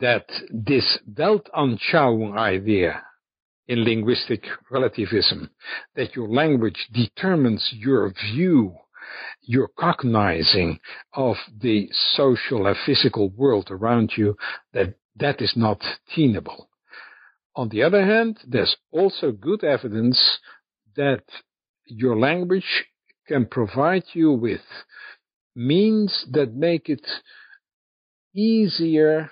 that 0.01 0.27
this 0.51 0.99
Weltanschauung 1.15 2.37
idea 2.37 3.03
in 3.69 3.85
linguistic 3.85 4.45
relativism, 4.71 5.49
that 5.95 6.17
your 6.17 6.29
language 6.29 6.89
determines 6.93 7.73
your 7.73 8.13
view, 8.33 8.75
your 9.43 9.69
cognizing 9.79 10.81
of 11.15 11.37
the 11.61 11.89
social 11.93 12.67
and 12.67 12.77
physical 12.85 13.31
world 13.31 13.69
around 13.71 14.13
you, 14.17 14.37
that 14.73 14.95
that 15.17 15.41
is 15.41 15.55
not 15.57 15.83
tenable. 16.15 16.69
On 17.57 17.69
the 17.69 17.83
other 17.83 18.05
hand, 18.05 18.39
there's 18.47 18.77
also 18.93 19.33
good 19.33 19.65
evidence 19.65 20.39
that 20.97 21.25
your 21.87 22.19
language 22.19 22.87
can 23.27 23.47
provide 23.47 24.05
you 24.13 24.33
with 24.33 24.61
means 25.55 26.27
that 26.33 26.55
make 26.55 26.89
it 26.89 27.07
easier 28.35 29.31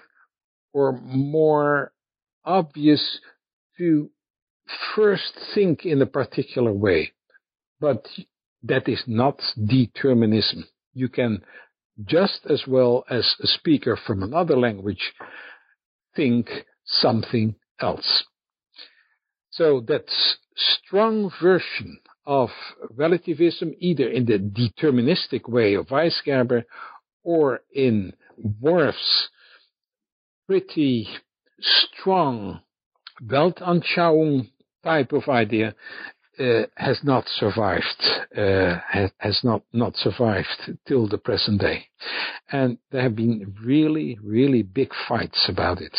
or 0.73 0.93
more 0.93 1.93
obvious 2.45 3.21
to 3.79 4.11
first 4.95 5.33
think 5.55 5.85
in 5.85 6.03
a 6.03 6.07
particular 6.07 6.73
way. 6.73 7.13
But 7.81 8.07
that 8.65 8.89
is 8.89 9.05
not 9.07 9.41
determinism. 9.67 10.67
You 10.93 11.09
can 11.09 11.45
just 12.05 12.41
as 12.49 12.65
well 12.67 13.05
as 13.09 13.37
a 13.41 13.47
speaker 13.47 13.97
from 13.97 14.23
another 14.23 14.57
language 14.57 15.13
think 16.19 16.51
something 16.85 17.55
else. 17.81 18.25
So 19.51 19.81
that 19.87 20.05
strong 20.57 21.31
version 21.41 22.01
of 22.27 22.51
relativism, 22.91 23.73
either 23.79 24.09
in 24.09 24.27
the 24.27 24.39
deterministic 24.39 25.49
way 25.49 25.75
of 25.75 25.87
Weisgerber 25.87 26.65
or 27.23 27.61
in 27.73 28.15
Whorf's 28.37 29.29
pretty 30.49 31.09
strong 31.61 32.63
Weltanschauung 33.25 34.51
type 34.83 35.13
of 35.13 35.29
idea, 35.29 35.77
uh, 36.39 36.67
has 36.77 37.01
not 37.03 37.25
survived, 37.29 38.03
uh, 38.37 38.77
has, 39.19 39.41
not, 39.43 39.63
not 39.73 39.97
survived 39.97 40.73
till 40.87 41.09
the 41.09 41.19
present 41.19 41.61
day. 41.61 41.87
And 42.51 42.79
there 42.91 43.03
have 43.03 43.17
been 43.17 43.55
really, 43.65 44.19
really 44.23 44.63
big 44.63 44.91
fights 45.09 45.49
about 45.49 45.81
it. 45.81 45.97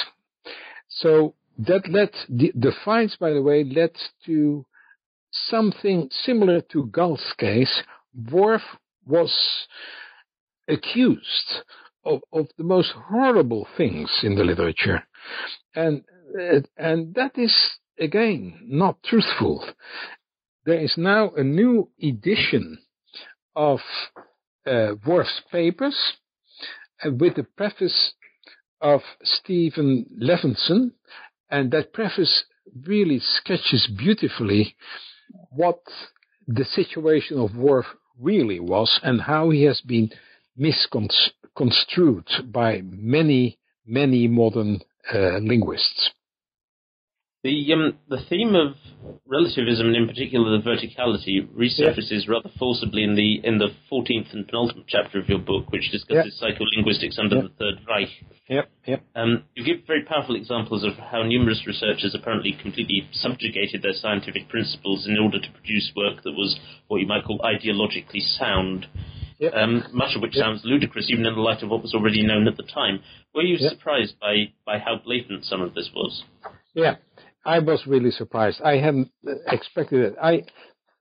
So 0.87 1.35
that 1.57 1.89
led, 1.89 2.11
the, 2.29 2.51
the 2.55 2.71
fights, 2.85 3.17
by 3.19 3.31
the 3.31 3.41
way, 3.41 3.63
led 3.63 3.91
to 4.25 4.65
something 5.31 6.09
similar 6.11 6.61
to 6.71 6.87
Gall's 6.87 7.33
case. 7.37 7.83
Whorf 8.15 8.61
was 9.05 9.33
accused 10.67 11.63
of, 12.05 12.21
of 12.31 12.47
the 12.57 12.63
most 12.63 12.93
horrible 13.09 13.67
things 13.77 14.09
in 14.23 14.35
the 14.35 14.43
literature. 14.43 15.03
And, 15.75 16.03
uh, 16.39 16.61
and 16.77 17.13
that 17.15 17.37
is, 17.37 17.55
again, 17.99 18.59
not 18.63 19.03
truthful 19.03 19.65
there 20.65 20.79
is 20.79 20.93
now 20.97 21.31
a 21.31 21.43
new 21.43 21.89
edition 22.01 22.79
of 23.55 23.79
uh, 24.65 24.91
Whorf's 25.05 25.41
papers 25.51 25.97
uh, 27.03 27.11
with 27.11 27.35
the 27.35 27.43
preface 27.43 28.13
of 28.81 29.01
Stephen 29.23 30.05
Levinson, 30.21 30.91
and 31.49 31.71
that 31.71 31.93
preface 31.93 32.45
really 32.85 33.19
sketches 33.19 33.89
beautifully 33.97 34.75
what 35.51 35.79
the 36.47 36.65
situation 36.65 37.39
of 37.39 37.55
Worf 37.55 37.85
really 38.19 38.59
was 38.59 38.99
and 39.03 39.21
how 39.21 39.49
he 39.49 39.63
has 39.63 39.81
been 39.81 40.09
misconstrued 40.55 42.27
by 42.51 42.81
many, 42.83 43.57
many 43.85 44.27
modern 44.27 44.81
uh, 45.13 45.37
linguists. 45.37 46.11
The 47.41 47.71
um, 47.71 47.97
the 48.09 48.19
theme 48.29 48.53
of 48.53 48.75
relativism, 49.25 49.87
and 49.87 49.95
in 49.95 50.07
particular 50.07 50.57
the 50.57 50.63
verticality, 50.63 51.47
resurfaces 51.55 52.27
yeah. 52.27 52.31
rather 52.33 52.49
forcibly 52.59 53.03
in 53.03 53.15
the 53.15 53.39
in 53.47 53.59
the 53.59 53.69
fourteenth 53.87 54.27
and 54.33 54.45
penultimate 54.45 54.87
chapter 54.87 55.19
of 55.19 55.29
your 55.29 55.39
book, 55.39 55.71
which 55.71 55.89
discusses 55.89 56.37
yeah. 56.41 56.49
psycholinguistics 56.49 57.17
under 57.17 57.37
yeah. 57.37 57.41
the 57.43 57.49
Third 57.57 57.75
Reich. 57.87 58.09
Yep, 58.49 58.69
yep. 58.87 59.03
Um, 59.15 59.43
you 59.55 59.63
give 59.63 59.87
very 59.87 60.03
powerful 60.03 60.35
examples 60.35 60.83
of 60.83 60.95
how 60.95 61.23
numerous 61.23 61.63
researchers 61.65 62.13
apparently 62.13 62.57
completely 62.61 63.07
subjugated 63.13 63.83
their 63.83 63.93
scientific 63.93 64.49
principles 64.49 65.07
in 65.07 65.17
order 65.17 65.39
to 65.39 65.51
produce 65.51 65.93
work 65.95 66.23
that 66.23 66.33
was 66.33 66.59
what 66.89 66.99
you 66.99 67.07
might 67.07 67.23
call 67.23 67.39
ideologically 67.39 68.19
sound. 68.37 68.87
Yep. 69.37 69.53
Um, 69.53 69.83
much 69.93 70.13
of 70.17 70.21
which 70.21 70.35
yep. 70.35 70.43
sounds 70.43 70.61
ludicrous, 70.65 71.09
even 71.09 71.25
in 71.25 71.35
the 71.35 71.39
light 71.39 71.63
of 71.63 71.69
what 71.69 71.81
was 71.81 71.93
already 71.93 72.21
known 72.25 72.49
at 72.49 72.57
the 72.57 72.63
time. 72.63 72.99
Were 73.33 73.43
you 73.43 73.55
yep. 73.57 73.71
surprised 73.71 74.19
by, 74.19 74.51
by 74.65 74.79
how 74.79 74.97
blatant 75.01 75.45
some 75.45 75.61
of 75.61 75.73
this 75.73 75.89
was? 75.95 76.23
Yeah, 76.73 76.95
I 77.45 77.59
was 77.59 77.85
really 77.87 78.11
surprised. 78.11 78.61
I 78.61 78.77
hadn't 78.77 79.11
expected 79.47 80.01
it. 80.01 80.15
I 80.21 80.43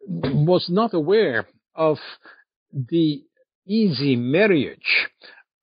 was 0.06 0.66
not 0.68 0.94
aware 0.94 1.46
of 1.74 1.98
the 2.72 3.22
easy 3.66 4.16
marriage 4.16 5.08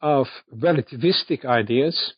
of 0.02 0.28
relativistic 0.54 1.46
ideas, 1.46 2.14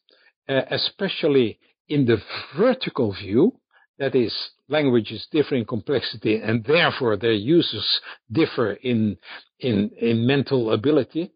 uh, 0.49 0.61
especially 0.71 1.59
in 1.87 2.05
the 2.05 2.17
vertical 2.57 3.13
view, 3.13 3.53
that 3.99 4.15
is, 4.15 4.33
languages 4.69 5.27
differ 5.31 5.55
in 5.55 5.65
complexity 5.65 6.35
and 6.41 6.63
therefore 6.65 7.15
their 7.15 7.31
uses 7.31 8.01
differ 8.31 8.73
in, 8.73 9.17
in, 9.59 9.89
in 9.97 10.27
mental 10.27 10.71
ability, 10.73 11.31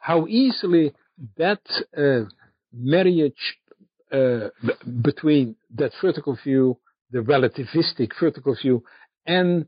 how 0.00 0.26
easily 0.28 0.92
that 1.36 1.60
uh, 1.96 2.28
marriage 2.72 3.56
uh, 4.12 4.48
between 5.00 5.56
that 5.74 5.92
vertical 6.00 6.38
view, 6.44 6.78
the 7.10 7.20
relativistic 7.20 8.10
vertical 8.20 8.54
view, 8.60 8.82
and 9.26 9.66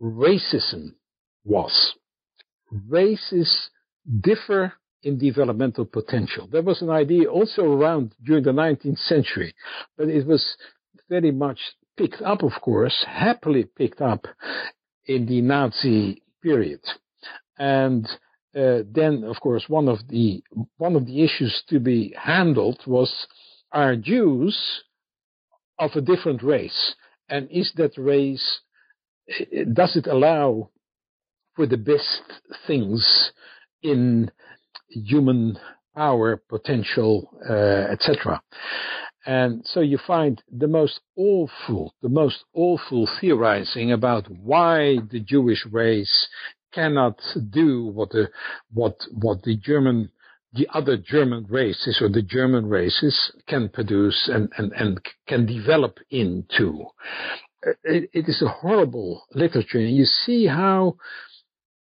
racism 0.00 0.94
was. 1.44 1.94
Races 2.70 3.70
differ 4.20 4.72
in 5.02 5.18
developmental 5.18 5.84
potential. 5.84 6.48
There 6.50 6.62
was 6.62 6.82
an 6.82 6.90
idea 6.90 7.30
also 7.30 7.62
around 7.62 8.14
during 8.24 8.44
the 8.44 8.50
19th 8.50 8.98
century, 8.98 9.54
but 9.96 10.08
it 10.08 10.26
was 10.26 10.56
very 11.08 11.30
much 11.30 11.58
picked 11.96 12.20
up, 12.22 12.42
of 12.42 12.52
course, 12.60 13.04
happily 13.06 13.64
picked 13.64 14.00
up 14.00 14.26
in 15.06 15.26
the 15.26 15.40
Nazi 15.40 16.22
period. 16.42 16.80
And 17.58 18.06
uh, 18.54 18.80
then, 18.90 19.24
of 19.24 19.40
course, 19.40 19.64
one 19.68 19.88
of 19.88 19.98
the 20.08 20.42
one 20.78 20.96
of 20.96 21.06
the 21.06 21.22
issues 21.22 21.62
to 21.68 21.78
be 21.78 22.14
handled 22.18 22.80
was 22.86 23.26
are 23.76 23.94
Jews 23.94 24.58
of 25.78 25.90
a 25.94 26.00
different 26.00 26.42
race? 26.42 26.94
And 27.28 27.48
is 27.50 27.70
that 27.76 27.92
race, 27.98 28.60
does 29.72 29.96
it 29.96 30.06
allow 30.06 30.70
for 31.54 31.66
the 31.66 31.76
best 31.76 32.22
things 32.66 33.32
in 33.82 34.30
human 34.88 35.58
power, 35.94 36.42
potential, 36.48 37.30
uh, 37.48 37.92
etc.? 37.92 38.40
And 39.26 39.62
so 39.66 39.80
you 39.80 39.98
find 40.06 40.42
the 40.50 40.68
most 40.68 41.00
awful, 41.16 41.92
the 42.00 42.08
most 42.08 42.44
awful 42.54 43.06
theorizing 43.20 43.92
about 43.92 44.30
why 44.30 44.98
the 45.10 45.20
Jewish 45.20 45.66
race 45.70 46.28
cannot 46.72 47.20
do 47.50 47.86
what 47.86 48.10
the 48.10 48.30
what 48.72 48.96
what 49.12 49.42
the 49.42 49.56
German 49.56 50.10
the 50.56 50.68
other 50.72 50.96
German 50.96 51.46
races 51.48 51.98
or 52.00 52.08
the 52.08 52.22
German 52.22 52.66
races 52.66 53.32
can 53.46 53.68
produce 53.68 54.28
and, 54.32 54.50
and, 54.56 54.72
and 54.72 55.00
can 55.26 55.46
develop 55.46 55.98
into. 56.10 56.86
Uh, 57.66 57.70
it, 57.84 58.10
it 58.12 58.28
is 58.28 58.42
a 58.42 58.48
horrible 58.48 59.24
literature. 59.34 59.78
And 59.78 59.96
you 59.96 60.04
see 60.04 60.46
how 60.46 60.96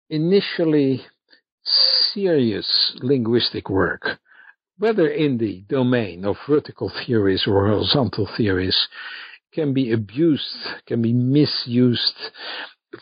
initially 0.10 1.06
serious 1.64 2.98
linguistic 3.02 3.70
work, 3.70 4.20
whether 4.78 5.08
in 5.08 5.38
the 5.38 5.64
domain 5.68 6.26
of 6.26 6.36
vertical 6.48 6.92
theories 7.06 7.46
or 7.48 7.68
horizontal 7.68 8.30
theories, 8.38 8.88
can 9.54 9.74
be 9.74 9.92
abused, 9.92 10.56
can 10.86 11.02
be 11.02 11.14
misused 11.14 12.16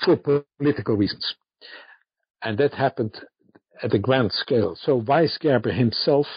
for 0.03 0.17
political 0.59 0.95
reasons. 0.95 1.35
And 2.41 2.57
that 2.59 2.73
happened 2.73 3.15
at 3.83 3.93
a 3.93 3.99
grand 3.99 4.31
scale. 4.31 4.75
So 4.81 5.01
Weisgerber 5.01 5.75
himself 5.75 6.27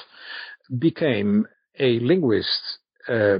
became 0.79 1.47
a 1.79 1.99
linguist 2.01 2.79
uh, 3.09 3.39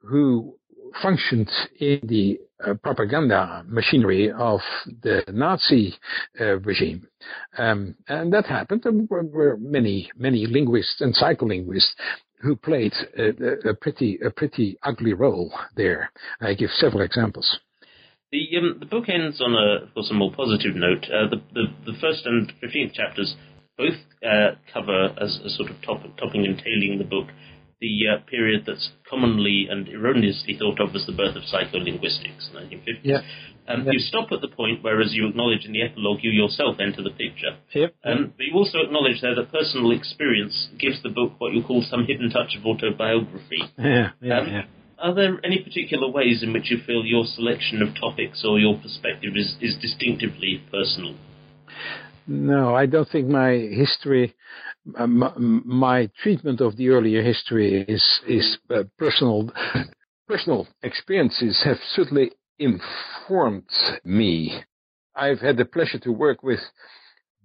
who 0.00 0.56
functioned 1.00 1.50
in 1.78 2.00
the 2.02 2.38
uh, 2.64 2.74
propaganda 2.74 3.64
machinery 3.66 4.30
of 4.30 4.60
the 5.02 5.24
Nazi 5.32 5.94
uh, 6.40 6.58
regime. 6.60 7.06
Um, 7.58 7.96
and 8.08 8.32
that 8.32 8.46
happened. 8.46 8.82
There 8.82 8.92
were, 8.92 9.24
were, 9.24 9.56
many, 9.58 10.10
many 10.16 10.46
linguists 10.46 11.00
and 11.00 11.14
psycholinguists 11.14 11.92
who 12.40 12.56
played 12.56 12.92
a, 13.16 13.70
a, 13.70 13.74
pretty, 13.74 14.18
a 14.24 14.30
pretty 14.30 14.76
ugly 14.82 15.12
role 15.12 15.52
there. 15.76 16.10
I 16.40 16.54
give 16.54 16.70
several 16.70 17.02
examples. 17.02 17.58
The 18.32 18.58
um, 18.58 18.76
the 18.80 18.86
book 18.86 19.08
ends 19.08 19.40
on 19.40 19.52
a, 19.54 19.84
of 19.84 19.94
course, 19.94 20.10
a 20.10 20.14
more 20.14 20.32
positive 20.32 20.74
note. 20.74 21.04
Uh, 21.04 21.28
the, 21.28 21.42
the, 21.52 21.92
the 21.92 21.98
first 22.00 22.24
and 22.24 22.52
fifteenth 22.60 22.94
chapters 22.94 23.36
both 23.76 24.00
uh, 24.24 24.56
cover 24.72 25.14
as 25.20 25.38
a 25.44 25.50
sort 25.50 25.70
of 25.70 25.76
top, 25.84 26.00
topping 26.18 26.44
and 26.46 26.56
tailing 26.56 26.98
the 26.98 27.04
book 27.04 27.28
the 27.82 28.06
uh, 28.06 28.24
period 28.30 28.62
that's 28.64 28.90
commonly 29.10 29.66
and 29.68 29.88
erroneously 29.88 30.56
thought 30.56 30.80
of 30.80 30.94
as 30.94 31.04
the 31.04 31.12
birth 31.12 31.34
of 31.34 31.42
psycholinguistics, 31.42 32.48
1950s. 32.54 33.02
Yeah. 33.02 33.20
Um, 33.68 33.84
yeah. 33.84 33.92
You 33.92 33.98
stop 33.98 34.30
at 34.30 34.40
the 34.40 34.48
point 34.48 34.82
where, 34.82 35.00
as 35.02 35.12
you 35.12 35.28
acknowledge 35.28 35.66
in 35.66 35.72
the 35.72 35.82
epilogue, 35.82 36.20
you 36.22 36.30
yourself 36.30 36.76
enter 36.80 37.02
the 37.02 37.10
picture. 37.10 37.58
Yep. 37.74 37.94
Um, 38.04 38.32
but 38.36 38.46
you 38.46 38.54
also 38.54 38.78
acknowledge 38.86 39.20
there 39.20 39.34
that 39.34 39.52
personal 39.52 39.90
experience 39.90 40.68
gives 40.78 41.02
the 41.02 41.10
book 41.10 41.32
what 41.38 41.52
you 41.52 41.62
call 41.62 41.84
some 41.90 42.06
hidden 42.06 42.30
touch 42.30 42.56
of 42.56 42.64
autobiography. 42.64 43.62
Yeah, 43.78 44.10
yeah, 44.20 44.38
um, 44.38 44.46
yeah. 44.48 44.62
Are 45.02 45.14
there 45.14 45.38
any 45.44 45.58
particular 45.58 46.08
ways 46.08 46.42
in 46.42 46.52
which 46.52 46.70
you 46.70 46.78
feel 46.86 47.04
your 47.04 47.24
selection 47.26 47.82
of 47.82 47.94
topics 48.00 48.44
or 48.46 48.58
your 48.58 48.78
perspective 48.78 49.32
is, 49.36 49.56
is 49.60 49.76
distinctively 49.82 50.62
personal? 50.70 51.16
No, 52.28 52.74
I 52.74 52.86
don't 52.86 53.08
think 53.08 53.26
my 53.26 53.50
history, 53.50 54.34
uh, 54.96 55.08
my, 55.08 55.32
my, 55.36 56.08
treatment 56.22 56.60
of 56.60 56.76
the 56.76 56.90
earlier 56.90 57.20
history 57.20 57.82
is 57.82 58.04
is 58.28 58.58
uh, 58.70 58.84
personal. 58.96 59.50
Personal 60.28 60.68
experiences 60.82 61.60
have 61.64 61.78
certainly 61.94 62.30
informed 62.58 63.68
me. 64.04 64.62
I've 65.16 65.40
had 65.40 65.56
the 65.56 65.64
pleasure 65.64 65.98
to 65.98 66.12
work 66.12 66.42
with 66.44 66.60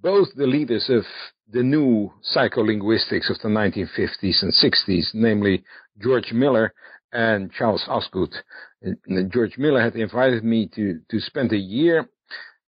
both 0.02 0.30
the 0.36 0.46
leaders 0.46 0.90
of 0.90 1.04
the 1.52 1.64
new 1.64 2.14
psycholinguistics 2.34 3.30
of 3.30 3.40
the 3.42 3.50
1950s 3.50 4.44
and 4.44 4.54
60s, 4.54 5.08
namely 5.14 5.64
George 6.00 6.32
Miller 6.32 6.72
and 7.12 7.52
Charles 7.52 7.86
Osgood. 7.88 8.34
And 8.82 9.32
George 9.32 9.58
Miller 9.58 9.82
had 9.82 9.96
invited 9.96 10.44
me 10.44 10.70
to, 10.76 11.00
to 11.10 11.20
spend 11.20 11.52
a 11.52 11.58
year 11.58 12.10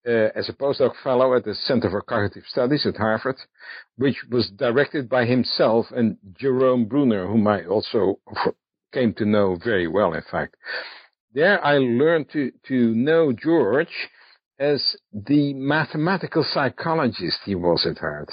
uh, 0.08 0.30
as 0.36 0.50
a 0.50 0.54
postdoc 0.54 0.94
fellow 1.04 1.36
at 1.36 1.46
the 1.46 1.56
Center 1.56 1.90
for 1.90 2.02
Cognitive 2.02 2.44
Studies 2.48 2.86
at 2.86 2.98
Harvard, 2.98 3.38
which 3.98 4.18
was 4.30 4.52
directed 4.52 5.10
by 5.10 5.26
himself 5.26 5.88
and 5.96 6.18
Jerome 6.38 6.86
Bruner, 6.86 7.28
whom 7.28 7.48
I 7.48 7.66
also 7.66 8.20
came 8.94 9.14
to 9.16 9.26
know 9.26 9.58
very 9.64 9.88
well, 9.88 10.14
in 10.14 10.24
fact. 10.30 10.56
There 11.34 11.64
I 11.64 11.78
learned 11.78 12.30
to, 12.34 12.52
to 12.68 12.96
know 12.96 13.34
George 13.34 14.10
as 14.58 14.96
the 15.12 15.54
mathematical 15.54 16.44
psychologist 16.44 17.40
he 17.46 17.56
was 17.56 17.86
at 17.86 17.98
heart. 17.98 18.30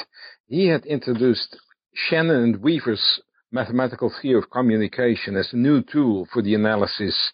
He 0.46 0.68
had 0.68 0.84
introduced 0.84 1.56
Shannon 1.94 2.42
and 2.42 2.62
Weaver's 2.62 3.20
mathematical 3.52 4.12
theory 4.20 4.38
of 4.38 4.50
communication 4.50 5.36
as 5.36 5.52
a 5.52 5.56
new 5.56 5.82
tool 5.82 6.26
for 6.32 6.42
the 6.42 6.54
analysis 6.54 7.32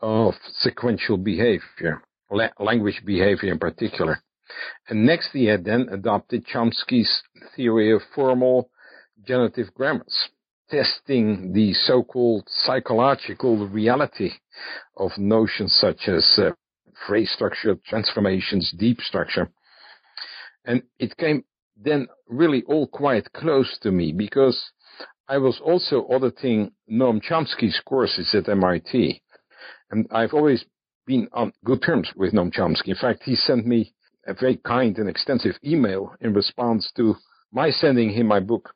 of 0.00 0.34
sequential 0.58 1.16
behavior, 1.16 2.02
la- 2.30 2.48
language 2.58 3.02
behavior 3.06 3.52
in 3.52 3.58
particular. 3.58 4.18
And 4.88 5.06
next 5.06 5.30
he 5.32 5.46
had 5.46 5.64
then 5.64 5.88
adopted 5.90 6.44
Chomsky's 6.46 7.22
theory 7.56 7.92
of 7.92 8.02
formal 8.14 8.70
generative 9.26 9.72
grammars, 9.74 10.28
testing 10.68 11.52
the 11.52 11.72
so-called 11.72 12.44
psychological 12.48 13.66
reality 13.68 14.30
of 14.96 15.12
notions 15.16 15.74
such 15.80 16.08
as 16.08 16.38
uh, 16.38 16.50
phrase 17.06 17.30
structure, 17.30 17.76
transformations, 17.86 18.72
deep 18.76 19.00
structure. 19.00 19.50
And 20.64 20.82
it 20.98 21.16
came 21.16 21.44
then 21.76 22.08
really 22.28 22.62
all 22.66 22.86
quite 22.86 23.32
close 23.32 23.78
to 23.82 23.90
me 23.90 24.12
because 24.12 24.70
I 25.28 25.38
was 25.38 25.60
also 25.60 26.06
auditing 26.10 26.72
Noam 26.90 27.22
Chomsky's 27.22 27.80
courses 27.86 28.34
at 28.34 28.48
MIT. 28.48 29.22
And 29.90 30.06
I've 30.10 30.34
always 30.34 30.64
been 31.06 31.28
on 31.32 31.52
good 31.64 31.82
terms 31.82 32.10
with 32.14 32.32
Noam 32.32 32.52
Chomsky. 32.52 32.88
In 32.88 32.96
fact, 32.96 33.22
he 33.24 33.34
sent 33.34 33.66
me 33.66 33.94
a 34.26 34.34
very 34.34 34.56
kind 34.56 34.98
and 34.98 35.08
extensive 35.08 35.58
email 35.64 36.14
in 36.20 36.34
response 36.34 36.90
to 36.96 37.16
my 37.52 37.70
sending 37.70 38.10
him 38.10 38.26
my 38.26 38.40
book. 38.40 38.74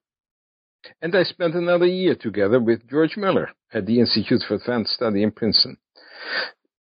And 1.02 1.14
I 1.14 1.24
spent 1.24 1.54
another 1.54 1.86
year 1.86 2.14
together 2.14 2.60
with 2.60 2.88
George 2.88 3.16
Miller 3.16 3.50
at 3.72 3.84
the 3.86 4.00
Institute 4.00 4.42
for 4.46 4.54
Advanced 4.54 4.92
Study 4.94 5.22
in 5.22 5.32
Princeton. 5.32 5.76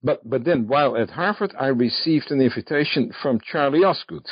But, 0.03 0.29
but 0.29 0.45
then 0.45 0.69
while 0.69 0.97
at 0.97 1.11
Harvard, 1.11 1.55
I 1.59 1.69
received 1.69 2.31
an 2.31 2.41
invitation 2.41 3.13
from 3.21 3.41
Charlie 3.41 3.83
Osgood, 3.83 4.27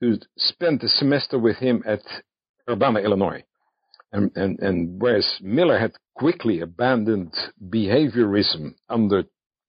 who 0.00 0.18
spent 0.36 0.82
the 0.82 0.88
semester 0.88 1.38
with 1.38 1.56
him 1.56 1.82
at 1.86 2.02
Urbana, 2.68 3.00
Illinois. 3.00 3.44
And, 4.12 4.30
and, 4.36 4.58
and 4.60 5.00
whereas 5.00 5.38
Miller 5.42 5.78
had 5.78 5.92
quickly 6.14 6.60
abandoned 6.60 7.34
behaviorism 7.62 8.74
under 8.88 9.24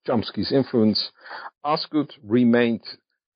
Chomsky's 0.07 0.51
influence, 0.51 1.11
Osgood 1.63 2.13
remained 2.23 2.83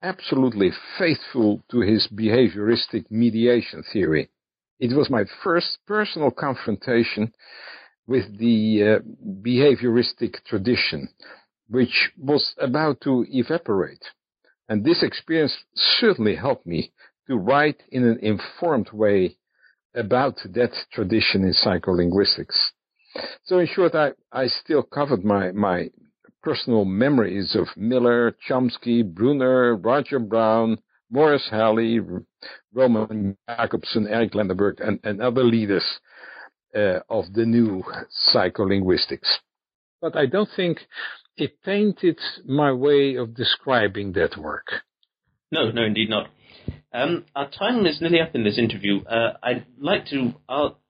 absolutely 0.02 0.72
faithful 0.98 1.64
to 1.72 1.82
his 1.82 2.08
behavioristic 2.08 3.06
mediation 3.10 3.84
theory. 3.92 4.30
It 4.80 4.96
was 4.96 5.10
my 5.10 5.24
first 5.44 5.78
personal 5.88 6.32
confrontation 6.32 7.34
with 8.08 8.38
the 8.38 8.84
uh, 8.84 9.00
behavioristic 9.42 10.44
tradition, 10.46 11.10
which 11.70 12.12
was 12.18 12.54
about 12.58 13.02
to 13.02 13.26
evaporate. 13.30 14.04
And 14.68 14.84
this 14.84 15.04
experience 15.04 15.56
certainly 15.74 16.36
helped 16.36 16.66
me 16.66 16.92
to 17.28 17.38
write 17.38 17.82
in 17.90 18.04
an 18.04 18.20
informed 18.22 18.92
way 18.92 19.38
about 19.96 20.36
that 20.54 20.72
tradition 20.92 21.44
in 21.44 21.54
psycholinguistics. 21.54 22.72
So 23.44 23.60
in 23.60 23.68
short, 23.68 23.96
I, 23.96 24.12
I 24.32 24.48
still 24.48 24.84
covered 24.84 25.24
my, 25.24 25.52
my 25.52 25.90
personal 26.42 26.86
memories 26.86 27.56
of 27.56 27.68
Miller, 27.78 28.36
Chomsky, 28.50 29.04
Bruner, 29.06 29.76
Roger 29.76 30.20
Brown, 30.20 30.78
Morris 31.10 31.48
Halle, 31.52 32.00
Roman 32.74 33.38
Jakobson, 33.48 34.08
Eric 34.08 34.34
Lenneberg, 34.34 34.86
and, 34.86 35.00
and 35.04 35.22
other 35.22 35.44
leaders 35.44 35.86
uh, 36.76 37.00
of 37.10 37.32
the 37.34 37.46
new 37.46 37.84
psycholinguistics. 38.34 39.38
But 40.02 40.18
I 40.18 40.26
don't 40.26 40.50
think 40.56 40.80
it 41.38 41.64
tainted 41.64 42.20
my 42.46 42.72
way 42.72 43.16
of 43.16 43.36
describing 43.36 44.14
that 44.14 44.38
work. 44.38 44.68
No, 45.52 45.72
no, 45.72 45.84
indeed 45.84 46.10
not. 46.10 46.30
Um, 46.94 47.26
our 47.36 47.50
time 47.50 47.86
is 47.88 48.00
nearly 48.00 48.22
up 48.22 48.36
in 48.36 48.44
this 48.44 48.60
interview. 48.60 49.04
Uh, 49.06 49.34
I'd 49.42 49.66
like 49.80 50.06
to 50.08 50.34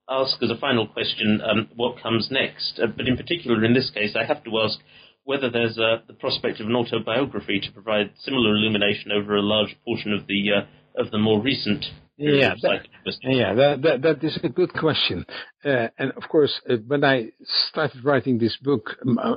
ask 0.10 0.36
as 0.44 0.50
a 0.50 0.60
final 0.60 0.86
question 0.86 1.40
um, 1.42 1.70
what 1.76 2.02
comes 2.02 2.28
next, 2.30 2.78
uh, 2.84 2.88
but 2.88 3.08
in 3.08 3.16
particular 3.16 3.64
in 3.64 3.74
this 3.74 3.90
case, 3.90 4.14
I 4.20 4.26
have 4.26 4.44
to 4.44 4.60
ask 4.60 4.80
whether 5.24 5.50
there's 5.50 5.78
uh, 5.78 6.02
the 6.06 6.14
prospect 6.14 6.60
of 6.60 6.68
an 6.68 6.76
autobiography 6.76 7.62
to 7.62 7.72
provide 7.72 8.12
similar 8.20 8.58
illumination 8.58 9.12
over 9.14 9.38
a 9.38 9.42
large 9.42 9.78
portion 9.86 10.12
of 10.12 10.28
the 10.28 10.44
uh, 10.52 11.02
of 11.02 11.12
the 11.12 11.18
more 11.18 11.42
recent 11.42 11.86
yeah, 12.24 12.56
that, 12.62 12.88
yeah, 13.22 13.54
that, 13.54 13.82
that, 13.82 14.02
that 14.02 14.24
is 14.24 14.40
a 14.44 14.50
good 14.50 14.74
question. 14.74 15.26
Uh, 15.64 15.88
and 15.98 16.12
of 16.14 16.24
course, 16.30 16.62
uh, 16.70 16.76
when 16.88 17.04
I 17.04 17.30
started 17.70 18.04
writing 18.04 18.38
this 18.38 18.58
book, 18.62 18.92
um, 19.06 19.18
uh, 19.18 19.36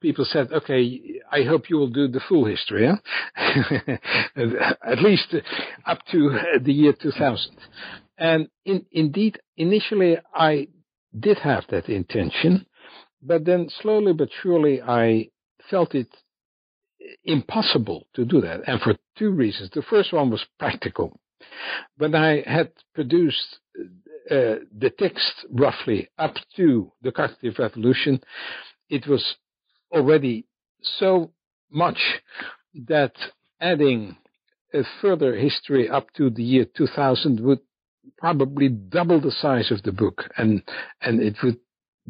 people 0.00 0.24
said, 0.24 0.52
"Okay, 0.52 1.20
I 1.30 1.42
hope 1.42 1.70
you 1.70 1.76
will 1.76 1.90
do 1.90 2.08
the 2.08 2.20
full 2.28 2.44
history, 2.44 2.88
huh? 2.88 2.96
at 4.84 5.02
least 5.02 5.34
up 5.86 6.00
to 6.10 6.38
the 6.62 6.72
year 6.72 6.92
2000." 6.92 7.56
And 8.18 8.48
in, 8.64 8.84
indeed, 8.92 9.38
initially, 9.56 10.18
I 10.34 10.68
did 11.18 11.38
have 11.38 11.64
that 11.70 11.88
intention, 11.88 12.66
but 13.22 13.44
then 13.44 13.68
slowly 13.80 14.12
but 14.12 14.28
surely, 14.42 14.82
I 14.82 15.30
felt 15.70 15.94
it 15.94 16.08
impossible 17.24 18.06
to 18.14 18.24
do 18.24 18.40
that, 18.40 18.60
and 18.66 18.80
for 18.80 18.94
two 19.18 19.30
reasons. 19.30 19.70
The 19.72 19.82
first 19.82 20.12
one 20.12 20.30
was 20.30 20.44
practical 20.58 21.18
when 21.96 22.14
I 22.14 22.42
had 22.46 22.72
produced 22.94 23.58
uh, 24.30 24.62
the 24.76 24.92
text 24.98 25.46
roughly 25.50 26.08
up 26.18 26.34
to 26.56 26.92
the 27.02 27.12
cognitive 27.12 27.58
revolution, 27.58 28.20
it 28.88 29.06
was 29.06 29.36
already 29.92 30.46
so 30.82 31.32
much 31.70 31.98
that 32.86 33.12
adding 33.60 34.16
a 34.72 34.82
further 35.00 35.36
history 35.36 35.88
up 35.88 36.12
to 36.14 36.30
the 36.30 36.42
year 36.42 36.64
2000 36.76 37.40
would 37.40 37.60
probably 38.18 38.68
double 38.68 39.20
the 39.20 39.30
size 39.30 39.70
of 39.70 39.82
the 39.82 39.92
book 39.92 40.24
and 40.36 40.62
and 41.00 41.20
it 41.20 41.36
would 41.42 41.58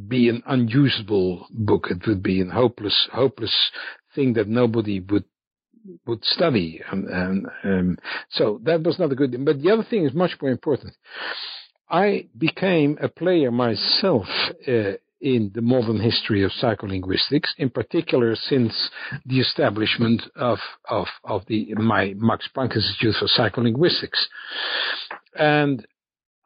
be 0.09 0.28
an 0.28 0.43
unusable 0.47 1.47
book. 1.51 1.89
It 1.91 2.07
would 2.07 2.22
be 2.22 2.41
a 2.41 2.47
hopeless 2.47 3.09
hopeless 3.12 3.70
thing 4.14 4.35
that 4.35 4.49
nobody 4.49 5.01
would 5.01 5.24
would 6.07 6.24
study. 6.24 6.81
And, 6.91 7.09
and 7.09 7.47
um, 7.64 7.99
so 8.31 8.61
that 8.64 8.83
was 8.83 8.99
not 8.99 9.12
a 9.12 9.14
good 9.14 9.33
thing. 9.33 9.45
But 9.45 9.62
the 9.62 9.70
other 9.70 9.85
thing 9.89 10.05
is 10.05 10.14
much 10.14 10.33
more 10.41 10.51
important. 10.51 10.95
I 11.89 12.28
became 12.37 12.99
a 13.01 13.09
player 13.09 13.51
myself 13.51 14.26
uh, 14.68 14.93
in 15.20 15.51
the 15.55 15.61
modern 15.61 16.01
history 16.01 16.43
of 16.45 16.51
psycholinguistics, 16.51 17.49
in 17.59 17.68
particular 17.68 18.35
since 18.35 18.91
the 19.26 19.41
establishment 19.41 20.22
of, 20.37 20.59
of, 20.89 21.07
of 21.24 21.43
the, 21.47 21.74
my 21.74 22.14
Max 22.16 22.49
Planck 22.57 22.76
Institute 22.76 23.16
for 23.18 23.26
Psycholinguistics. 23.26 24.26
And 25.35 25.87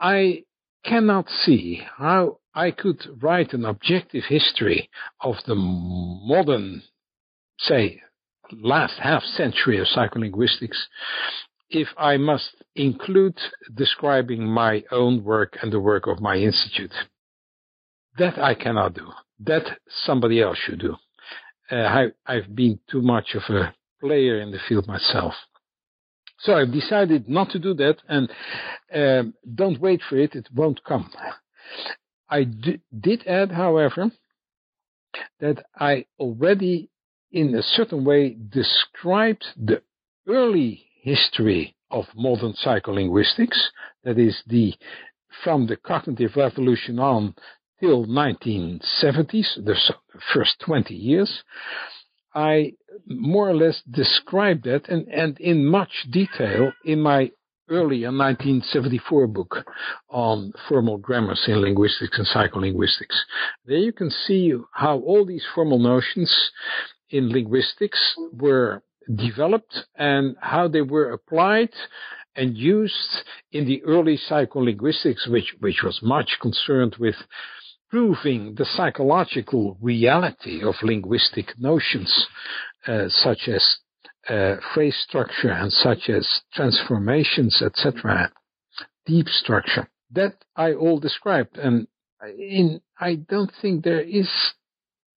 I 0.00 0.44
cannot 0.84 1.28
see 1.28 1.82
how 1.96 2.38
I 2.54 2.70
could 2.70 3.00
write 3.22 3.52
an 3.52 3.64
objective 3.64 4.24
history 4.28 4.90
of 5.20 5.36
the 5.46 5.54
modern, 5.54 6.82
say, 7.58 8.02
last 8.52 8.94
half 9.00 9.22
century 9.22 9.78
of 9.78 9.86
psycholinguistics 9.86 10.78
if 11.70 11.88
I 11.96 12.16
must 12.16 12.62
include 12.76 13.38
describing 13.74 14.46
my 14.46 14.84
own 14.90 15.24
work 15.24 15.56
and 15.62 15.72
the 15.72 15.80
work 15.80 16.06
of 16.06 16.20
my 16.20 16.36
institute. 16.36 16.92
That 18.18 18.38
I 18.38 18.54
cannot 18.54 18.94
do. 18.94 19.08
That 19.40 19.78
somebody 19.88 20.40
else 20.40 20.58
should 20.58 20.80
do. 20.80 20.96
Uh, 21.70 22.08
I, 22.26 22.34
have 22.34 22.54
been 22.54 22.78
too 22.90 23.02
much 23.02 23.34
of 23.34 23.42
a 23.54 23.74
player 24.00 24.40
in 24.40 24.50
the 24.50 24.58
field 24.68 24.86
myself. 24.86 25.34
So 26.40 26.54
I've 26.54 26.72
decided 26.72 27.28
not 27.28 27.50
to 27.50 27.58
do 27.58 27.74
that 27.74 27.96
and 28.06 28.30
um, 28.94 29.34
don't 29.54 29.80
wait 29.80 30.02
for 30.08 30.16
it, 30.18 30.34
it 30.34 30.48
won't 30.54 30.84
come. 30.84 31.10
I 32.28 32.44
d- 32.44 32.80
did 32.98 33.26
add, 33.26 33.50
however, 33.50 34.10
that 35.40 35.64
I 35.74 36.06
already, 36.18 36.90
in 37.34 37.52
a 37.56 37.62
certain 37.62 38.04
way, 38.04 38.36
described 38.48 39.44
the 39.56 39.82
early 40.28 40.86
history 41.02 41.76
of 41.90 42.04
modern 42.14 42.52
psycholinguistics, 42.52 43.58
that 44.04 44.18
is 44.18 44.40
the 44.46 44.72
from 45.42 45.66
the 45.66 45.76
cognitive 45.76 46.36
revolution 46.36 47.00
on 47.00 47.34
till 47.80 48.06
1970s, 48.06 49.64
the 49.64 49.76
first 50.32 50.60
20 50.64 50.94
years, 50.94 51.42
I 52.32 52.74
more 53.06 53.48
or 53.48 53.56
less 53.56 53.82
described 53.90 54.64
that 54.64 54.88
and, 54.88 55.08
and 55.08 55.38
in 55.40 55.66
much 55.66 56.06
detail 56.12 56.72
in 56.84 57.00
my 57.00 57.32
earlier 57.68 58.08
1974 58.08 59.26
book 59.26 59.56
on 60.08 60.52
formal 60.68 60.98
grammars 60.98 61.42
in 61.48 61.60
linguistics 61.60 62.18
and 62.18 62.28
psycholinguistics. 62.28 63.16
There 63.64 63.78
you 63.78 63.92
can 63.92 64.10
see 64.10 64.52
how 64.72 64.98
all 64.98 65.24
these 65.24 65.44
formal 65.54 65.78
notions 65.78 66.32
in 67.14 67.30
linguistics 67.30 68.02
were 68.32 68.82
developed 69.14 69.76
and 69.94 70.36
how 70.40 70.66
they 70.66 70.82
were 70.82 71.12
applied 71.12 71.72
and 72.34 72.56
used 72.56 73.22
in 73.52 73.64
the 73.66 73.80
early 73.84 74.18
psycholinguistics, 74.28 75.28
which, 75.28 75.54
which 75.60 75.82
was 75.84 76.00
much 76.02 76.38
concerned 76.42 76.96
with 76.98 77.14
proving 77.88 78.56
the 78.56 78.64
psychological 78.64 79.78
reality 79.80 80.60
of 80.64 80.74
linguistic 80.82 81.56
notions, 81.56 82.26
uh, 82.88 83.08
such 83.08 83.46
as 83.46 83.64
uh, 84.28 84.56
phrase 84.72 84.96
structure 85.08 85.52
and 85.52 85.72
such 85.72 86.08
as 86.08 86.26
transformations, 86.52 87.62
etc., 87.62 88.32
deep 89.06 89.28
structure. 89.28 89.88
That 90.10 90.34
I 90.56 90.72
all 90.72 90.98
described, 90.98 91.56
and 91.58 91.86
in 92.36 92.80
I 92.98 93.16
don't 93.16 93.52
think 93.62 93.84
there 93.84 94.00
is 94.00 94.28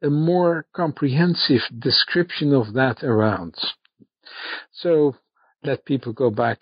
a 0.03 0.09
more 0.09 0.65
comprehensive 0.73 1.61
description 1.79 2.53
of 2.53 2.73
that 2.73 3.03
around. 3.03 3.55
So 4.71 5.15
let 5.63 5.85
people 5.85 6.13
go 6.13 6.29
back 6.29 6.59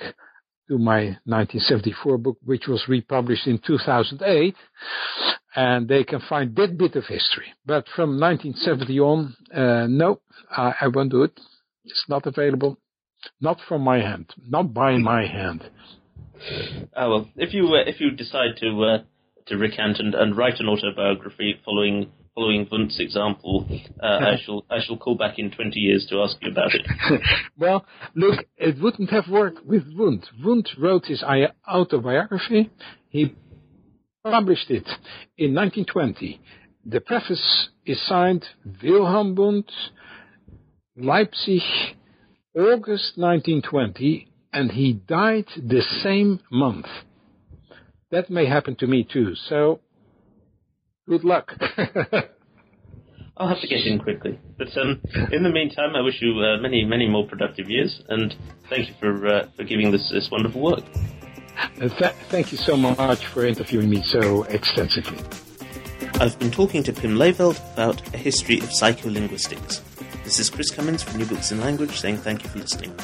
to 0.68 0.78
my 0.78 1.18
1974 1.26 2.18
book, 2.18 2.38
which 2.44 2.68
was 2.68 2.84
republished 2.88 3.48
in 3.48 3.60
2008, 3.66 4.56
and 5.56 5.88
they 5.88 6.04
can 6.04 6.22
find 6.28 6.56
that 6.56 6.78
bit 6.78 6.96
of 6.96 7.06
history. 7.06 7.54
But 7.66 7.86
from 7.96 8.20
1970 8.20 9.00
on, 9.00 9.36
uh, 9.54 9.88
no, 9.88 10.22
I, 10.50 10.74
I 10.82 10.88
won't 10.88 11.12
do 11.12 11.24
it. 11.24 11.40
It's 11.84 12.06
not 12.10 12.26
available. 12.26 12.78
Not 13.42 13.60
from 13.68 13.82
my 13.82 13.98
hand. 13.98 14.34
Not 14.48 14.74
by 14.74 14.98
my 14.98 15.26
hand. 15.26 15.64
Oh 16.96 17.10
well, 17.10 17.30
if 17.36 17.54
you 17.54 17.68
uh, 17.68 17.90
if 17.90 18.00
you 18.00 18.12
decide 18.12 18.58
to 18.60 18.84
uh, 18.84 19.04
to 19.48 19.58
recant 19.58 20.00
and, 20.00 20.14
and 20.14 20.38
write 20.38 20.60
an 20.60 20.68
autobiography 20.68 21.56
following 21.64 22.12
following 22.36 22.68
Wundt's 22.72 23.00
example, 23.00 23.66
uh, 24.04 24.06
I 24.06 24.36
shall 24.46 24.66
I 24.70 24.80
shall 24.86 24.98
call 24.98 25.16
back 25.16 25.40
in 25.40 25.50
twenty 25.52 25.80
years 25.80 26.06
to 26.10 26.22
ask 26.22 26.36
you 26.42 26.52
about 26.52 26.76
it. 26.76 26.86
well, 27.58 27.86
look, 28.14 28.46
it 28.58 28.80
wouldn't 28.80 29.10
have 29.10 29.28
worked 29.30 29.66
with 29.66 29.84
Wundt. 29.96 30.28
Wundt 30.44 30.70
wrote 30.78 31.06
his 31.06 31.24
autobiography. 31.68 32.70
He 33.10 33.34
published 34.24 34.70
it 34.70 34.88
in 35.38 35.56
1920. 35.56 36.42
The 36.86 37.00
preface 37.00 37.70
is 37.86 38.06
signed 38.06 38.46
Wilhelm 38.84 39.36
Wundt, 39.36 39.72
Leipzig, 40.98 41.62
August 42.56 43.18
1920, 43.18 44.28
and 44.54 44.72
he 44.72 44.94
died 44.94 45.46
the 45.58 45.82
same 46.04 46.40
month. 46.52 46.88
That 48.12 48.30
may 48.30 48.46
happen 48.46 48.76
to 48.78 48.88
me 48.88 49.08
too, 49.12 49.36
so 49.50 49.80
good 51.08 51.24
luck. 51.24 51.54
I'll 53.38 53.50
have 53.50 53.60
to 53.60 53.68
get 53.68 53.86
in 53.86 54.00
quickly. 54.00 54.40
But 54.58 54.76
um, 54.78 55.02
in 55.32 55.44
the 55.44 55.50
meantime, 55.50 55.96
I 55.96 56.02
wish 56.02 56.22
you 56.22 56.40
uh, 56.40 56.58
many, 56.62 56.86
many 56.86 57.08
more 57.08 57.28
productive 57.28 57.70
years, 57.70 58.02
and 58.08 58.34
thank 58.70 58.88
you 58.88 58.94
for 59.00 59.28
uh, 59.28 59.48
for 59.58 59.64
giving 59.64 59.92
this 59.92 60.10
this 60.10 60.30
wonderful 60.32 60.62
work. 60.62 60.84
Uh, 61.58 61.90
th- 61.90 62.14
thank 62.30 62.52
you 62.52 62.58
so 62.58 62.78
much 62.78 63.26
for 63.28 63.46
interviewing 63.46 63.90
me 63.90 64.02
so 64.04 64.44
extensively. 64.44 65.18
I've 66.20 66.38
been 66.40 66.52
talking 66.52 66.82
to 66.84 66.94
Pim 66.94 67.16
Levelt 67.18 67.60
about 67.74 68.02
a 68.14 68.18
history 68.18 68.60
of 68.60 68.70
psycholinguistics. 68.70 69.82
This 70.24 70.40
is 70.40 70.50
Chris 70.50 70.72
Cummins 70.72 71.04
from 71.04 71.20
New 71.20 71.26
Books 71.26 71.52
in 71.52 71.60
Language 71.60 71.92
saying 71.92 72.18
thank 72.18 72.44
you 72.44 72.50
for 72.50 72.60
listening. 72.60 72.96